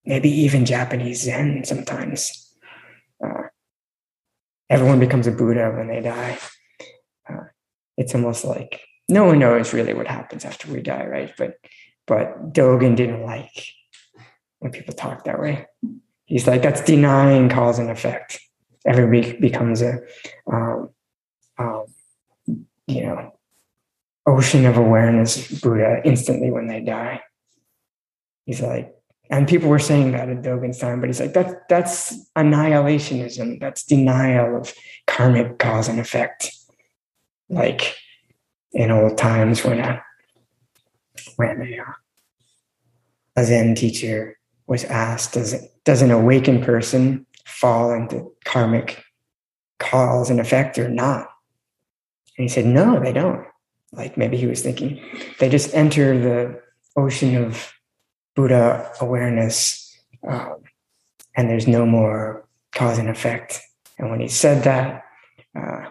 maybe 0.04 0.30
even 0.30 0.64
Japanese 0.64 1.22
Zen 1.22 1.64
sometimes. 1.64 2.52
Uh, 3.24 3.48
everyone 4.70 5.00
becomes 5.00 5.26
a 5.26 5.32
Buddha 5.32 5.72
when 5.74 5.88
they 5.88 6.00
die. 6.00 6.38
Uh, 7.28 7.44
it's 7.96 8.14
almost 8.14 8.44
like 8.44 8.80
no 9.08 9.24
one 9.24 9.38
knows 9.38 9.72
really 9.72 9.94
what 9.94 10.06
happens 10.06 10.44
after 10.44 10.70
we 10.72 10.82
die, 10.82 11.06
right? 11.06 11.32
But 11.36 11.54
but 12.06 12.52
Dogen 12.52 12.96
didn't 12.96 13.22
like 13.22 13.66
when 14.58 14.72
people 14.72 14.94
talk 14.94 15.24
that 15.24 15.40
way. 15.40 15.66
He's 16.26 16.46
like 16.46 16.62
that's 16.62 16.82
denying 16.82 17.48
cause 17.48 17.78
and 17.78 17.90
effect. 17.90 18.40
Everybody 18.86 19.38
becomes 19.38 19.82
a 19.82 20.00
um, 20.50 20.90
um, 21.58 21.84
you 22.86 23.06
know 23.06 23.32
ocean 24.26 24.64
of 24.66 24.76
awareness 24.76 25.60
Buddha 25.60 26.00
instantly 26.04 26.50
when 26.50 26.66
they 26.66 26.80
die. 26.80 27.22
He's 28.46 28.60
like, 28.60 28.94
and 29.30 29.48
people 29.48 29.68
were 29.68 29.78
saying 29.78 30.12
that 30.12 30.28
in 30.28 30.42
Dogen's 30.42 30.78
time, 30.78 31.00
but 31.00 31.08
he's 31.08 31.20
like, 31.20 31.32
that, 31.32 31.68
that's 31.68 32.16
annihilationism. 32.36 33.58
That's 33.58 33.84
denial 33.84 34.56
of 34.56 34.72
karmic 35.06 35.58
cause 35.58 35.88
and 35.88 35.98
effect. 35.98 36.50
Like 37.48 37.96
in 38.74 38.90
old 38.90 39.16
times 39.16 39.64
when 39.64 39.78
a, 39.80 40.02
when 41.36 41.62
a, 41.62 43.40
a 43.40 43.44
Zen 43.44 43.74
teacher 43.74 44.38
was 44.66 44.84
asked, 44.84 45.34
does, 45.34 45.54
does 45.84 46.02
an 46.02 46.10
awakened 46.10 46.64
person 46.64 47.26
fall 47.44 47.92
into 47.92 48.32
karmic 48.44 49.04
cause 49.78 50.30
and 50.30 50.40
effect 50.40 50.78
or 50.78 50.88
not? 50.88 51.28
And 52.36 52.44
he 52.44 52.48
said, 52.48 52.66
no, 52.66 53.00
they 53.00 53.12
don't. 53.12 53.46
Like 53.92 54.16
maybe 54.16 54.36
he 54.36 54.46
was 54.46 54.62
thinking, 54.62 55.00
they 55.38 55.48
just 55.48 55.74
enter 55.74 56.18
the 56.18 56.60
ocean 56.96 57.36
of 57.36 57.72
Buddha 58.34 58.90
awareness 59.00 59.96
um, 60.26 60.56
and 61.36 61.48
there's 61.48 61.68
no 61.68 61.86
more 61.86 62.46
cause 62.72 62.98
and 62.98 63.08
effect. 63.08 63.60
And 63.98 64.10
when 64.10 64.20
he 64.20 64.28
said 64.28 64.64
that, 64.64 65.04
uh, 65.56 65.90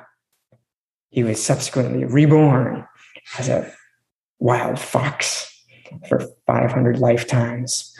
he 1.13 1.23
was 1.23 1.41
subsequently 1.41 2.05
reborn 2.05 2.87
as 3.37 3.47
a 3.47 3.71
wild 4.39 4.79
fox 4.79 5.47
for 6.09 6.19
500 6.47 6.97
lifetimes 6.97 7.95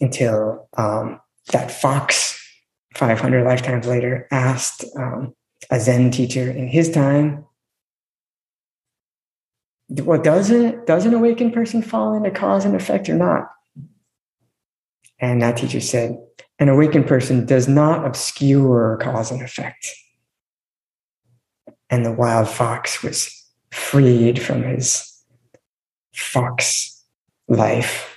until 0.00 0.68
um, 0.76 1.20
that 1.52 1.70
fox 1.70 2.36
500 2.96 3.44
lifetimes 3.44 3.86
later 3.86 4.26
asked 4.32 4.84
um, 4.96 5.34
a 5.70 5.78
zen 5.78 6.10
teacher 6.10 6.50
in 6.50 6.66
his 6.66 6.90
time 6.90 7.46
well 9.88 10.20
doesn't 10.20 10.84
does 10.86 11.06
an 11.06 11.14
awakened 11.14 11.54
person 11.54 11.80
fall 11.80 12.14
into 12.14 12.32
cause 12.32 12.64
and 12.64 12.74
effect 12.74 13.08
or 13.08 13.14
not? 13.14 13.50
And 15.20 15.42
that 15.42 15.58
teacher 15.58 15.80
said 15.80 16.18
an 16.58 16.68
awakened 16.68 17.06
person 17.06 17.46
does 17.46 17.68
not 17.68 18.04
obscure 18.04 18.98
cause 19.00 19.30
and 19.30 19.42
effect 19.42 19.94
and 21.90 22.04
the 22.04 22.12
wild 22.12 22.48
fox 22.48 23.02
was 23.02 23.44
freed 23.70 24.40
from 24.40 24.62
his 24.62 25.22
fox 26.14 27.04
life 27.48 28.16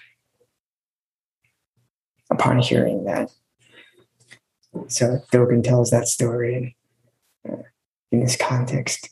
upon 2.29 2.59
hearing 2.59 3.05
that. 3.05 3.31
So 4.87 5.19
Dogen 5.31 5.63
tells 5.63 5.89
that 5.89 6.07
story 6.07 6.75
in, 7.45 7.51
uh, 7.51 7.63
in 8.11 8.19
this 8.19 8.35
context. 8.35 9.09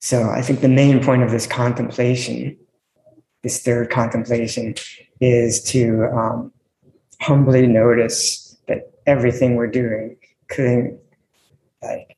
So 0.00 0.30
I 0.30 0.42
think 0.42 0.60
the 0.60 0.68
main 0.68 1.02
point 1.04 1.22
of 1.22 1.30
this 1.30 1.46
contemplation, 1.46 2.56
this 3.42 3.62
third 3.62 3.90
contemplation, 3.90 4.74
is 5.20 5.62
to 5.64 6.04
um, 6.04 6.52
humbly 7.20 7.66
notice 7.66 8.56
that 8.68 8.92
everything 9.06 9.56
we're 9.56 9.66
doing, 9.66 10.16
including 10.48 10.98
like 11.82 12.16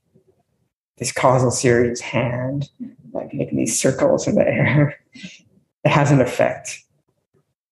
this 0.99 1.13
causal 1.13 1.51
series 1.51 2.01
hand, 2.01 2.71
like 3.13 3.33
making 3.33 3.59
these 3.59 3.81
circles 3.81 4.27
in 4.27 4.35
the 4.35 4.47
air, 4.47 5.01
it 5.15 5.91
has 5.91 6.11
an 6.11 6.21
effect. 6.21 6.83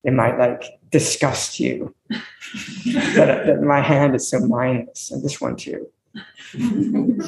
It 0.05 0.12
might 0.12 0.39
like 0.39 0.64
disgust 0.91 1.61
you 1.61 1.95
that, 2.09 3.47
that 3.47 3.61
my 3.62 3.80
hand 3.80 4.14
is 4.14 4.28
so 4.28 4.41
mindless, 4.41 5.11
and 5.11 5.22
this 5.22 5.41
one 5.41 5.57
too. 5.57 5.89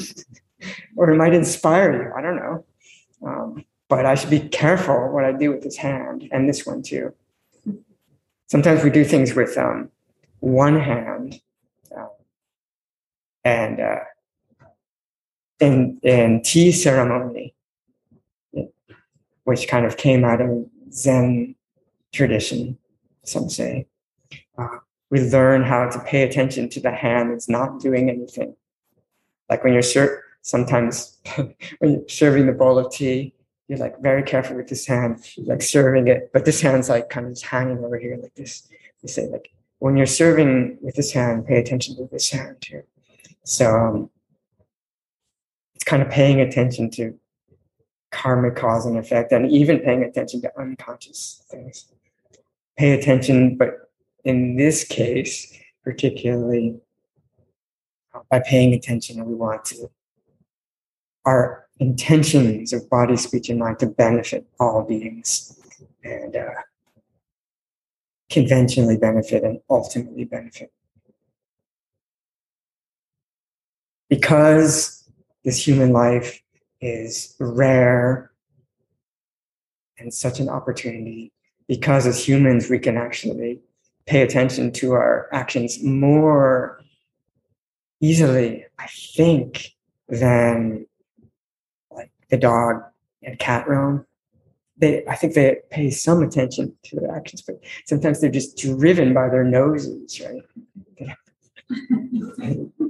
or 0.96 1.11
it 1.11 1.16
might 1.16 1.34
inspire 1.34 2.02
you. 2.02 2.12
I 2.16 2.22
don't 2.22 2.36
know. 2.36 2.64
Um, 3.22 3.64
but 3.88 4.06
I 4.06 4.14
should 4.14 4.30
be 4.30 4.40
careful 4.40 5.11
what 5.12 5.24
I 5.24 5.32
do 5.32 5.50
with 5.50 5.62
this 5.62 5.76
hand 5.76 6.28
and 6.32 6.48
this 6.48 6.64
one 6.64 6.82
too. 6.82 7.12
Sometimes 8.46 8.82
we 8.82 8.90
do 8.90 9.04
things 9.04 9.34
with 9.34 9.58
um, 9.58 9.90
one 10.40 10.78
hand, 10.78 11.40
uh, 11.96 12.06
and 13.44 13.78
uh, 13.78 14.00
in 15.61 16.00
in 16.02 16.42
tea 16.42 16.72
ceremony, 16.72 17.54
which 19.44 19.68
kind 19.68 19.86
of 19.86 19.96
came 19.96 20.24
out 20.24 20.40
of 20.40 20.66
Zen 20.92 21.54
tradition, 22.12 22.78
some 23.24 23.48
say. 23.48 23.86
Uh, 24.58 24.78
we 25.11 25.20
learn 25.20 25.62
how 25.62 25.88
to 25.88 25.98
pay 26.00 26.22
attention 26.22 26.68
to 26.70 26.80
the 26.80 26.92
hand 26.92 27.32
that's 27.32 27.48
not 27.48 27.80
doing 27.80 28.08
anything. 28.08 28.54
Like 29.48 29.64
when 29.64 29.72
you're 29.72 29.82
ser- 29.82 30.22
sometimes 30.42 31.18
when 31.36 31.92
you're 31.92 32.08
serving 32.08 32.46
the 32.46 32.52
bowl 32.52 32.78
of 32.78 32.92
tea, 32.92 33.34
you're 33.68 33.78
like 33.78 34.00
very 34.00 34.22
careful 34.22 34.56
with 34.56 34.68
this 34.68 34.86
hand, 34.86 35.24
like 35.38 35.62
serving 35.62 36.08
it, 36.08 36.30
but 36.32 36.44
this 36.44 36.61
hand's 36.61 36.88
like 36.88 37.08
kind 37.08 37.26
of 37.26 37.32
just 37.32 37.44
hanging 37.44 37.84
over 37.84 37.98
here 37.98 38.18
like 38.20 38.34
this. 38.34 38.68
They 39.02 39.08
say 39.08 39.28
like 39.28 39.50
when 39.78 39.96
you're 39.96 40.06
serving 40.06 40.78
with 40.80 40.94
this 40.94 41.12
hand, 41.12 41.46
pay 41.46 41.58
attention 41.58 41.96
to 41.96 42.08
this 42.11 42.30
hand 42.30 42.56
too. 42.61 42.82
So 43.44 43.74
um, 43.74 44.11
it's 45.81 45.89
kind 45.89 46.03
of 46.03 46.11
paying 46.11 46.43
attention 46.43 46.91
to 46.91 47.18
karma 48.11 48.51
cause 48.51 48.85
and 48.85 48.99
effect 48.99 49.33
and 49.33 49.51
even 49.51 49.78
paying 49.78 50.03
attention 50.03 50.43
to 50.43 50.61
unconscious 50.61 51.43
things. 51.51 51.87
Pay 52.76 52.93
attention, 52.93 53.57
but 53.57 53.91
in 54.24 54.57
this 54.57 54.85
case, 54.85 55.59
particularly 55.83 56.78
by 58.31 58.41
paying 58.41 58.74
attention, 58.74 59.24
we 59.24 59.35
want 59.35 59.64
to, 59.66 59.91
our 61.24 61.66
intentions 61.78 62.74
of 62.74 62.91
body, 62.91 63.16
speech, 63.16 63.49
and 63.49 63.59
mind 63.59 63.78
to 63.78 63.87
benefit 63.87 64.47
all 64.59 64.83
beings 64.83 65.59
and 66.05 66.37
uh, 66.37 66.51
conventionally 68.28 68.99
benefit 68.99 69.45
and 69.45 69.61
ultimately 69.70 70.24
benefit. 70.24 70.70
Because 74.11 74.99
this 75.45 75.66
human 75.66 75.93
life 75.93 76.41
is 76.80 77.36
rare 77.38 78.30
and 79.99 80.12
such 80.12 80.41
an 80.41 80.49
opportunity 80.49 81.32
because 81.68 82.07
as 82.07 82.26
humans 82.26 82.70
we 82.70 82.78
can 82.78 82.97
actually 82.97 83.61
pay 84.07 84.22
attention 84.22 84.72
to 84.72 84.93
our 84.93 85.28
actions 85.32 85.82
more 85.82 86.80
easily 88.01 88.64
i 88.78 88.86
think 89.14 89.74
than 90.09 90.86
like 91.91 92.11
the 92.30 92.36
dog 92.36 92.82
and 93.22 93.38
cat 93.38 93.68
realm. 93.68 94.07
They 94.78 95.05
i 95.07 95.14
think 95.14 95.34
they 95.34 95.59
pay 95.70 95.91
some 95.91 96.22
attention 96.22 96.74
to 96.84 96.97
their 96.97 97.14
actions 97.14 97.43
but 97.43 97.61
sometimes 97.84 98.20
they're 98.20 98.30
just 98.30 98.57
driven 98.57 99.12
by 99.12 99.28
their 99.28 99.45
noses 99.45 100.20
right? 100.20 100.43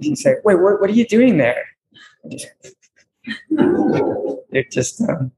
You 0.00 0.16
say 0.16 0.36
wait 0.44 0.54
what, 0.54 0.80
what 0.80 0.88
are 0.88 0.94
you 0.94 1.06
doing 1.06 1.36
there 1.36 1.66
it 4.50 4.70
just 4.70 5.00
um, 5.02 5.32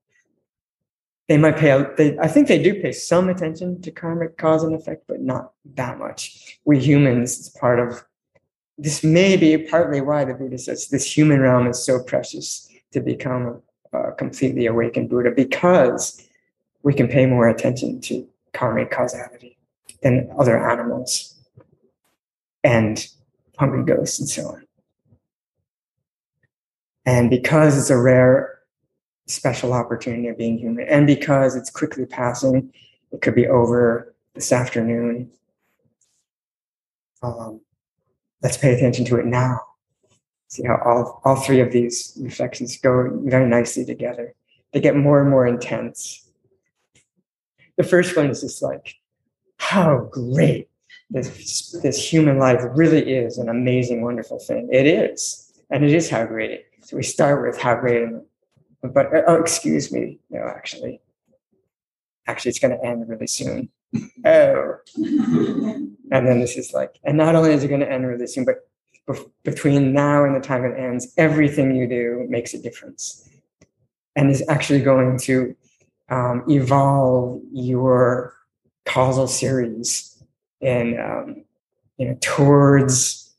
they 1.28 1.38
might 1.38 1.56
pay. 1.56 1.70
out 1.70 1.96
They, 1.96 2.18
I 2.18 2.28
think 2.28 2.48
they 2.48 2.62
do 2.62 2.74
pay 2.82 2.92
some 2.92 3.28
attention 3.28 3.80
to 3.82 3.90
karmic 3.90 4.36
cause 4.36 4.64
and 4.64 4.74
effect, 4.74 5.04
but 5.06 5.20
not 5.20 5.52
that 5.74 5.98
much. 5.98 6.58
We 6.64 6.78
humans, 6.78 7.38
it's 7.38 7.48
part 7.48 7.78
of 7.78 8.04
this. 8.76 9.02
May 9.02 9.36
be 9.36 9.56
partly 9.56 10.00
why 10.00 10.24
the 10.24 10.34
Buddha 10.34 10.58
says 10.58 10.88
this 10.88 11.16
human 11.16 11.40
realm 11.40 11.66
is 11.68 11.84
so 11.84 12.02
precious 12.02 12.68
to 12.92 13.00
become 13.00 13.62
a, 13.92 14.12
completely 14.12 14.66
awakened 14.66 15.08
Buddha 15.08 15.30
because 15.30 16.26
we 16.82 16.92
can 16.92 17.08
pay 17.08 17.26
more 17.26 17.48
attention 17.48 18.00
to 18.02 18.26
karmic 18.52 18.90
causality 18.90 19.56
than 20.02 20.30
other 20.38 20.58
animals 20.70 21.34
and 22.64 23.08
hungry 23.58 23.84
ghosts 23.84 24.18
and 24.18 24.28
so 24.28 24.48
on. 24.48 24.61
And 27.05 27.30
because 27.30 27.76
it's 27.76 27.90
a 27.90 27.98
rare, 27.98 28.59
special 29.26 29.72
opportunity 29.72 30.28
of 30.28 30.38
being 30.38 30.59
human, 30.59 30.86
and 30.88 31.07
because 31.07 31.57
it's 31.57 31.70
quickly 31.70 32.07
passing, 32.07 32.72
it 33.11 33.22
could 33.22 33.34
be 33.34 33.46
over 33.46 34.14
this 34.34 34.53
afternoon. 34.53 35.30
Um, 37.22 37.61
let's 38.42 38.57
pay 38.57 38.74
attention 38.74 39.05
to 39.07 39.16
it 39.16 39.26
now. 39.26 39.61
See 40.48 40.64
how 40.64 40.80
all, 40.84 41.22
all 41.24 41.36
three 41.36 41.61
of 41.61 41.72
these 41.72 42.16
reflections 42.20 42.76
go 42.76 43.09
very 43.24 43.48
nicely 43.48 43.84
together. 43.84 44.34
They 44.72 44.80
get 44.80 44.96
more 44.96 45.20
and 45.20 45.30
more 45.30 45.46
intense. 45.46 46.28
The 47.76 47.84
first 47.84 48.16
one 48.16 48.30
is 48.30 48.42
just 48.42 48.62
like, 48.62 48.94
how 49.57 50.09
great 50.11 50.68
this, 51.11 51.70
this 51.82 52.12
human 52.12 52.38
life 52.38 52.61
really 52.74 53.14
is 53.14 53.38
an 53.38 53.48
amazing, 53.48 54.03
wonderful 54.03 54.38
thing. 54.38 54.68
It 54.72 54.86
is. 54.86 55.53
And 55.70 55.84
it 55.84 55.92
is 55.92 56.11
how 56.11 56.26
great 56.26 56.66
so 56.82 56.96
we 56.96 57.02
start 57.02 57.46
with 57.46 57.60
how 57.60 57.76
great, 57.76 58.08
but 58.82 59.08
oh, 59.26 59.36
excuse 59.36 59.92
me, 59.92 60.18
no, 60.30 60.46
actually, 60.48 61.00
actually, 62.26 62.50
it's 62.50 62.58
going 62.58 62.76
to 62.76 62.84
end 62.84 63.08
really 63.08 63.26
soon. 63.26 63.68
Oh, 64.24 64.76
and 64.96 65.96
then 66.10 66.40
this 66.40 66.56
is 66.56 66.72
like, 66.72 66.98
and 67.04 67.16
not 67.16 67.34
only 67.34 67.52
is 67.52 67.62
it 67.62 67.68
going 67.68 67.80
to 67.80 67.90
end 67.90 68.06
really 68.06 68.26
soon, 68.26 68.44
but 68.44 68.66
between 69.44 69.92
now 69.92 70.24
and 70.24 70.34
the 70.34 70.40
time 70.40 70.64
it 70.64 70.78
ends, 70.78 71.12
everything 71.16 71.76
you 71.76 71.86
do 71.86 72.26
makes 72.28 72.54
a 72.54 72.62
difference, 72.62 73.28
and 74.16 74.30
is 74.30 74.44
actually 74.48 74.80
going 74.80 75.18
to 75.18 75.54
um, 76.08 76.44
evolve 76.48 77.40
your 77.52 78.34
causal 78.84 79.28
series 79.28 80.22
in 80.60 80.98
um, 80.98 81.44
you 81.98 82.08
know 82.08 82.16
towards 82.20 83.34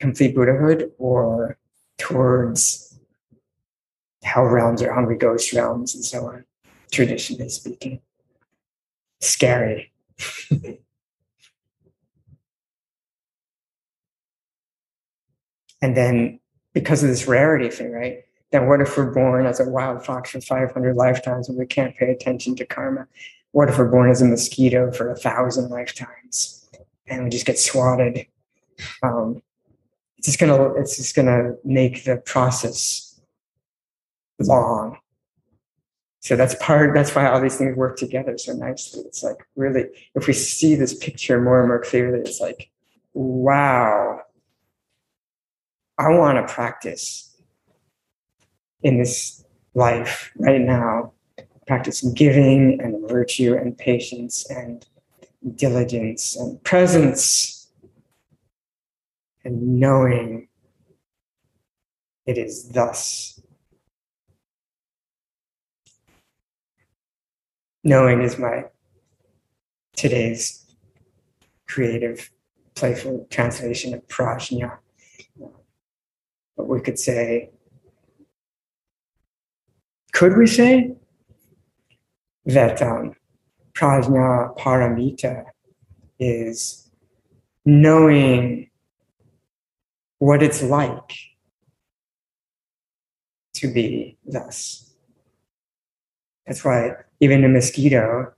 complete 0.00 0.34
Buddhahood 0.34 0.92
or 0.98 1.56
towards 2.04 2.98
hell 4.22 4.44
realms 4.44 4.82
or 4.82 4.92
hungry 4.92 5.16
ghost 5.16 5.52
realms 5.52 5.94
and 5.94 6.04
so 6.04 6.26
on, 6.26 6.44
traditionally 6.90 7.48
speaking. 7.48 8.00
Scary. 9.20 9.90
And 15.84 15.94
then 15.94 16.40
because 16.72 17.02
of 17.02 17.10
this 17.10 17.28
rarity 17.28 17.68
thing, 17.68 17.92
right? 17.92 18.24
Then 18.52 18.68
what 18.68 18.80
if 18.80 18.96
we're 18.96 19.12
born 19.12 19.44
as 19.44 19.60
a 19.60 19.68
wild 19.68 20.02
fox 20.02 20.30
for 20.30 20.40
500 20.40 20.96
lifetimes 20.96 21.46
and 21.46 21.58
we 21.58 21.66
can't 21.66 21.94
pay 21.94 22.10
attention 22.10 22.56
to 22.56 22.64
karma? 22.64 23.06
What 23.52 23.68
if 23.68 23.76
we're 23.76 23.90
born 23.90 24.10
as 24.10 24.22
a 24.22 24.24
mosquito 24.24 24.90
for 24.92 25.10
a 25.10 25.14
thousand 25.14 25.68
lifetimes 25.68 26.66
and 27.06 27.24
we 27.24 27.28
just 27.28 27.44
get 27.44 27.58
swatted? 27.58 28.26
Um, 29.02 29.42
it's 30.24 30.38
just 30.38 30.40
gonna 30.40 30.72
it's 30.80 30.96
just 30.96 31.14
gonna 31.14 31.52
make 31.64 32.04
the 32.04 32.16
process 32.16 33.20
long. 34.40 34.96
So 36.20 36.34
that's 36.34 36.54
part 36.62 36.94
that's 36.94 37.14
why 37.14 37.26
all 37.26 37.42
these 37.42 37.58
things 37.58 37.76
work 37.76 37.98
together 37.98 38.38
so 38.38 38.54
nicely. 38.54 39.02
It's 39.02 39.22
like 39.22 39.46
really 39.54 39.84
if 40.14 40.26
we 40.26 40.32
see 40.32 40.76
this 40.76 40.94
picture 40.94 41.42
more 41.42 41.60
and 41.60 41.68
more 41.68 41.82
clearly, 41.82 42.20
it's 42.20 42.40
like, 42.40 42.70
wow, 43.12 44.20
I 45.98 46.08
want 46.08 46.38
to 46.38 46.54
practice 46.54 47.36
in 48.82 48.96
this 48.96 49.44
life 49.74 50.32
right 50.38 50.62
now, 50.62 51.12
practice 51.66 52.00
giving 52.14 52.80
and 52.80 53.06
virtue 53.10 53.58
and 53.58 53.76
patience 53.76 54.50
and 54.50 54.86
diligence 55.54 56.34
and 56.34 56.64
presence 56.64 57.53
and 59.44 59.78
knowing 59.78 60.48
it 62.26 62.38
is 62.38 62.68
thus. 62.70 63.40
Knowing 67.82 68.22
is 68.22 68.38
my 68.38 68.64
today's 69.94 70.64
creative, 71.68 72.30
playful 72.74 73.26
translation 73.30 73.92
of 73.92 74.06
prajna. 74.08 74.78
But 76.56 76.68
we 76.68 76.80
could 76.80 76.98
say, 76.98 77.50
could 80.12 80.36
we 80.36 80.46
say 80.46 80.94
that 82.46 82.80
um, 82.80 83.14
prajna 83.74 84.56
paramita 84.56 85.44
is 86.18 86.90
knowing 87.66 88.70
what 90.18 90.42
it's 90.42 90.62
like 90.62 91.12
to 93.54 93.72
be 93.72 94.16
thus. 94.24 94.94
That's 96.46 96.64
why 96.64 96.92
even 97.20 97.44
a 97.44 97.48
mosquito, 97.48 98.32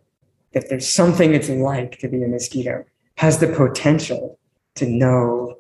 if 0.53 0.69
there's 0.69 0.89
something 0.89 1.35
it's 1.35 1.49
like 1.49 1.99
to 1.99 2.09
be 2.09 2.23
a 2.23 2.29
mosquito, 2.29 2.85
has 3.17 3.39
the 3.39 3.49
potential 3.49 4.39
to 4.77 4.87
know 4.87 5.59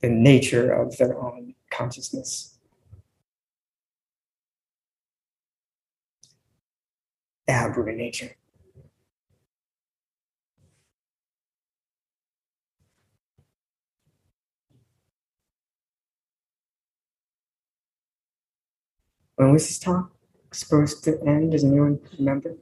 the 0.00 0.08
nature 0.08 0.72
of 0.72 0.96
their 0.98 1.18
own 1.18 1.54
consciousness. 1.70 2.58
Abra 7.48 7.94
nature. 7.94 8.36
When 19.42 19.54
was 19.54 19.66
this 19.66 19.80
talk 19.80 20.12
supposed 20.52 21.02
to 21.02 21.20
end? 21.26 21.50
Does 21.50 21.64
anyone 21.64 21.98
remember? 22.16 22.54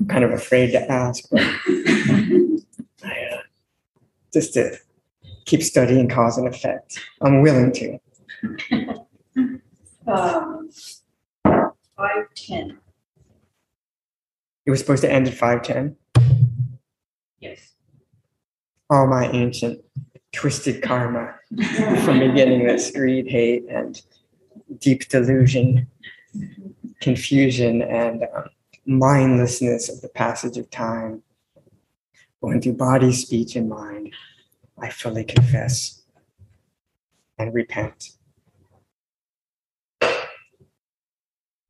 I'm 0.00 0.08
kind 0.08 0.24
of 0.24 0.32
afraid 0.32 0.72
to 0.72 0.90
ask, 0.90 1.30
but 1.30 1.40
I, 1.40 3.28
uh, 3.32 3.42
just 4.32 4.54
to 4.54 4.76
keep 5.44 5.62
studying 5.62 6.08
cause 6.08 6.38
and 6.38 6.48
effect. 6.48 6.98
I'm 7.22 7.40
willing 7.40 7.70
to. 7.74 7.98
Um, 10.08 10.70
five 11.44 12.26
ten, 12.34 12.78
It 14.66 14.72
was 14.72 14.80
supposed 14.80 15.02
to 15.02 15.12
end 15.12 15.28
at 15.28 15.34
510. 15.34 15.96
Yes. 17.40 17.74
All 18.90 19.06
my 19.06 19.28
ancient 19.30 19.80
twisted 20.32 20.82
karma 20.82 21.34
from 22.04 22.20
beginning 22.20 22.66
this 22.66 22.90
greed, 22.90 23.28
hate, 23.28 23.64
and 23.68 24.00
deep 24.78 25.08
delusion, 25.08 25.86
confusion, 27.00 27.82
and 27.82 28.24
um, 28.34 28.48
mindlessness 28.86 29.88
of 29.88 30.00
the 30.00 30.08
passage 30.08 30.56
of 30.56 30.70
time, 30.70 31.22
going 32.40 32.60
through 32.60 32.74
body, 32.74 33.12
speech, 33.12 33.56
and 33.56 33.68
mind, 33.68 34.12
I 34.80 34.90
fully 34.90 35.24
confess 35.24 36.02
and 37.38 37.52
repent. 37.54 38.10